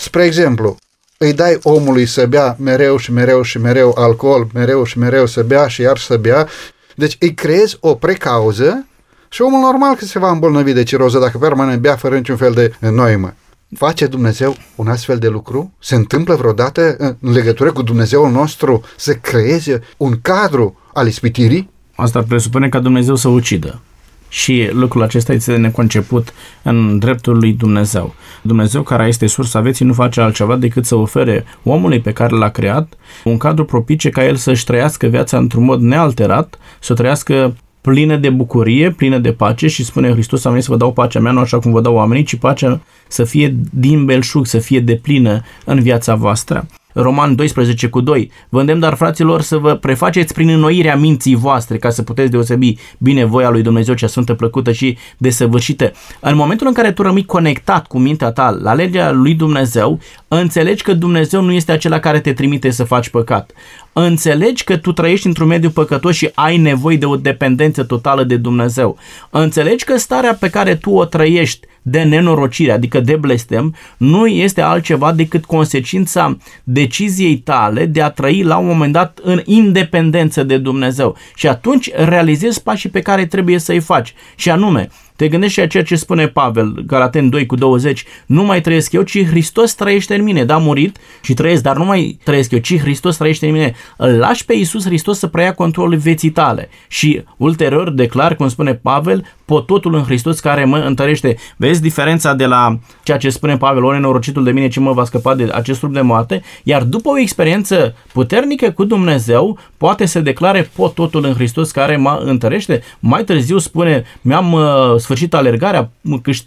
Spre 0.01 0.25
exemplu, 0.25 0.77
îi 1.19 1.33
dai 1.33 1.59
omului 1.63 2.07
să 2.07 2.27
bea 2.27 2.57
mereu 2.59 2.97
și 2.97 3.13
mereu 3.13 3.43
și 3.43 3.59
mereu 3.59 3.95
alcool, 3.99 4.49
mereu 4.53 4.85
și 4.85 4.99
mereu 4.99 5.27
să 5.27 5.43
bea 5.43 5.67
și 5.67 5.81
iar 5.81 5.99
să 5.99 6.17
bea, 6.17 6.49
deci 6.95 7.17
îi 7.21 7.35
creezi 7.35 7.77
o 7.81 7.95
precauză 7.95 8.87
și 9.33 9.43
omul 9.43 9.61
normal 9.61 9.95
că 9.95 10.05
se 10.05 10.19
va 10.19 10.31
îmbolnăvi 10.31 10.73
de 10.73 10.83
ciroză 10.83 11.19
dacă 11.19 11.39
permanent 11.39 11.81
bea 11.81 11.97
fără 11.97 12.17
niciun 12.17 12.37
fel 12.37 12.53
de 12.53 12.91
noimă. 12.91 13.35
Face 13.77 14.07
Dumnezeu 14.07 14.57
un 14.75 14.89
astfel 14.89 15.19
de 15.19 15.29
lucru? 15.29 15.73
Se 15.79 15.95
întâmplă 15.95 16.35
vreodată 16.35 16.97
în 17.21 17.33
legătură 17.33 17.73
cu 17.73 17.83
Dumnezeul 17.83 18.31
nostru 18.31 18.83
să 18.97 19.13
creeze 19.13 19.81
un 19.97 20.19
cadru 20.23 20.79
al 20.93 21.07
ispitirii? 21.07 21.71
Asta 21.95 22.23
presupune 22.23 22.69
ca 22.69 22.79
Dumnezeu 22.79 23.15
să 23.15 23.29
ucidă. 23.29 23.81
Și 24.29 24.71
lucrul 24.73 25.03
acesta 25.03 25.33
este 25.33 25.57
neconceput 25.57 26.33
în 26.63 26.99
dreptul 26.99 27.39
lui 27.39 27.53
Dumnezeu. 27.53 28.15
Dumnezeu, 28.43 28.83
care 28.83 29.07
este 29.07 29.27
sursa 29.27 29.61
vieții, 29.61 29.87
nu 29.87 29.93
face 29.93 30.21
altceva 30.21 30.57
decât 30.57 30.87
să 30.87 30.95
ofere 30.95 31.45
omului 31.63 32.01
pe 32.01 32.13
care 32.13 32.37
l-a 32.37 32.49
creat 32.49 32.93
un 33.25 33.37
cadru 33.37 33.65
propice 33.65 34.11
ca 34.11 34.25
el 34.25 34.37
să-și 34.37 34.65
trăiască 34.65 35.07
viața 35.07 35.37
într-un 35.39 35.65
mod 35.65 35.81
nealterat, 35.81 36.59
să 36.81 36.95
trăiască 36.95 37.55
plină 37.83 38.17
de 38.17 38.31
bucurie, 38.31 38.91
plină 38.91 39.19
de 39.19 39.33
pace 39.33 39.67
și 39.67 39.85
spune 39.85 40.11
Hristos, 40.11 40.45
am 40.45 40.51
venit 40.51 40.67
să 40.67 40.73
vă 40.73 40.79
dau 40.79 40.93
pacea 40.93 41.21
mea, 41.21 41.33
nu 41.33 41.41
așa 41.41 41.59
cum 41.59 41.73
vă 41.73 41.81
dau 41.81 41.95
oamenii, 41.95 42.25
ci 42.25 42.37
pacea 42.37 42.81
să 43.09 43.25
fie 43.25 43.57
din 43.71 44.05
belșug, 44.05 44.47
să 44.47 44.59
fie 44.59 44.81
deplină 44.81 45.43
în 45.65 45.81
viața 45.81 46.15
voastră. 46.15 46.67
Roman 46.95 47.35
12 47.35 47.89
cu 47.89 48.01
2. 48.01 48.31
Vă 48.49 48.61
îndemn, 48.61 48.81
dar 48.81 48.95
fraților, 48.95 49.41
să 49.41 49.57
vă 49.57 49.75
prefaceți 49.75 50.35
prin 50.35 50.49
înnoirea 50.49 50.97
minții 50.97 51.35
voastre 51.35 51.77
ca 51.77 51.91
să 51.91 52.03
puteți 52.03 52.31
deosebi 52.31 52.77
bine 52.99 53.25
voia 53.25 53.51
lui 53.51 53.63
Dumnezeu 53.63 53.95
cea 53.95 54.07
sfântă, 54.07 54.35
plăcută 54.35 54.73
și 54.73 54.99
desăvârșită. 55.17 55.93
În 56.21 56.37
momentul 56.37 56.67
în 56.67 56.73
care 56.73 56.93
tu 56.93 57.03
rămâi 57.03 57.25
conectat 57.25 57.87
cu 57.87 57.99
mintea 57.99 58.31
ta 58.31 58.59
la 58.63 58.75
legea 58.75 59.11
lui 59.11 59.35
Dumnezeu, 59.35 59.99
înțelegi 60.29 60.83
că 60.83 60.93
Dumnezeu 60.95 61.43
nu 61.43 61.53
este 61.53 61.73
acela 61.73 61.99
care 61.99 62.21
te 62.21 62.33
trimite 62.33 62.71
să 62.71 62.85
faci 62.85 63.09
păcat. 63.09 63.53
Înțelegi 63.93 64.65
că 64.65 64.77
tu 64.77 64.93
trăiești 64.93 65.27
într-un 65.27 65.47
mediu 65.47 65.71
păcătos 65.71 66.17
și 66.17 66.31
ai 66.35 66.57
nevoie 66.57 66.97
de 66.97 67.07
o 67.07 67.17
dependență 67.17 67.83
totală 67.83 68.25
de 68.25 68.37
Dumnezeu. 68.37 68.99
Înțelegi 69.31 69.85
că 69.85 69.97
starea 69.97 70.35
pe 70.35 70.51
care 70.51 70.75
tu 70.75 70.91
o 70.91 71.05
trăiești 71.05 71.67
de 71.83 72.03
nenorocire, 72.03 72.73
adică 72.73 73.01
de 73.01 73.17
blestem, 73.17 73.75
nu 73.97 74.27
este 74.27 74.61
altceva 74.61 75.13
decât 75.13 75.45
consecința 75.45 76.37
deciziei 76.65 77.37
tale 77.37 77.87
de 77.87 78.03
a 78.03 78.11
trăi 78.11 78.43
la 78.43 78.57
un 78.57 78.67
moment 78.67 78.93
dat 78.93 79.19
în 79.23 79.41
independență 79.45 80.43
de 80.43 80.57
Dumnezeu. 80.59 81.17
Și 81.35 81.49
atunci 81.49 81.91
realizezi 81.95 82.63
pașii 82.63 82.91
pe 82.91 83.01
care 83.01 83.27
trebuie 83.27 83.59
să-i 83.59 83.81
faci. 83.81 84.15
Și 84.37 84.51
anume, 84.51 84.89
te 85.17 85.29
gândești 85.29 85.55
și 85.55 85.61
a 85.61 85.67
ceea 85.67 85.83
ce 85.83 85.97
spune 85.97 86.29
Pavel, 86.29 86.83
Galaten 86.87 87.29
2 87.29 87.47
cu 87.47 87.55
20, 87.55 88.05
nu 88.27 88.45
mai 88.45 88.61
trăiesc 88.61 88.93
eu, 88.93 89.03
ci 89.03 89.25
Hristos 89.25 89.75
trăiește 89.75 90.15
în 90.15 90.23
mine. 90.23 90.45
Da, 90.45 90.57
murit 90.57 90.99
și 91.23 91.35
trăiesc, 91.35 91.63
dar 91.63 91.77
nu 91.77 91.85
mai 91.85 92.19
trăiesc 92.25 92.51
eu, 92.51 92.59
ci 92.59 92.79
Hristos 92.79 93.17
trăiește 93.17 93.47
în 93.47 93.53
mine. 93.53 93.75
Îl 93.97 94.19
lași 94.19 94.45
pe 94.45 94.55
Iisus 94.55 94.85
Hristos 94.85 95.19
să 95.19 95.27
preia 95.27 95.55
controlul 95.55 95.97
vieții 95.97 96.31
tale. 96.31 96.69
Și 96.89 97.25
ulterior 97.37 97.91
declar, 97.91 98.37
cum 98.37 98.49
spune 98.49 98.75
Pavel, 98.75 99.25
pot 99.53 99.67
totul 99.67 99.95
în 99.95 100.03
Hristos 100.03 100.41
care 100.41 100.65
mă 100.65 100.79
întărește. 100.79 101.37
Vezi 101.57 101.83
diferența 101.83 102.35
de 102.35 102.47
la 102.47 102.79
ceea 103.03 103.19
ce 103.19 103.31
spune 103.31 103.57
Pavel, 103.57 103.85
ori 103.85 104.01
norocitul 104.01 104.45
de 104.45 104.51
mine 104.51 104.69
ce 104.69 104.81
mă 104.81 104.93
va 104.93 105.05
scăpa 105.05 105.35
de 105.35 105.51
acest 105.53 105.79
trup 105.79 105.93
de 105.93 106.01
moarte, 106.01 106.43
iar 106.63 106.83
după 106.83 107.09
o 107.09 107.19
experiență 107.19 107.95
puternică 108.13 108.71
cu 108.71 108.85
Dumnezeu, 108.85 109.59
poate 109.77 110.07
să 110.07 110.21
declare 110.21 110.71
pot 110.77 110.95
totul 110.95 111.25
în 111.25 111.33
Hristos 111.33 111.71
care 111.71 111.97
mă 111.97 112.23
întărește. 112.25 112.83
Mai 112.99 113.25
târziu 113.25 113.59
spune, 113.59 114.05
mi-am 114.21 114.53
uh, 114.53 114.63
sfârșit 114.97 115.35
alergarea, 115.35 115.91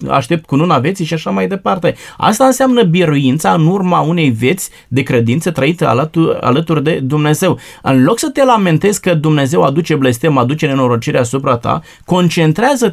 aștept 0.09 0.45
cu 0.45 0.55
luna 0.55 0.79
vieții 0.79 1.05
și 1.05 1.13
așa 1.13 1.29
mai 1.29 1.47
departe. 1.47 1.95
Asta 2.17 2.45
înseamnă 2.45 2.83
biruința 2.83 3.51
în 3.51 3.67
urma 3.67 3.99
unei 3.99 4.29
vieți 4.29 4.69
de 4.87 5.01
credință 5.01 5.51
trăită 5.51 5.87
alături, 5.87 6.37
alături 6.39 6.83
de 6.83 6.99
Dumnezeu. 7.03 7.59
În 7.81 8.03
loc 8.03 8.19
să 8.19 8.29
te 8.29 8.43
lamentezi 8.43 9.01
că 9.01 9.13
Dumnezeu 9.13 9.61
aduce 9.63 9.95
blestem, 9.95 10.37
aduce 10.37 10.65
nenorocire 10.65 11.17
asupra 11.17 11.57
ta, 11.57 11.81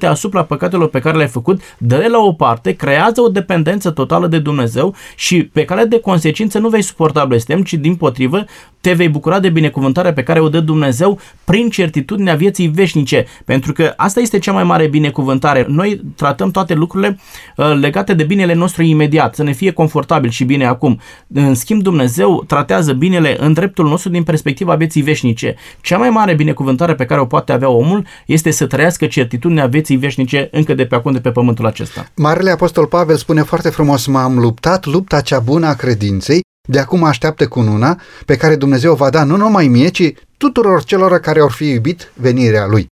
concentrează-te 0.03 0.07
asupra 0.07 0.45
păcatelor 0.45 0.89
pe 0.89 1.01
care 1.01 1.17
le-ai 1.17 1.29
făcut, 1.29 1.61
dă-le 1.79 2.09
la 2.09 2.19
o 2.19 2.33
parte, 2.33 2.73
creează 2.73 3.21
o 3.21 3.29
dependență 3.29 3.91
totală 3.91 4.27
de 4.27 4.39
Dumnezeu 4.39 4.95
și 5.17 5.45
pe 5.45 5.65
care 5.65 5.85
de 5.85 6.01
consecință 6.01 6.59
nu 6.59 6.69
vei 6.69 6.83
suporta 6.83 7.25
blestem, 7.25 7.63
ci 7.63 7.75
din 7.75 7.97
potrivă 7.97 8.45
te 8.83 8.93
vei 8.93 9.09
bucura 9.09 9.41
de 9.41 9.49
binecuvântarea 9.49 10.13
pe 10.13 10.23
care 10.23 10.41
o 10.41 10.49
dă 10.49 10.61
Dumnezeu 10.61 11.19
prin 11.45 11.71
certitudinea 11.71 12.35
vieții 12.35 12.69
veșnice, 12.69 13.27
pentru 13.45 13.73
că 13.73 13.93
asta 13.97 14.21
este 14.21 14.39
cea 14.39 14.53
mai 14.53 14.65
mare 14.65 14.87
binecuvântare. 14.87 15.67
Noi 15.69 16.01
tratăm 16.17 16.51
toate 16.51 16.75
lucrurile 16.75 17.19
uh, 17.57 17.79
legate 17.81 18.15
de 18.15 18.25
binele 18.25 18.55
nostru 18.55 18.83
imediat, 18.83 19.35
să 19.35 19.43
ne 19.43 19.53
fie 19.53 19.71
confortabil 19.71 20.31
și 20.31 20.45
bine 20.45 20.67
acum. 20.67 21.01
În 21.35 21.55
schimb, 21.55 21.83
Dumnezeu 21.83 22.45
tratează 22.47 22.93
binele 22.93 23.37
în 23.39 23.53
dreptul 23.53 23.89
nostru 23.89 24.11
din 24.11 24.23
perspectiva 24.23 24.75
vieții 24.75 25.03
veșnice. 25.03 25.55
Cea 25.81 25.99
mai 25.99 26.11
mare 26.11 26.35
binecuvântare 26.35 26.95
pe 26.95 27.05
care 27.05 27.21
o 27.21 27.25
poate 27.25 27.53
avea 27.53 27.69
omul 27.69 28.07
este 28.27 28.51
să 28.51 28.67
trăiască 28.67 29.07
certitudinea 29.07 29.67
vieții 29.67 29.97
veșnice 29.97 30.49
încă 30.51 30.75
de 30.75 30.85
pe 30.85 30.95
acum 30.95 31.13
de 31.13 31.21
pe 31.21 31.31
pământul 31.31 31.67
acesta. 31.67 32.07
Marele 32.17 32.51
Apostol 32.51 32.87
Pavel 32.87 33.17
spune 33.17 33.43
foarte 33.43 33.69
frumos, 33.69 34.07
m-am 34.07 34.39
luptat 34.39 34.87
lupta 34.87 35.21
cea 35.21 35.39
bună 35.39 35.67
a 35.67 35.75
credinței, 35.75 36.41
de 36.69 36.79
acum 36.79 37.05
așteaptă 37.05 37.49
cununa 37.49 38.01
pe 38.27 38.37
care 38.37 38.57
Dumnezeu 38.57 38.95
va 38.95 39.11
da 39.11 39.25
nu 39.25 39.37
numai 39.37 39.69
mie, 39.69 39.89
ci 39.89 40.13
tuturor 40.37 40.85
celor 40.85 41.19
care 41.19 41.41
au 41.41 41.49
fi 41.49 41.69
iubit 41.69 42.13
venirea 42.15 42.67
Lui. 42.67 42.87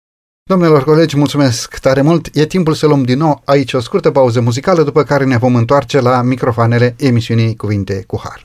Domnilor 0.49 0.83
colegi, 0.83 1.17
mulțumesc 1.17 1.77
tare 1.77 2.01
mult. 2.01 2.29
E 2.33 2.45
timpul 2.45 2.73
să 2.73 2.87
luăm 2.87 3.03
din 3.03 3.17
nou 3.17 3.41
aici 3.45 3.73
o 3.73 3.79
scurtă 3.79 4.11
pauză 4.11 4.41
muzicală, 4.41 4.83
după 4.83 5.03
care 5.03 5.25
ne 5.25 5.37
vom 5.37 5.55
întoarce 5.55 5.99
la 5.99 6.21
microfoanele 6.21 6.95
emisiunii 6.97 7.55
Cuvinte 7.55 8.03
cu 8.07 8.21
Har. 8.23 8.43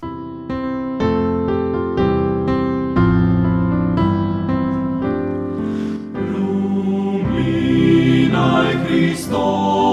Lumina 7.14 8.62
Hristos, 8.86 9.83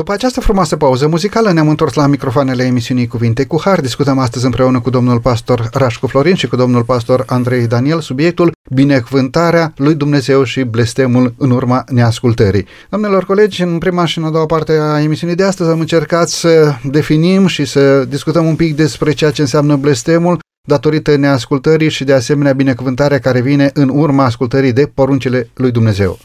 După 0.00 0.12
această 0.12 0.40
frumoasă 0.40 0.76
pauză 0.76 1.06
muzicală 1.06 1.52
ne-am 1.52 1.68
întors 1.68 1.94
la 1.94 2.06
microfoanele 2.06 2.64
emisiunii 2.64 3.06
Cuvinte 3.06 3.44
cu 3.46 3.60
Har. 3.60 3.80
Discutăm 3.80 4.18
astăzi 4.18 4.44
împreună 4.44 4.80
cu 4.80 4.90
domnul 4.90 5.20
pastor 5.20 5.68
Rașcu 5.72 6.06
Florin 6.06 6.34
și 6.34 6.46
cu 6.46 6.56
domnul 6.56 6.82
pastor 6.82 7.22
Andrei 7.26 7.66
Daniel 7.66 8.00
subiectul 8.00 8.52
binecuvântarea 8.70 9.72
lui 9.76 9.94
Dumnezeu 9.94 10.42
și 10.42 10.62
blestemul 10.62 11.34
în 11.38 11.50
urma 11.50 11.84
neascultării. 11.88 12.66
Domnilor 12.90 13.24
colegi, 13.24 13.62
în 13.62 13.78
prima 13.78 14.04
și 14.04 14.18
în 14.18 14.24
a 14.24 14.30
doua 14.30 14.46
parte 14.46 14.72
a 14.72 15.00
emisiunii 15.00 15.36
de 15.36 15.44
astăzi 15.44 15.70
am 15.70 15.80
încercat 15.80 16.28
să 16.28 16.74
definim 16.84 17.46
și 17.46 17.64
să 17.64 18.04
discutăm 18.04 18.46
un 18.46 18.56
pic 18.56 18.76
despre 18.76 19.12
ceea 19.12 19.30
ce 19.30 19.40
înseamnă 19.40 19.76
blestemul 19.76 20.38
datorită 20.68 21.16
neascultării 21.16 21.90
și 21.90 22.04
de 22.04 22.12
asemenea 22.12 22.52
binecuvântarea 22.52 23.18
care 23.18 23.40
vine 23.40 23.70
în 23.74 23.90
urma 23.92 24.24
ascultării 24.24 24.72
de 24.72 24.90
poruncile 24.94 25.50
lui 25.54 25.70
Dumnezeu. 25.70 26.18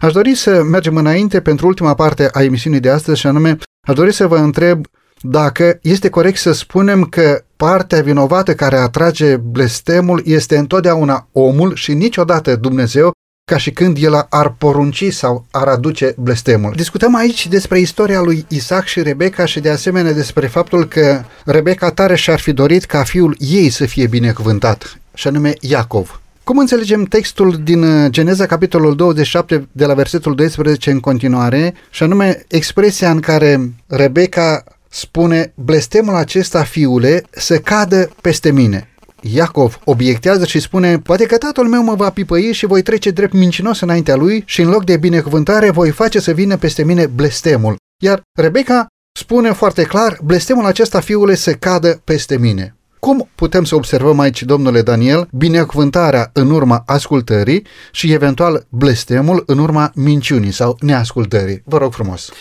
Aș 0.00 0.12
dori 0.12 0.34
să 0.34 0.62
mergem 0.62 0.96
înainte 0.96 1.40
pentru 1.40 1.66
ultima 1.66 1.94
parte 1.94 2.28
a 2.32 2.42
emisiunii 2.42 2.80
de 2.80 2.90
astăzi 2.90 3.20
și 3.20 3.26
anume 3.26 3.56
aș 3.88 3.94
dori 3.94 4.12
să 4.12 4.26
vă 4.26 4.36
întreb 4.36 4.86
dacă 5.20 5.78
este 5.82 6.08
corect 6.08 6.38
să 6.38 6.52
spunem 6.52 7.04
că 7.04 7.44
partea 7.56 8.02
vinovată 8.02 8.54
care 8.54 8.76
atrage 8.76 9.36
blestemul 9.36 10.22
este 10.24 10.56
întotdeauna 10.56 11.28
omul 11.32 11.74
și 11.74 11.92
niciodată 11.92 12.56
Dumnezeu 12.56 13.12
ca 13.50 13.56
și 13.56 13.70
când 13.70 13.96
el 14.00 14.26
ar 14.28 14.54
porunci 14.58 15.12
sau 15.12 15.46
ar 15.50 15.68
aduce 15.68 16.14
blestemul. 16.18 16.72
Discutăm 16.76 17.14
aici 17.14 17.48
despre 17.48 17.78
istoria 17.78 18.20
lui 18.20 18.44
Isaac 18.48 18.84
și 18.84 19.02
Rebecca 19.02 19.44
și 19.44 19.60
de 19.60 19.70
asemenea 19.70 20.12
despre 20.12 20.46
faptul 20.46 20.84
că 20.84 21.22
Rebecca 21.44 21.90
tare 21.90 22.16
și-ar 22.16 22.38
fi 22.38 22.52
dorit 22.52 22.84
ca 22.84 23.02
fiul 23.02 23.36
ei 23.38 23.70
să 23.70 23.86
fie 23.86 24.06
binecuvântat, 24.06 24.98
și 25.14 25.28
anume 25.28 25.54
Iacov. 25.60 26.20
Cum 26.46 26.58
înțelegem 26.58 27.04
textul 27.04 27.60
din 27.62 27.82
uh, 27.82 28.10
Geneza, 28.10 28.46
capitolul 28.46 28.96
27, 28.96 29.68
de 29.72 29.86
la 29.86 29.94
versetul 29.94 30.34
12 30.34 30.90
în 30.90 31.00
continuare, 31.00 31.74
și 31.90 32.02
anume 32.02 32.44
expresia 32.48 33.10
în 33.10 33.20
care 33.20 33.74
Rebecca 33.86 34.64
spune, 34.88 35.52
blestemul 35.54 36.14
acesta, 36.14 36.62
fiule, 36.62 37.22
să 37.30 37.58
cadă 37.58 38.10
peste 38.20 38.52
mine. 38.52 38.88
Iacov 39.20 39.78
obiectează 39.84 40.44
și 40.44 40.60
spune, 40.60 40.98
poate 40.98 41.24
că 41.26 41.36
tatăl 41.36 41.64
meu 41.66 41.82
mă 41.82 41.94
va 41.94 42.10
pipăi 42.10 42.52
și 42.52 42.66
voi 42.66 42.82
trece 42.82 43.10
drept 43.10 43.32
mincinos 43.32 43.80
înaintea 43.80 44.16
lui 44.16 44.42
și 44.46 44.60
în 44.60 44.68
loc 44.68 44.84
de 44.84 44.96
binecuvântare 44.96 45.70
voi 45.70 45.90
face 45.90 46.20
să 46.20 46.32
vină 46.32 46.56
peste 46.56 46.84
mine 46.84 47.06
blestemul. 47.06 47.76
Iar 48.02 48.22
Rebecca 48.38 48.86
spune 49.18 49.52
foarte 49.52 49.82
clar, 49.82 50.18
blestemul 50.24 50.64
acesta, 50.64 51.00
fiule, 51.00 51.34
să 51.34 51.52
cadă 51.52 52.00
peste 52.04 52.38
mine. 52.38 52.76
Cum 53.06 53.28
putem 53.34 53.64
să 53.64 53.74
observăm 53.74 54.18
aici, 54.18 54.42
domnule 54.42 54.82
Daniel, 54.82 55.28
binecuvântarea 55.32 56.30
în 56.32 56.50
urma 56.50 56.82
ascultării 56.86 57.66
și 57.92 58.12
eventual 58.12 58.66
blestemul 58.68 59.42
în 59.46 59.58
urma 59.58 59.92
minciunii 59.94 60.50
sau 60.50 60.76
neascultării? 60.80 61.62
Vă 61.64 61.78
rog 61.78 61.92
frumos. 61.92 62.32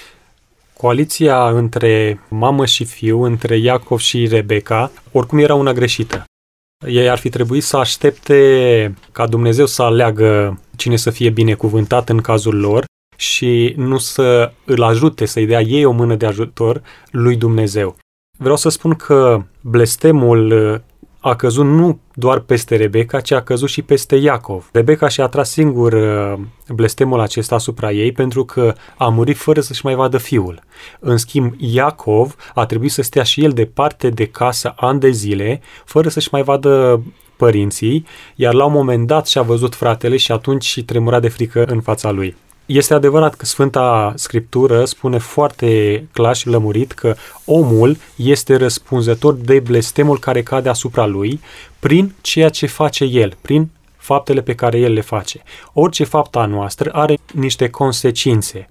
Coaliția 0.78 1.49
între 1.49 2.20
mamă 2.30 2.66
și 2.66 2.86
fiu, 2.86 3.24
între 3.24 3.57
Iacov 3.57 3.99
și 3.99 4.28
Rebecca, 4.28 4.91
oricum 5.11 5.38
era 5.38 5.53
una 5.53 5.74
greșită. 5.74 6.24
Ei 6.88 7.09
ar 7.09 7.18
fi 7.18 7.30
trebuit 7.30 7.63
să 7.63 7.78
aștepte 7.78 8.95
ca 9.11 9.28
Dumnezeu 9.28 9.66
să 9.66 9.82
aleagă 9.82 10.59
cine 10.76 10.95
să 10.95 11.09
fie 11.09 11.30
binecuvântat 11.30 12.09
în 12.09 12.22
cazul 12.22 12.59
lor 12.59 12.84
și 13.16 13.74
nu 13.78 13.97
să 13.97 14.51
îl 14.66 14.84
ajute, 14.84 15.26
să-i 15.26 15.45
dea 15.45 15.61
ei 15.61 15.86
o 15.86 15.91
mână 15.91 16.16
de 16.16 16.26
ajutor 16.26 16.82
lui 17.11 17.36
Dumnezeu. 17.36 17.95
Vreau 18.38 18.56
să 18.56 18.70
spun 18.70 18.94
că 18.94 19.44
blestemul 19.62 20.52
uh, 20.52 20.80
a 21.20 21.36
căzut 21.36 21.66
nu 21.66 22.00
doar 22.14 22.40
peste 22.40 22.76
Rebecca, 22.76 23.20
ci 23.20 23.32
a 23.32 23.42
căzut 23.42 23.70
și 23.70 23.82
peste 23.82 24.16
Iacov. 24.16 24.70
Rebecca 24.72 25.08
și-a 25.08 25.28
tras 25.28 25.50
singur 25.52 25.94
uh, 25.94 26.40
blestemul 26.74 27.20
acesta 27.20 27.56
asupra 27.56 27.92
ei 27.92 28.12
pentru 28.12 28.46
că 28.46 28.74
a 28.98 29.08
murit 29.08 29.38
fără 29.38 29.62
să-și 29.62 29.86
mai 29.86 29.96
vadă 29.96 30.18
fiul. 30.18 30.60
În 31.00 31.18
schimb, 31.18 31.54
Iacov 31.58 32.36
a 32.54 32.66
trebuit 32.66 32.92
să 32.92 33.02
stea 33.02 33.24
și 33.24 33.44
el 33.44 33.52
departe 33.52 34.10
de 34.10 34.26
casă 34.26 34.74
ani 34.76 35.00
de 35.00 35.10
zile, 35.10 35.62
fără 35.86 36.10
să-și 36.10 36.30
mai 36.32 36.44
vadă 36.44 37.04
părinții, 37.36 38.06
iar 38.36 38.54
la 38.54 38.66
un 38.66 38.72
moment 38.72 39.08
dat 39.08 39.28
și-a 39.28 39.42
văzut 39.42 39.76
fratele 39.76 40.18
și 40.18 40.32
atunci 40.32 40.66
și 40.66 40.84
tremura 40.84 41.20
de 41.20 41.28
frică 41.28 41.64
în 41.64 41.82
fața 41.82 42.12
lui. 42.12 42.36
Este 42.66 42.93
adevărat 42.93 43.36
că 43.36 43.45
Sfânta 43.45 44.13
Scriptură 44.16 44.86
spune 44.86 45.18
foarte 45.18 46.07
clar 46.11 46.36
și 46.36 46.47
lămurit 46.47 46.91
că 46.91 47.16
omul 47.45 47.97
este 48.16 48.55
răspunzător 48.55 49.34
de 49.34 49.59
blestemul 49.59 50.20
care 50.20 50.43
cade 50.43 50.70
asupra 50.70 51.05
lui 51.05 51.39
prin 51.80 52.13
ceea 52.22 52.49
ce 52.49 52.66
face 52.66 53.03
el, 53.03 53.38
prin 53.41 53.70
faptele 53.97 54.41
pe 54.41 54.55
care 54.55 54.80
el 54.80 54.93
le 54.93 55.01
face. 55.01 55.43
Orice 55.74 56.03
faptă 56.03 56.39
a 56.39 56.45
noastră 56.45 56.89
are 56.93 57.18
niște 57.34 57.70
consecințe. 57.70 58.70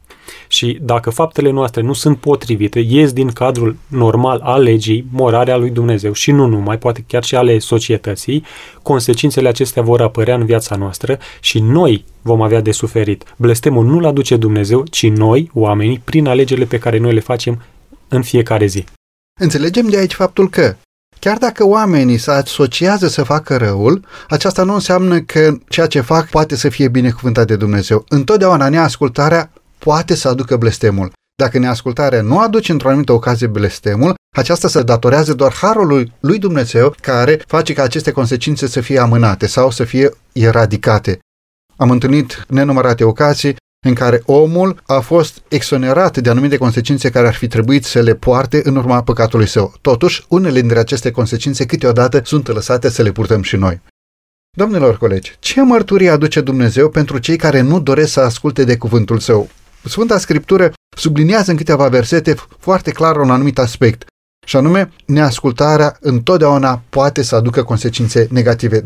Și 0.48 0.78
dacă 0.82 1.10
faptele 1.10 1.50
noastre 1.50 1.82
nu 1.82 1.92
sunt 1.92 2.18
potrivite, 2.18 2.78
ies 2.78 3.12
din 3.12 3.28
cadrul 3.28 3.76
normal 3.86 4.40
al 4.42 4.62
legii, 4.62 5.06
morale 5.10 5.52
a 5.52 5.56
lui 5.56 5.70
Dumnezeu 5.70 6.12
și 6.12 6.30
nu 6.30 6.46
numai, 6.46 6.78
poate 6.78 7.04
chiar 7.06 7.24
și 7.24 7.34
ale 7.34 7.58
societății, 7.58 8.44
consecințele 8.82 9.48
acestea 9.48 9.82
vor 9.82 10.00
apărea 10.00 10.34
în 10.34 10.44
viața 10.44 10.76
noastră 10.76 11.18
și 11.40 11.58
noi 11.58 12.04
vom 12.22 12.42
avea 12.42 12.60
de 12.60 12.72
suferit. 12.72 13.34
Blestemul 13.36 13.84
nu-l 13.84 14.04
aduce 14.04 14.36
Dumnezeu, 14.36 14.84
ci 14.90 15.08
noi, 15.08 15.50
oamenii, 15.54 16.00
prin 16.04 16.26
alegerile 16.26 16.66
pe 16.66 16.78
care 16.78 16.98
noi 16.98 17.14
le 17.14 17.20
facem 17.20 17.62
în 18.08 18.22
fiecare 18.22 18.66
zi. 18.66 18.84
Înțelegem 19.40 19.88
de 19.88 19.98
aici 19.98 20.14
faptul 20.14 20.48
că 20.48 20.76
Chiar 21.24 21.38
dacă 21.38 21.66
oamenii 21.66 22.18
se 22.18 22.30
asociază 22.30 23.08
să 23.08 23.22
facă 23.22 23.56
răul, 23.56 24.04
aceasta 24.28 24.62
nu 24.62 24.74
înseamnă 24.74 25.20
că 25.20 25.56
ceea 25.68 25.86
ce 25.86 26.00
fac 26.00 26.28
poate 26.28 26.56
să 26.56 26.68
fie 26.68 26.88
binecuvântat 26.88 27.46
de 27.46 27.56
Dumnezeu. 27.56 28.04
Întotdeauna 28.08 28.68
neascultarea 28.68 29.52
poate 29.84 30.14
să 30.14 30.28
aducă 30.28 30.56
blestemul. 30.56 31.12
Dacă 31.42 31.58
neascultarea 31.58 32.22
nu 32.22 32.38
aduce 32.38 32.72
într-o 32.72 32.88
anumită 32.88 33.12
ocazie 33.12 33.46
blestemul, 33.46 34.14
aceasta 34.36 34.68
se 34.68 34.82
datorează 34.82 35.34
doar 35.34 35.52
harului 35.52 36.12
lui 36.20 36.38
Dumnezeu 36.38 36.94
care 37.00 37.42
face 37.46 37.72
ca 37.72 37.82
aceste 37.82 38.10
consecințe 38.10 38.66
să 38.66 38.80
fie 38.80 38.98
amânate 38.98 39.46
sau 39.46 39.70
să 39.70 39.84
fie 39.84 40.10
eradicate. 40.32 41.18
Am 41.76 41.90
întâlnit 41.90 42.44
nenumărate 42.48 43.04
ocazii 43.04 43.56
în 43.86 43.94
care 43.94 44.22
omul 44.24 44.82
a 44.86 45.00
fost 45.00 45.42
exonerat 45.48 46.18
de 46.18 46.30
anumite 46.30 46.56
consecințe 46.56 47.10
care 47.10 47.26
ar 47.26 47.34
fi 47.34 47.46
trebuit 47.46 47.84
să 47.84 48.00
le 48.00 48.14
poarte 48.14 48.60
în 48.64 48.76
urma 48.76 49.02
păcatului 49.02 49.46
său. 49.46 49.74
Totuși, 49.80 50.24
unele 50.28 50.60
dintre 50.60 50.78
aceste 50.78 51.10
consecințe 51.10 51.66
câteodată 51.66 52.20
sunt 52.24 52.48
lăsate 52.48 52.88
să 52.88 53.02
le 53.02 53.12
purtăm 53.12 53.42
și 53.42 53.56
noi. 53.56 53.80
Domnilor 54.56 54.98
colegi, 54.98 55.36
ce 55.38 55.62
mărturie 55.62 56.10
aduce 56.10 56.40
Dumnezeu 56.40 56.88
pentru 56.88 57.18
cei 57.18 57.36
care 57.36 57.60
nu 57.60 57.80
doresc 57.80 58.12
să 58.12 58.20
asculte 58.20 58.64
de 58.64 58.76
cuvântul 58.76 59.18
său? 59.18 59.48
Sfânta 59.88 60.18
Scriptură 60.18 60.72
subliniază 60.96 61.50
în 61.50 61.56
câteva 61.56 61.88
versete 61.88 62.34
foarte 62.58 62.90
clar 62.90 63.16
un 63.16 63.30
anumit 63.30 63.58
aspect, 63.58 64.04
și 64.44 64.56
anume, 64.56 64.92
neascultarea 65.04 65.96
întotdeauna 66.00 66.82
poate 66.88 67.22
să 67.22 67.34
aducă 67.34 67.62
consecințe 67.62 68.26
negative. 68.30 68.82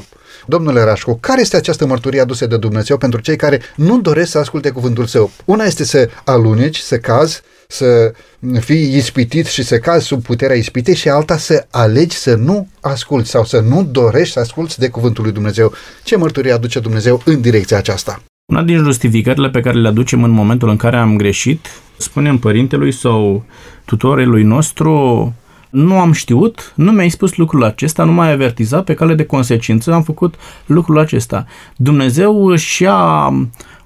Domnule 0.47 0.83
Rașcu, 0.83 1.19
care 1.21 1.41
este 1.41 1.57
această 1.57 1.87
mărturie 1.87 2.21
adusă 2.21 2.47
de 2.47 2.57
Dumnezeu 2.57 2.97
pentru 2.99 3.21
cei 3.21 3.37
care 3.37 3.61
nu 3.77 4.01
doresc 4.01 4.31
să 4.31 4.39
asculte 4.39 4.71
cuvântul 4.71 5.07
său? 5.07 5.31
Una 5.45 5.65
este 5.65 5.85
să 5.85 6.09
aluneci, 6.25 6.79
să 6.79 6.99
cazi, 6.99 7.41
să 7.69 8.13
fii 8.61 8.97
ispitit 8.97 9.47
și 9.47 9.63
să 9.63 9.79
cazi 9.79 10.07
sub 10.07 10.23
puterea 10.23 10.57
ispitei 10.57 10.95
și 10.95 11.09
alta 11.09 11.37
să 11.37 11.67
alegi 11.71 12.17
să 12.17 12.35
nu 12.35 12.69
asculți 12.81 13.31
sau 13.31 13.45
să 13.45 13.61
nu 13.61 13.85
dorești 13.85 14.33
să 14.33 14.41
asculți 14.41 14.79
de 14.79 14.89
cuvântul 14.89 15.25
lui 15.25 15.33
Dumnezeu. 15.33 15.73
Ce 16.05 16.17
mărturie 16.17 16.53
aduce 16.53 16.81
Dumnezeu 16.81 17.23
în 17.25 17.41
direcția 17.41 17.77
aceasta? 17.77 18.23
Una 18.53 18.63
din 18.63 18.77
justificările 18.77 19.51
pe 19.51 19.61
care 19.61 19.79
le 19.79 19.89
aducem 19.89 20.23
în 20.23 20.31
momentul 20.31 20.69
în 20.69 20.77
care 20.77 20.97
am 20.97 21.17
greșit, 21.17 21.67
spunem 21.97 22.39
părintelui 22.39 22.93
sau 22.93 23.45
tutorelui 23.85 24.43
nostru, 24.43 25.35
nu 25.71 25.99
am 25.99 26.13
știut, 26.13 26.73
nu 26.75 26.93
mi-ai 26.93 27.09
spus 27.09 27.37
lucrul 27.37 27.65
acesta, 27.65 28.05
nu 28.05 28.13
m-ai 28.13 28.33
avertizat, 28.33 28.85
pe 28.85 28.95
cale 28.95 29.15
de 29.15 29.25
consecință 29.25 29.93
am 29.93 30.03
făcut 30.03 30.35
lucrul 30.67 30.99
acesta. 30.99 31.47
Dumnezeu 31.77 32.47
își 32.47 32.83
ia 32.83 33.33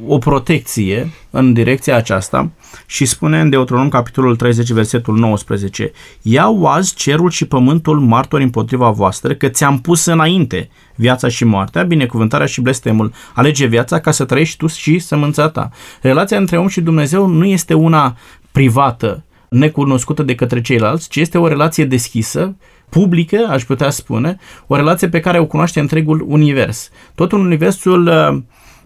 o 0.07 0.19
protecție 0.19 1.11
în 1.31 1.53
direcția 1.53 1.97
aceasta 1.97 2.51
și 2.87 3.05
spune 3.05 3.41
în 3.41 3.51
Deuteronom 3.51 3.89
capitolul 3.89 4.37
30, 4.37 4.71
versetul 4.71 5.19
19 5.19 5.93
Iau 6.23 6.67
azi 6.67 6.95
cerul 6.95 7.31
și 7.31 7.45
pământul 7.45 8.01
martori 8.01 8.43
împotriva 8.43 8.91
voastră, 8.91 9.35
că 9.35 9.49
ți-am 9.49 9.81
pus 9.81 10.05
înainte 10.05 10.71
viața 10.95 11.29
și 11.29 11.45
moartea, 11.45 11.83
binecuvântarea 11.83 12.47
și 12.47 12.61
blestemul. 12.61 13.13
Alege 13.35 13.67
viața 13.67 14.01
ca 14.01 14.11
să 14.11 14.25
trăiești 14.25 14.57
tu 14.57 14.67
și 14.67 14.99
sămânța 14.99 15.49
ta. 15.49 15.71
Relația 16.01 16.39
între 16.39 16.59
om 16.59 16.69
și 16.69 16.81
Dumnezeu 16.81 17.27
nu 17.27 17.45
este 17.45 17.75
una 17.75 18.17
privată, 18.53 19.25
necunoscută 19.53 20.23
de 20.23 20.35
către 20.35 20.61
ceilalți, 20.61 21.09
ci 21.09 21.17
este 21.17 21.39
o 21.39 21.49
relație 21.49 21.85
deschisă, 21.85 22.57
publică, 22.89 23.47
aș 23.51 23.65
putea 23.65 23.91
spune, 23.91 24.37
o 24.67 24.77
relație 24.77 25.09
pe 25.09 25.21
care 25.21 25.39
o 25.39 25.47
cunoaște 25.47 25.81
întregul 25.81 26.25
univers. 26.29 26.91
Tot 27.15 27.33
universul 27.33 28.07
uh, 28.07 28.43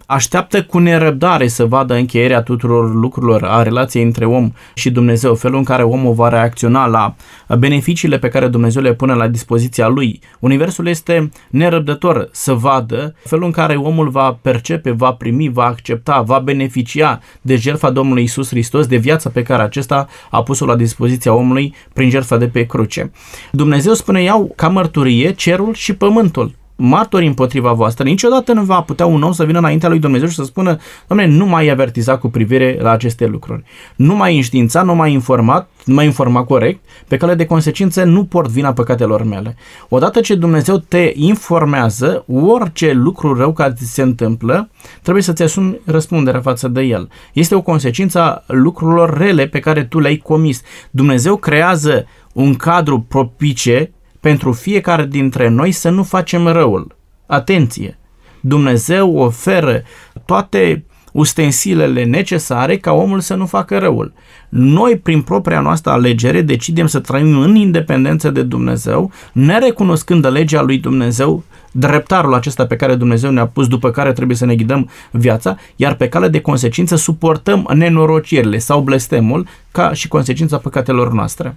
așteaptă 0.07 0.63
cu 0.63 0.79
nerăbdare 0.79 1.49
să 1.49 1.65
vadă 1.65 1.95
încheierea 1.95 2.43
tuturor 2.43 2.95
lucrurilor 2.95 3.45
a 3.45 3.63
relației 3.63 4.03
între 4.03 4.25
om 4.25 4.53
și 4.75 4.91
Dumnezeu, 4.91 5.35
felul 5.35 5.59
în 5.59 5.65
care 5.65 5.83
omul 5.83 6.13
va 6.13 6.29
reacționa 6.29 6.87
la 6.87 7.15
beneficiile 7.59 8.19
pe 8.19 8.29
care 8.29 8.49
Dumnezeu 8.49 8.83
le 8.83 8.95
pune 8.95 9.15
la 9.15 9.29
dispoziția 9.29 9.89
lui. 9.89 10.21
Universul 10.41 10.87
este 10.87 11.31
nerăbdător 11.51 12.29
să 12.33 12.53
vadă 12.53 13.15
felul 13.25 13.45
în 13.45 13.51
care 13.51 13.75
omul 13.75 14.09
va 14.09 14.39
percepe, 14.43 14.91
va 14.91 15.13
primi, 15.13 15.49
va 15.49 15.65
accepta, 15.65 16.21
va 16.21 16.39
beneficia 16.39 17.21
de 17.41 17.57
jertfa 17.57 17.91
Domnului 17.91 18.23
Isus 18.23 18.49
Hristos, 18.49 18.87
de 18.87 18.97
viața 18.97 19.31
pe 19.31 19.43
care 19.43 19.63
acesta 19.63 20.09
a 20.31 20.43
pus-o 20.43 20.67
la 20.67 20.77
dispoziția 20.77 21.35
omului 21.35 21.75
prin 21.93 22.11
jertfa 22.11 22.37
de 22.37 22.49
pe 22.49 22.67
cruce. 22.67 23.11
Dumnezeu 23.53 23.93
spune, 23.93 24.23
iau 24.23 24.53
ca 24.57 24.69
mărturie 24.69 25.33
cerul 25.33 25.75
și 25.75 25.95
pământul 25.95 26.53
martori 26.77 27.27
împotriva 27.27 27.73
voastră, 27.73 28.05
niciodată 28.05 28.53
nu 28.53 28.63
va 28.63 28.81
putea 28.81 29.07
un 29.07 29.23
om 29.23 29.33
să 29.33 29.45
vină 29.45 29.59
înaintea 29.59 29.89
lui 29.89 29.99
Dumnezeu 29.99 30.29
și 30.29 30.35
să 30.35 30.45
spună, 30.45 30.77
domnule, 31.07 31.31
nu 31.31 31.47
mai 31.47 31.69
avertiza 31.69 32.19
cu 32.19 32.29
privire 32.29 32.79
la 32.81 32.91
aceste 32.91 33.27
lucruri. 33.27 33.63
Nu 33.97 34.15
mai 34.15 34.37
înștiința, 34.37 34.83
nu 34.83 34.95
mai 34.95 35.13
informat, 35.13 35.69
nu 35.85 35.95
mai 35.95 36.05
informa 36.05 36.45
corect, 36.45 36.81
pe 37.09 37.17
cale 37.17 37.35
de 37.35 37.47
consecință 37.47 38.05
nu 38.05 38.25
port 38.25 38.51
vina 38.51 38.73
păcatelor 38.73 39.23
mele. 39.23 39.57
Odată 39.89 40.21
ce 40.21 40.35
Dumnezeu 40.35 40.77
te 40.77 41.13
informează, 41.15 42.25
orice 42.29 42.93
lucru 42.93 43.35
rău 43.35 43.53
care 43.53 43.73
ți 43.73 43.93
se 43.93 44.03
întâmplă, 44.03 44.71
trebuie 45.03 45.23
să-ți 45.23 45.43
asumi 45.43 45.81
răspunderea 45.85 46.41
față 46.41 46.69
de 46.69 46.83
el. 46.83 47.09
Este 47.33 47.55
o 47.55 47.63
consecință 47.63 48.21
a 48.21 48.43
lucrurilor 48.47 49.19
rele 49.19 49.47
pe 49.47 49.61
care 49.61 49.85
tu 49.85 49.99
le-ai 49.99 50.17
comis. 50.17 50.63
Dumnezeu 50.91 51.37
creează 51.37 52.07
un 52.33 52.55
cadru 52.55 53.01
propice 53.01 53.91
pentru 54.27 54.53
fiecare 54.53 55.05
dintre 55.05 55.49
noi 55.49 55.73
să 55.73 55.91
nu 55.91 56.03
facem 56.03 56.47
răul. 56.47 56.97
Atenție! 57.27 57.99
Dumnezeu 58.41 59.17
oferă 59.17 59.83
toate 60.25 60.85
ustensilele 61.13 62.05
necesare 62.05 62.77
ca 62.77 62.93
omul 62.93 63.21
să 63.21 63.35
nu 63.35 63.47
facă 63.47 63.79
răul. 63.79 64.13
Noi, 64.49 64.99
prin 64.99 65.23
propria 65.23 65.61
noastră 65.61 65.91
alegere, 65.91 66.43
decidem 66.43 66.87
să 66.87 67.01
trăim 67.01 67.39
în 67.39 67.55
independență 67.55 68.31
de 68.31 68.43
Dumnezeu, 68.43 69.11
nerecunoscând 69.33 70.31
legea 70.31 70.63
lui 70.63 70.79
Dumnezeu, 70.79 71.43
dreptarul 71.73 72.35
acesta 72.35 72.67
pe 72.67 72.77
care 72.77 72.95
Dumnezeu 72.95 73.31
ne-a 73.31 73.47
pus, 73.47 73.69
după 73.69 73.91
care 73.91 74.13
trebuie 74.13 74.37
să 74.37 74.47
ne 74.47 74.57
ghidăm 74.57 74.91
viața, 75.11 75.57
iar 75.77 75.95
pe 75.95 76.09
cale 76.09 76.29
de 76.29 76.41
consecință 76.41 76.97
suportăm 76.97 77.69
nenorocirile 77.75 78.59
sau 78.59 78.81
blestemul 78.81 79.47
ca 79.73 79.93
și 79.93 80.09
consecința 80.09 80.59
păcatelor 80.59 81.13
noastre. 81.13 81.57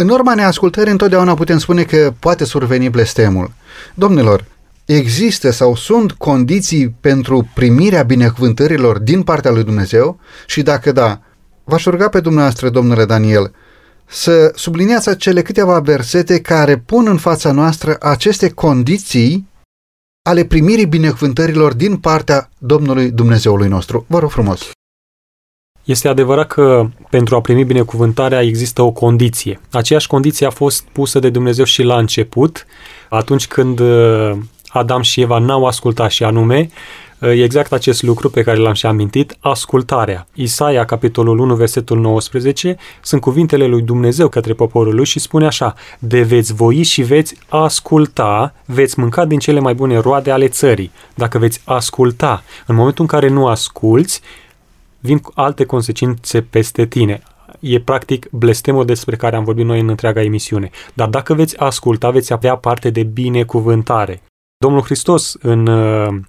În 0.00 0.08
urma 0.08 0.34
neascultării 0.34 0.92
întotdeauna 0.92 1.34
putem 1.34 1.58
spune 1.58 1.82
că 1.82 2.14
poate 2.18 2.44
surveni 2.44 2.88
blestemul. 2.88 3.52
Domnilor, 3.94 4.44
există 4.84 5.50
sau 5.50 5.74
sunt 5.74 6.12
condiții 6.12 6.88
pentru 7.00 7.48
primirea 7.54 8.02
binecuvântărilor 8.02 8.98
din 8.98 9.22
partea 9.22 9.50
lui 9.50 9.64
Dumnezeu? 9.64 10.20
Și 10.46 10.62
dacă 10.62 10.92
da, 10.92 11.20
v-aș 11.64 11.84
ruga 11.84 12.08
pe 12.08 12.20
dumneavoastră, 12.20 12.68
domnule 12.68 13.04
Daniel, 13.04 13.54
să 14.06 14.52
subliniați 14.54 15.08
acele 15.08 15.42
câteva 15.42 15.80
versete 15.80 16.40
care 16.40 16.76
pun 16.76 17.06
în 17.06 17.16
fața 17.16 17.52
noastră 17.52 17.96
aceste 18.00 18.50
condiții 18.50 19.48
ale 20.22 20.44
primirii 20.44 20.86
binecuvântărilor 20.86 21.72
din 21.74 21.96
partea 21.96 22.50
Domnului 22.58 23.10
Dumnezeului 23.10 23.68
nostru. 23.68 24.04
Vă 24.08 24.18
rog 24.18 24.30
frumos! 24.30 24.77
Este 25.88 26.08
adevărat 26.08 26.46
că 26.46 26.88
pentru 27.10 27.36
a 27.36 27.40
primi 27.40 27.64
binecuvântarea 27.64 28.42
există 28.42 28.82
o 28.82 28.90
condiție. 28.90 29.60
Aceeași 29.70 30.06
condiție 30.06 30.46
a 30.46 30.50
fost 30.50 30.84
pusă 30.92 31.18
de 31.18 31.30
Dumnezeu 31.30 31.64
și 31.64 31.82
la 31.82 31.98
început, 31.98 32.66
atunci 33.08 33.46
când 33.46 33.78
uh, 33.78 34.32
Adam 34.68 35.02
și 35.02 35.20
Eva 35.20 35.38
n-au 35.38 35.64
ascultat 35.64 36.10
și 36.10 36.24
anume 36.24 36.70
uh, 37.18 37.30
exact 37.30 37.72
acest 37.72 38.02
lucru 38.02 38.30
pe 38.30 38.42
care 38.42 38.58
l-am 38.58 38.72
și 38.72 38.86
amintit, 38.86 39.36
ascultarea. 39.40 40.26
Isaia, 40.34 40.84
capitolul 40.84 41.38
1, 41.38 41.54
versetul 41.54 41.98
19, 41.98 42.76
sunt 43.02 43.20
cuvintele 43.20 43.66
lui 43.66 43.82
Dumnezeu 43.82 44.28
către 44.28 44.52
poporul 44.52 44.94
lui 44.94 45.04
și 45.04 45.18
spune 45.18 45.46
așa, 45.46 45.74
de 45.98 46.22
veți 46.22 46.54
voi 46.54 46.82
și 46.82 47.02
veți 47.02 47.34
asculta, 47.48 48.54
veți 48.64 48.98
mânca 48.98 49.24
din 49.24 49.38
cele 49.38 49.60
mai 49.60 49.74
bune 49.74 49.98
roade 49.98 50.30
ale 50.30 50.48
țării. 50.48 50.90
Dacă 51.14 51.38
veți 51.38 51.60
asculta, 51.64 52.42
în 52.66 52.74
momentul 52.74 53.02
în 53.02 53.18
care 53.18 53.28
nu 53.28 53.46
asculți, 53.46 54.22
vin 55.00 55.18
cu 55.18 55.32
alte 55.34 55.64
consecințe 55.64 56.42
peste 56.42 56.86
tine. 56.86 57.22
E 57.60 57.80
practic 57.80 58.28
blestemul 58.30 58.84
despre 58.84 59.16
care 59.16 59.36
am 59.36 59.44
vorbit 59.44 59.64
noi 59.64 59.80
în 59.80 59.88
întreaga 59.88 60.22
emisiune. 60.22 60.70
Dar 60.94 61.08
dacă 61.08 61.34
veți 61.34 61.58
asculta, 61.58 62.10
veți 62.10 62.32
avea 62.32 62.56
parte 62.56 62.90
de 62.90 63.02
binecuvântare. 63.02 64.22
Domnul 64.64 64.82
Hristos 64.82 65.34
în 65.40 65.66
uh, 65.66 66.20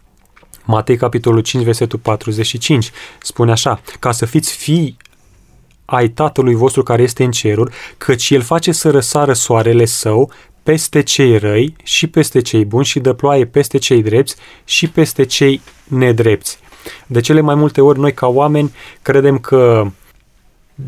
Matei 0.65 0.97
capitolul 0.97 1.41
5, 1.41 1.63
versetul 1.63 1.99
45 1.99 2.91
spune 3.21 3.51
așa, 3.51 3.81
ca 3.99 4.11
să 4.11 4.25
fiți 4.25 4.55
fii 4.55 4.97
ai 5.85 6.09
Tatălui 6.09 6.55
vostru 6.55 6.83
care 6.83 7.01
este 7.01 7.23
în 7.23 7.31
ceruri, 7.31 7.73
căci 7.97 8.29
El 8.29 8.41
face 8.41 8.71
să 8.71 8.89
răsară 8.89 9.33
soarele 9.33 9.85
său 9.85 10.31
peste 10.63 11.01
cei 11.01 11.37
răi 11.37 11.75
și 11.83 12.07
peste 12.07 12.41
cei 12.41 12.65
buni 12.65 12.85
și 12.85 12.99
dă 12.99 13.13
ploaie 13.13 13.45
peste 13.45 13.77
cei 13.77 14.01
drepți 14.01 14.35
și 14.65 14.89
peste 14.89 15.23
cei 15.25 15.61
nedrepți. 15.87 16.59
De 17.07 17.19
cele 17.19 17.41
mai 17.41 17.55
multe 17.55 17.81
ori 17.81 17.99
noi 17.99 18.13
ca 18.13 18.27
oameni 18.27 18.73
credem 19.01 19.37
că 19.37 19.87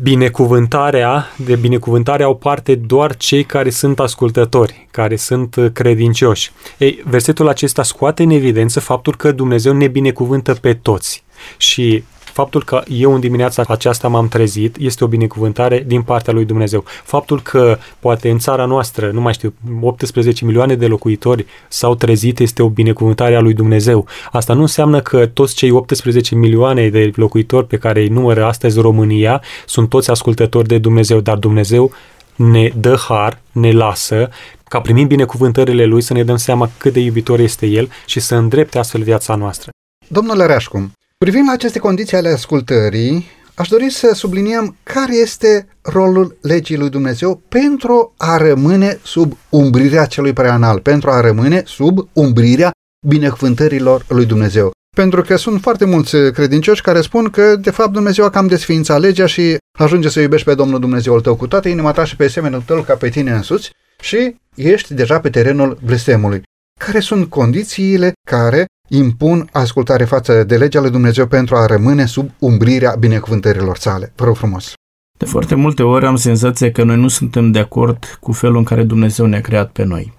binecuvântarea, 0.02 1.26
de 1.36 1.56
binecuvântare 1.56 2.22
au 2.22 2.36
parte 2.36 2.74
doar 2.74 3.16
cei 3.16 3.44
care 3.44 3.70
sunt 3.70 4.00
ascultători, 4.00 4.88
care 4.90 5.16
sunt 5.16 5.54
uh, 5.54 5.70
credincioși. 5.72 6.52
Ei, 6.78 7.02
versetul 7.04 7.48
acesta 7.48 7.82
scoate 7.82 8.22
în 8.22 8.30
evidență 8.30 8.80
faptul 8.80 9.16
că 9.16 9.32
Dumnezeu 9.32 9.72
ne 9.72 9.88
binecuvântă 9.88 10.54
pe 10.54 10.74
toți. 10.74 11.24
Și 11.56 12.04
Faptul 12.32 12.64
că 12.64 12.82
eu 12.88 13.14
în 13.14 13.20
dimineața 13.20 13.64
aceasta 13.68 14.08
m-am 14.08 14.28
trezit 14.28 14.76
este 14.76 15.04
o 15.04 15.06
binecuvântare 15.06 15.84
din 15.86 16.02
partea 16.02 16.32
lui 16.32 16.44
Dumnezeu. 16.44 16.84
Faptul 17.04 17.42
că 17.42 17.78
poate 17.98 18.30
în 18.30 18.38
țara 18.38 18.64
noastră, 18.64 19.10
nu 19.10 19.20
mai 19.20 19.32
știu, 19.32 19.54
18 19.80 20.44
milioane 20.44 20.74
de 20.74 20.86
locuitori 20.86 21.46
s-au 21.68 21.94
trezit 21.94 22.38
este 22.38 22.62
o 22.62 22.68
binecuvântare 22.68 23.34
a 23.34 23.40
lui 23.40 23.54
Dumnezeu. 23.54 24.06
Asta 24.30 24.54
nu 24.54 24.60
înseamnă 24.60 25.00
că 25.00 25.26
toți 25.26 25.54
cei 25.54 25.70
18 25.70 26.34
milioane 26.34 26.88
de 26.88 27.10
locuitori 27.14 27.66
pe 27.66 27.76
care 27.76 28.00
îi 28.00 28.08
numără 28.08 28.44
astăzi 28.44 28.80
România 28.80 29.42
sunt 29.66 29.88
toți 29.88 30.10
ascultători 30.10 30.68
de 30.68 30.78
Dumnezeu, 30.78 31.20
dar 31.20 31.36
Dumnezeu 31.36 31.92
ne 32.34 32.72
dă 32.76 32.96
har, 33.08 33.40
ne 33.52 33.72
lasă 33.72 34.28
ca 34.68 34.80
primim 34.80 35.06
binecuvântările 35.06 35.84
Lui 35.84 36.02
să 36.02 36.12
ne 36.12 36.22
dăm 36.22 36.36
seama 36.36 36.70
cât 36.76 36.92
de 36.92 37.00
iubitor 37.00 37.38
este 37.38 37.66
El 37.66 37.90
și 38.06 38.20
să 38.20 38.34
îndrepte 38.34 38.78
astfel 38.78 39.02
viața 39.02 39.34
noastră. 39.34 39.70
Domnule 40.08 40.46
Reașcu, 40.46 40.92
Privind 41.22 41.46
la 41.46 41.52
aceste 41.52 41.78
condiții 41.78 42.16
ale 42.16 42.28
ascultării, 42.28 43.26
aș 43.54 43.68
dori 43.68 43.90
să 43.90 44.10
subliniem 44.14 44.76
care 44.82 45.14
este 45.16 45.68
rolul 45.82 46.36
legii 46.40 46.76
lui 46.76 46.90
Dumnezeu 46.90 47.42
pentru 47.48 48.14
a 48.16 48.36
rămâne 48.36 48.98
sub 49.02 49.36
umbrirea 49.48 50.04
celui 50.04 50.32
preanal, 50.32 50.80
pentru 50.80 51.10
a 51.10 51.20
rămâne 51.20 51.62
sub 51.66 52.08
umbrirea 52.12 52.70
binecuvântărilor 53.06 54.04
lui 54.08 54.26
Dumnezeu. 54.26 54.70
Pentru 54.96 55.22
că 55.22 55.36
sunt 55.36 55.60
foarte 55.60 55.84
mulți 55.84 56.16
credincioși 56.32 56.82
care 56.82 57.00
spun 57.00 57.30
că, 57.30 57.56
de 57.56 57.70
fapt, 57.70 57.92
Dumnezeu 57.92 58.24
a 58.24 58.30
cam 58.30 58.46
desființat 58.46 59.00
legea 59.00 59.26
și 59.26 59.56
ajunge 59.78 60.08
să 60.08 60.20
iubești 60.20 60.46
pe 60.46 60.54
Domnul 60.54 60.80
Dumnezeul 60.80 61.20
tău 61.20 61.36
cu 61.36 61.46
toată 61.46 61.68
inima 61.68 61.92
ta 61.92 62.04
și 62.04 62.16
pe 62.16 62.28
semenul 62.28 62.62
tău 62.62 62.82
ca 62.82 62.94
pe 62.94 63.08
tine 63.08 63.32
însuți 63.32 63.70
și 64.00 64.36
ești 64.54 64.94
deja 64.94 65.20
pe 65.20 65.30
terenul 65.30 65.78
blestemului. 65.84 66.42
Care 66.80 67.00
sunt 67.00 67.28
condițiile 67.28 68.12
care 68.28 68.66
impun 68.94 69.48
ascultare 69.52 70.04
față 70.04 70.44
de 70.44 70.56
legea 70.56 70.80
lui 70.80 70.90
Dumnezeu 70.90 71.26
pentru 71.26 71.56
a 71.56 71.66
rămâne 71.66 72.04
sub 72.04 72.30
umbrirea 72.38 72.94
binecuvântărilor 72.98 73.76
sale. 73.76 74.12
Vă 74.16 74.24
rog 74.24 74.36
frumos! 74.36 74.72
De 75.18 75.24
foarte 75.24 75.54
multe 75.54 75.82
ori 75.82 76.06
am 76.06 76.16
senzația 76.16 76.70
că 76.70 76.82
noi 76.84 76.96
nu 76.96 77.08
suntem 77.08 77.50
de 77.50 77.58
acord 77.58 78.18
cu 78.20 78.32
felul 78.32 78.56
în 78.56 78.64
care 78.64 78.82
Dumnezeu 78.82 79.26
ne-a 79.26 79.40
creat 79.40 79.70
pe 79.70 79.84
noi. 79.84 80.12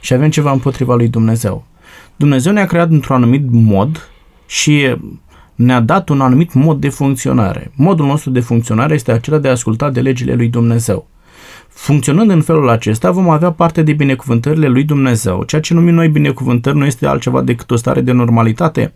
Și 0.00 0.12
avem 0.12 0.30
ceva 0.30 0.52
împotriva 0.52 0.94
lui 0.94 1.08
Dumnezeu. 1.08 1.64
Dumnezeu 2.16 2.52
ne-a 2.52 2.66
creat 2.66 2.90
într-un 2.90 3.16
anumit 3.16 3.50
mod 3.50 4.08
și 4.46 4.96
ne-a 5.54 5.80
dat 5.80 6.08
un 6.08 6.20
anumit 6.20 6.52
mod 6.52 6.80
de 6.80 6.88
funcționare. 6.88 7.70
Modul 7.74 8.06
nostru 8.06 8.30
de 8.30 8.40
funcționare 8.40 8.94
este 8.94 9.12
acela 9.12 9.38
de 9.38 9.48
a 9.48 9.50
asculta 9.50 9.90
de 9.90 10.00
legile 10.00 10.34
lui 10.34 10.48
Dumnezeu. 10.48 11.08
Funcționând 11.80 12.30
în 12.30 12.42
felul 12.42 12.68
acesta, 12.68 13.10
vom 13.10 13.28
avea 13.28 13.50
parte 13.50 13.82
de 13.82 13.92
binecuvântările 13.92 14.68
lui 14.68 14.84
Dumnezeu. 14.84 15.44
Ceea 15.44 15.60
ce 15.60 15.74
numim 15.74 15.94
noi 15.94 16.08
binecuvântări 16.08 16.76
nu 16.76 16.84
este 16.84 17.06
altceva 17.06 17.42
decât 17.42 17.70
o 17.70 17.76
stare 17.76 18.00
de 18.00 18.12
normalitate 18.12 18.92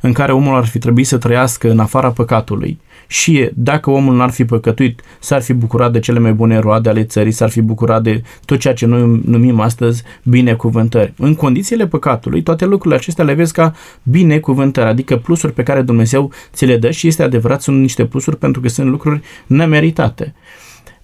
în 0.00 0.12
care 0.12 0.32
omul 0.32 0.56
ar 0.56 0.64
fi 0.64 0.78
trebuit 0.78 1.06
să 1.06 1.18
trăiască 1.18 1.70
în 1.70 1.78
afara 1.78 2.10
păcatului. 2.10 2.80
Și 3.06 3.50
dacă 3.54 3.90
omul 3.90 4.16
n-ar 4.16 4.30
fi 4.30 4.44
păcătuit, 4.44 5.00
s-ar 5.20 5.42
fi 5.42 5.52
bucurat 5.52 5.92
de 5.92 5.98
cele 5.98 6.18
mai 6.18 6.32
bune 6.32 6.58
roade 6.58 6.88
ale 6.88 7.04
țării, 7.04 7.32
s-ar 7.32 7.50
fi 7.50 7.60
bucurat 7.60 8.02
de 8.02 8.22
tot 8.44 8.58
ceea 8.58 8.74
ce 8.74 8.86
noi 8.86 9.20
numim 9.24 9.60
astăzi 9.60 10.02
binecuvântări. 10.22 11.12
În 11.16 11.34
condițiile 11.34 11.86
păcatului, 11.86 12.42
toate 12.42 12.64
lucrurile 12.64 13.00
acestea 13.00 13.24
le 13.24 13.32
vezi 13.32 13.52
ca 13.52 13.72
binecuvântări, 14.02 14.88
adică 14.88 15.16
plusuri 15.16 15.52
pe 15.52 15.62
care 15.62 15.82
Dumnezeu 15.82 16.32
ți 16.52 16.64
le 16.64 16.76
dă 16.76 16.90
și 16.90 17.06
este 17.06 17.22
adevărat, 17.22 17.62
sunt 17.62 17.80
niște 17.80 18.04
plusuri 18.04 18.36
pentru 18.36 18.60
că 18.60 18.68
sunt 18.68 18.88
lucruri 18.88 19.20
nemeritate. 19.46 20.34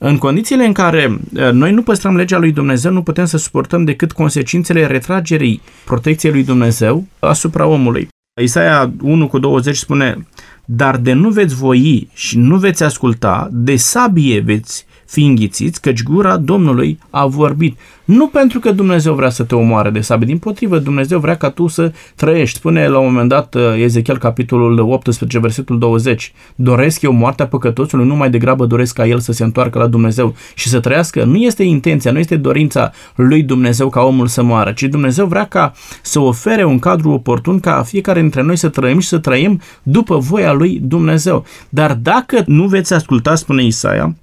În 0.07 0.18
condițiile 0.18 0.66
în 0.66 0.72
care 0.72 1.20
uh, 1.34 1.50
noi 1.52 1.72
nu 1.72 1.82
păstrăm 1.82 2.16
legea 2.16 2.38
lui 2.38 2.52
Dumnezeu, 2.52 2.92
nu 2.92 3.02
putem 3.02 3.24
să 3.24 3.36
suportăm 3.36 3.84
decât 3.84 4.12
consecințele 4.12 4.86
retragerii 4.86 5.61
protecției 5.84 6.32
lui 6.32 6.44
Dumnezeu 6.44 7.07
asupra 7.18 7.66
omului. 7.66 8.09
Isaia 8.40 8.92
1 9.02 9.28
cu 9.28 9.38
20 9.38 9.76
spune, 9.76 10.26
dar 10.64 10.96
de 10.96 11.12
nu 11.12 11.30
veți 11.30 11.55
voi 11.55 12.09
și 12.14 12.38
nu 12.38 12.57
veți 12.57 12.82
asculta, 12.82 13.48
de 13.52 13.76
sabie 13.76 14.40
veți 14.40 14.86
fi 15.07 15.24
înghițiți, 15.24 15.80
căci 15.80 16.02
gura 16.02 16.36
Domnului 16.36 16.98
a 17.11 17.26
vorbit. 17.26 17.78
Nu 18.05 18.28
pentru 18.28 18.61
că 18.61 18.70
Dumnezeu 18.70 19.14
vrea 19.14 19.30
să 19.30 19.42
te 19.42 19.55
omoare 19.55 19.90
de 19.90 20.00
sabie, 20.00 20.26
din 20.26 20.38
potrivă, 20.38 20.78
Dumnezeu 20.78 21.18
vrea 21.18 21.36
ca 21.36 21.50
tu 21.50 21.66
să 21.66 21.92
trăiești. 22.14 22.59
Spune 22.59 22.88
la 22.88 22.98
un 22.98 23.05
moment 23.07 23.28
dat 23.28 23.55
uh, 23.55 23.62
Ezechiel, 23.76 24.18
capitolul 24.18 24.78
18, 24.78 25.38
versetul 25.38 25.78
20, 25.78 26.32
doresc 26.55 27.02
eu 27.02 27.12
moartea 27.12 27.46
păcătosului, 27.46 28.07
nu 28.07 28.16
mai 28.16 28.30
degrabă 28.30 28.66
doresc 28.66 28.94
ca 28.94 29.07
el 29.07 29.18
să 29.18 29.32
se 29.32 29.44
întoarcă 29.44 29.78
la 29.78 29.86
Dumnezeu 29.86 30.34
și 30.55 30.68
să 30.68 30.80
trăiască. 30.80 31.24
Nu 31.24 31.36
este 31.36 31.62
intenția, 31.62 32.12
nu 32.12 32.18
este 32.18 32.36
dorința 32.36 32.92
lui 33.14 33.42
Dumnezeu 33.42 33.88
ca 33.88 34.00
omul 34.00 34.26
să 34.26 34.42
moară, 34.42 34.72
ci 34.72 34.82
Dumnezeu 34.82 35.26
vrea 35.26 35.44
ca 35.44 35.72
să 36.02 36.20
ofere 36.20 36.64
un 36.64 36.78
cadru 36.78 37.11
oportun 37.11 37.61
ca 37.61 37.82
fiecare 37.82 38.20
dintre 38.20 38.42
noi 38.42 38.57
să 38.57 38.68
trăim 38.68 38.98
și 38.98 39.09
să 39.09 39.18
trăim 39.18 39.61
după 39.82 40.16
voia 40.16 40.52
lui 40.52 40.80
Dumnezeu. 40.82 41.44
Dar 41.68 41.94
dacă 41.94 42.42
nu 42.46 42.66
veți 42.66 42.94
asculta, 42.94 43.34
spune 43.34 43.64
Isaia, 43.64 44.14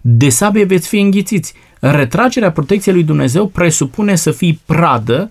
de 0.00 0.28
sabie 0.28 0.64
veți 0.64 0.88
fi 0.88 1.00
înghițiți. 1.00 1.54
Retragerea 1.80 2.52
protecției 2.52 2.94
lui 2.94 3.04
Dumnezeu 3.04 3.46
presupune 3.46 4.14
să 4.14 4.30
fii 4.30 4.60
pradă 4.66 5.30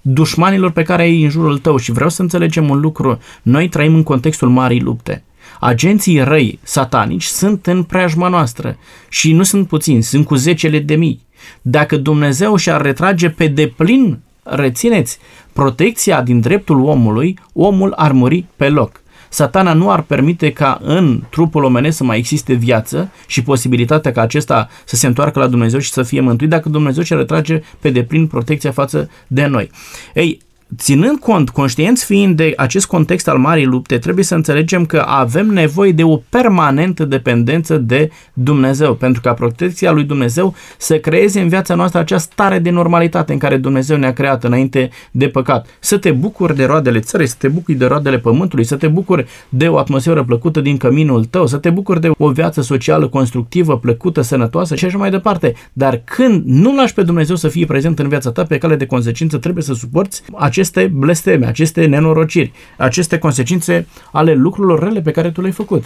dușmanilor 0.00 0.70
pe 0.70 0.82
care 0.82 1.02
ai 1.02 1.22
în 1.22 1.28
jurul 1.28 1.58
tău 1.58 1.76
și 1.76 1.92
vreau 1.92 2.08
să 2.08 2.22
înțelegem 2.22 2.68
un 2.68 2.80
lucru. 2.80 3.18
Noi 3.42 3.68
trăim 3.68 3.94
în 3.94 4.02
contextul 4.02 4.48
marii 4.48 4.80
lupte. 4.80 5.22
Agenții 5.60 6.20
răi 6.20 6.58
satanici 6.62 7.24
sunt 7.24 7.66
în 7.66 7.82
preajma 7.82 8.28
noastră 8.28 8.76
și 9.08 9.32
nu 9.32 9.42
sunt 9.42 9.68
puțini, 9.68 10.02
sunt 10.02 10.26
cu 10.26 10.34
zecele 10.34 10.78
de 10.78 10.94
mii. 10.94 11.26
Dacă 11.62 11.96
Dumnezeu 11.96 12.56
și-ar 12.56 12.82
retrage 12.82 13.30
pe 13.30 13.46
deplin, 13.46 14.18
rețineți, 14.42 15.18
protecția 15.52 16.22
din 16.22 16.40
dreptul 16.40 16.84
omului, 16.84 17.38
omul 17.52 17.92
ar 17.96 18.12
muri 18.12 18.44
pe 18.56 18.68
loc 18.68 18.99
satana 19.30 19.72
nu 19.72 19.90
ar 19.90 20.02
permite 20.02 20.52
ca 20.52 20.80
în 20.82 21.22
trupul 21.30 21.64
omenesc 21.64 21.96
să 21.96 22.04
mai 22.04 22.18
existe 22.18 22.52
viață 22.52 23.10
și 23.26 23.42
posibilitatea 23.42 24.12
ca 24.12 24.20
acesta 24.20 24.68
să 24.84 24.96
se 24.96 25.06
întoarcă 25.06 25.38
la 25.38 25.46
Dumnezeu 25.46 25.78
și 25.78 25.90
să 25.90 26.02
fie 26.02 26.20
mântuit 26.20 26.50
dacă 26.50 26.68
Dumnezeu 26.68 27.02
și 27.02 27.14
retrage 27.14 27.62
pe 27.80 27.90
deplin 27.90 28.26
protecția 28.26 28.70
față 28.70 29.10
de 29.26 29.46
noi. 29.46 29.70
Ei, 30.14 30.40
ținând 30.76 31.18
cont, 31.18 31.50
conștienți 31.50 32.04
fiind 32.04 32.36
de 32.36 32.52
acest 32.56 32.86
context 32.86 33.28
al 33.28 33.38
marii 33.38 33.64
lupte, 33.64 33.98
trebuie 33.98 34.24
să 34.24 34.34
înțelegem 34.34 34.86
că 34.86 35.04
avem 35.06 35.46
nevoie 35.46 35.92
de 35.92 36.04
o 36.04 36.16
permanentă 36.16 37.04
dependență 37.04 37.76
de 37.76 38.10
Dumnezeu, 38.32 38.94
pentru 38.94 39.20
ca 39.20 39.32
protecția 39.32 39.90
lui 39.90 40.04
Dumnezeu 40.04 40.54
să 40.78 40.98
creeze 40.98 41.40
în 41.40 41.48
viața 41.48 41.74
noastră 41.74 42.00
acea 42.00 42.18
stare 42.18 42.58
de 42.58 42.70
normalitate 42.70 43.32
în 43.32 43.38
care 43.38 43.56
Dumnezeu 43.56 43.96
ne-a 43.96 44.12
creat 44.12 44.44
înainte 44.44 44.90
de 45.10 45.28
păcat. 45.28 45.66
Să 45.80 45.98
te 45.98 46.10
bucuri 46.10 46.56
de 46.56 46.64
roadele 46.64 47.00
țării, 47.00 47.26
să 47.26 47.34
te 47.38 47.48
bucuri 47.48 47.76
de 47.76 47.86
roadele 47.86 48.18
pământului, 48.18 48.64
să 48.64 48.76
te 48.76 48.86
bucuri 48.86 49.26
de 49.48 49.68
o 49.68 49.78
atmosferă 49.78 50.24
plăcută 50.24 50.60
din 50.60 50.76
căminul 50.76 51.24
tău, 51.24 51.46
să 51.46 51.56
te 51.56 51.70
bucuri 51.70 52.00
de 52.00 52.10
o 52.18 52.30
viață 52.30 52.60
socială 52.60 53.08
constructivă, 53.08 53.78
plăcută, 53.78 54.20
sănătoasă 54.20 54.74
și 54.74 54.84
așa 54.84 54.98
mai 54.98 55.10
departe. 55.10 55.54
Dar 55.72 56.02
când 56.04 56.42
nu 56.44 56.74
lași 56.74 56.94
pe 56.94 57.02
Dumnezeu 57.02 57.36
să 57.36 57.48
fie 57.48 57.66
prezent 57.66 57.98
în 57.98 58.08
viața 58.08 58.30
ta, 58.30 58.42
pe 58.42 58.58
cale 58.58 58.76
de 58.76 58.86
consecință 58.86 59.38
trebuie 59.38 59.64
să 59.64 59.74
suporți 59.74 60.22
acest 60.38 60.59
aceste 60.60 60.86
blesteme, 60.94 61.46
aceste 61.46 61.86
nenorociri, 61.86 62.52
aceste 62.76 63.18
consecințe 63.18 63.86
ale 64.12 64.34
lucrurilor 64.34 64.82
rele 64.82 65.00
pe 65.00 65.10
care 65.10 65.30
tu 65.30 65.40
le-ai 65.40 65.52
făcut. 65.52 65.84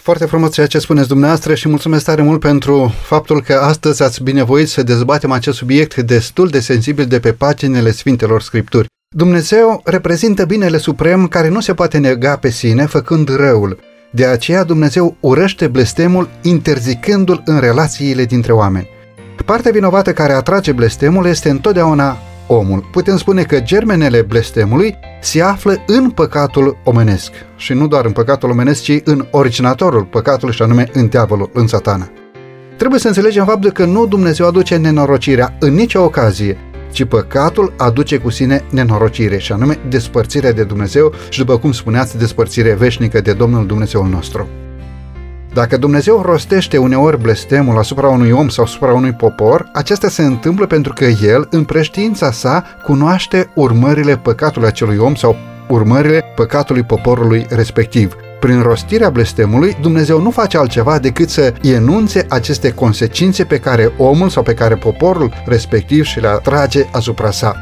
Foarte 0.00 0.24
frumos 0.24 0.52
ceea 0.52 0.66
ce 0.66 0.78
spuneți 0.78 1.08
dumneavoastră 1.08 1.54
și 1.54 1.68
mulțumesc 1.68 2.04
tare 2.04 2.22
mult 2.22 2.40
pentru 2.40 2.92
faptul 3.02 3.42
că 3.42 3.52
astăzi 3.54 4.02
ați 4.02 4.22
binevoit 4.22 4.68
să 4.68 4.82
dezbatem 4.82 5.30
acest 5.30 5.56
subiect 5.56 5.96
destul 5.96 6.48
de 6.48 6.60
sensibil 6.60 7.04
de 7.04 7.20
pe 7.20 7.32
paginile 7.32 7.90
Sfintelor 7.90 8.42
Scripturi. 8.42 8.86
Dumnezeu 9.16 9.80
reprezintă 9.84 10.44
binele 10.44 10.76
suprem 10.76 11.26
care 11.26 11.48
nu 11.48 11.60
se 11.60 11.74
poate 11.74 11.98
nega 11.98 12.36
pe 12.36 12.50
sine 12.50 12.86
făcând 12.86 13.36
răul. 13.36 13.78
De 14.10 14.26
aceea 14.26 14.64
Dumnezeu 14.64 15.16
urăște 15.20 15.66
blestemul 15.66 16.28
interzicându-l 16.42 17.42
în 17.44 17.60
relațiile 17.60 18.24
dintre 18.24 18.52
oameni. 18.52 18.88
Partea 19.44 19.72
vinovată 19.72 20.12
care 20.12 20.32
atrage 20.32 20.72
blestemul 20.72 21.26
este 21.26 21.48
întotdeauna 21.48 22.18
omul. 22.46 22.88
Putem 22.92 23.16
spune 23.16 23.42
că 23.42 23.60
germenele 23.60 24.22
blestemului 24.22 24.98
se 25.20 25.42
află 25.42 25.76
în 25.86 26.10
păcatul 26.10 26.76
omenesc 26.84 27.32
și 27.56 27.72
nu 27.72 27.86
doar 27.86 28.04
în 28.04 28.12
păcatul 28.12 28.50
omenesc, 28.50 28.82
ci 28.82 29.00
în 29.04 29.26
originatorul 29.30 30.04
păcatului 30.04 30.54
și 30.54 30.62
anume 30.62 30.88
în 30.92 31.06
diavolul, 31.06 31.50
în 31.52 31.66
satana. 31.66 32.10
Trebuie 32.76 33.00
să 33.00 33.08
înțelegem 33.08 33.44
faptul 33.44 33.70
că 33.70 33.84
nu 33.84 34.06
Dumnezeu 34.06 34.46
aduce 34.46 34.76
nenorocirea 34.76 35.56
în 35.58 35.74
nicio 35.74 36.02
ocazie, 36.02 36.56
ci 36.92 37.04
păcatul 37.04 37.74
aduce 37.76 38.18
cu 38.18 38.30
sine 38.30 38.64
nenorocire 38.70 39.38
și 39.38 39.52
anume 39.52 39.78
despărțirea 39.88 40.52
de 40.52 40.64
Dumnezeu 40.64 41.12
și 41.28 41.38
după 41.38 41.58
cum 41.58 41.72
spuneați, 41.72 42.18
despărțire 42.18 42.74
veșnică 42.74 43.20
de 43.20 43.32
Domnul 43.32 43.66
Dumnezeul 43.66 44.08
nostru. 44.08 44.48
Dacă 45.54 45.76
Dumnezeu 45.76 46.20
rostește 46.20 46.76
uneori 46.76 47.20
blestemul 47.20 47.78
asupra 47.78 48.08
unui 48.08 48.30
om 48.30 48.48
sau 48.48 48.64
asupra 48.64 48.92
unui 48.92 49.12
popor, 49.12 49.68
acesta 49.72 50.08
se 50.08 50.22
întâmplă 50.22 50.66
pentru 50.66 50.92
că 50.92 51.04
El, 51.04 51.46
în 51.50 51.64
preștiința 51.64 52.30
sa, 52.30 52.64
cunoaște 52.82 53.50
urmările 53.54 54.16
păcatului 54.16 54.68
acelui 54.68 54.96
om 54.96 55.14
sau 55.14 55.36
urmările 55.68 56.24
păcatului 56.34 56.82
poporului 56.82 57.46
respectiv. 57.48 58.16
Prin 58.40 58.60
rostirea 58.62 59.10
blestemului, 59.10 59.76
Dumnezeu 59.80 60.20
nu 60.20 60.30
face 60.30 60.58
altceva 60.58 60.98
decât 60.98 61.28
să 61.28 61.54
enunțe 61.62 62.26
aceste 62.28 62.72
consecințe 62.72 63.44
pe 63.44 63.58
care 63.58 63.92
omul 63.96 64.28
sau 64.28 64.42
pe 64.42 64.54
care 64.54 64.74
poporul 64.74 65.32
respectiv 65.46 66.04
și 66.04 66.20
le 66.20 66.28
atrage 66.28 66.86
asupra 66.92 67.30
sa. 67.30 67.56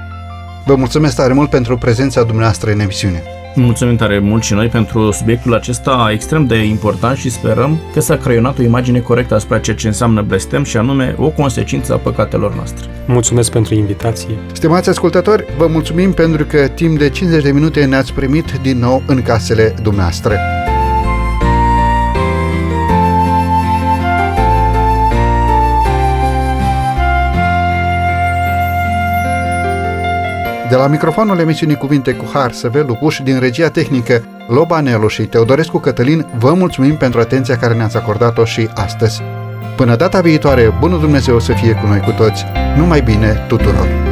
Vă 0.66 0.74
mulțumesc 0.74 1.16
tare 1.16 1.32
mult 1.32 1.50
pentru 1.50 1.76
prezența 1.76 2.22
dumneavoastră 2.22 2.70
în 2.70 2.80
emisiune. 2.80 3.22
Mulțumim 3.54 3.96
tare 3.96 4.18
mult 4.18 4.42
și 4.42 4.54
noi 4.54 4.66
pentru 4.66 5.10
subiectul 5.10 5.54
acesta 5.54 6.08
extrem 6.12 6.46
de 6.46 6.56
important 6.56 7.16
și 7.16 7.30
sperăm 7.30 7.80
că 7.92 8.00
s-a 8.00 8.16
creionat 8.16 8.58
o 8.58 8.62
imagine 8.62 9.00
corectă 9.00 9.34
asupra 9.34 9.58
ceea 9.58 9.76
ce 9.76 9.86
înseamnă 9.86 10.22
blestem 10.22 10.64
și 10.64 10.76
anume 10.76 11.14
o 11.18 11.28
consecință 11.28 11.92
a 11.92 11.96
păcatelor 11.96 12.54
noastre. 12.54 12.86
Mulțumesc 13.06 13.50
pentru 13.50 13.74
invitație. 13.74 14.38
Stimați 14.52 14.88
ascultători, 14.88 15.44
vă 15.56 15.66
mulțumim 15.66 16.12
pentru 16.12 16.44
că 16.44 16.68
timp 16.68 16.98
de 16.98 17.08
50 17.08 17.42
de 17.42 17.52
minute 17.52 17.84
ne-ați 17.84 18.12
primit 18.12 18.52
din 18.62 18.78
nou 18.78 19.02
în 19.06 19.22
casele 19.22 19.74
dumneavoastră. 19.82 20.59
De 30.70 30.76
la 30.76 30.86
microfonul 30.86 31.38
emisiunii 31.38 31.76
Cuvinte 31.76 32.14
cu 32.14 32.24
Har, 32.32 32.52
Săvel 32.52 32.86
Lupuș, 32.86 33.18
din 33.24 33.38
regia 33.38 33.68
tehnică 33.68 34.22
Loba 34.48 34.80
Nelu 34.80 35.08
și 35.08 35.22
Teodorescu 35.22 35.78
Cătălin, 35.78 36.26
vă 36.38 36.52
mulțumim 36.54 36.96
pentru 36.96 37.20
atenția 37.20 37.56
care 37.56 37.74
ne-ați 37.74 37.96
acordat-o 37.96 38.44
și 38.44 38.68
astăzi. 38.74 39.22
Până 39.76 39.96
data 39.96 40.20
viitoare, 40.20 40.76
bunul 40.80 41.00
Dumnezeu 41.00 41.38
să 41.38 41.52
fie 41.52 41.72
cu 41.72 41.86
noi 41.86 42.00
cu 42.00 42.10
toți. 42.10 42.44
Numai 42.76 43.00
bine 43.00 43.44
tuturor! 43.48 44.09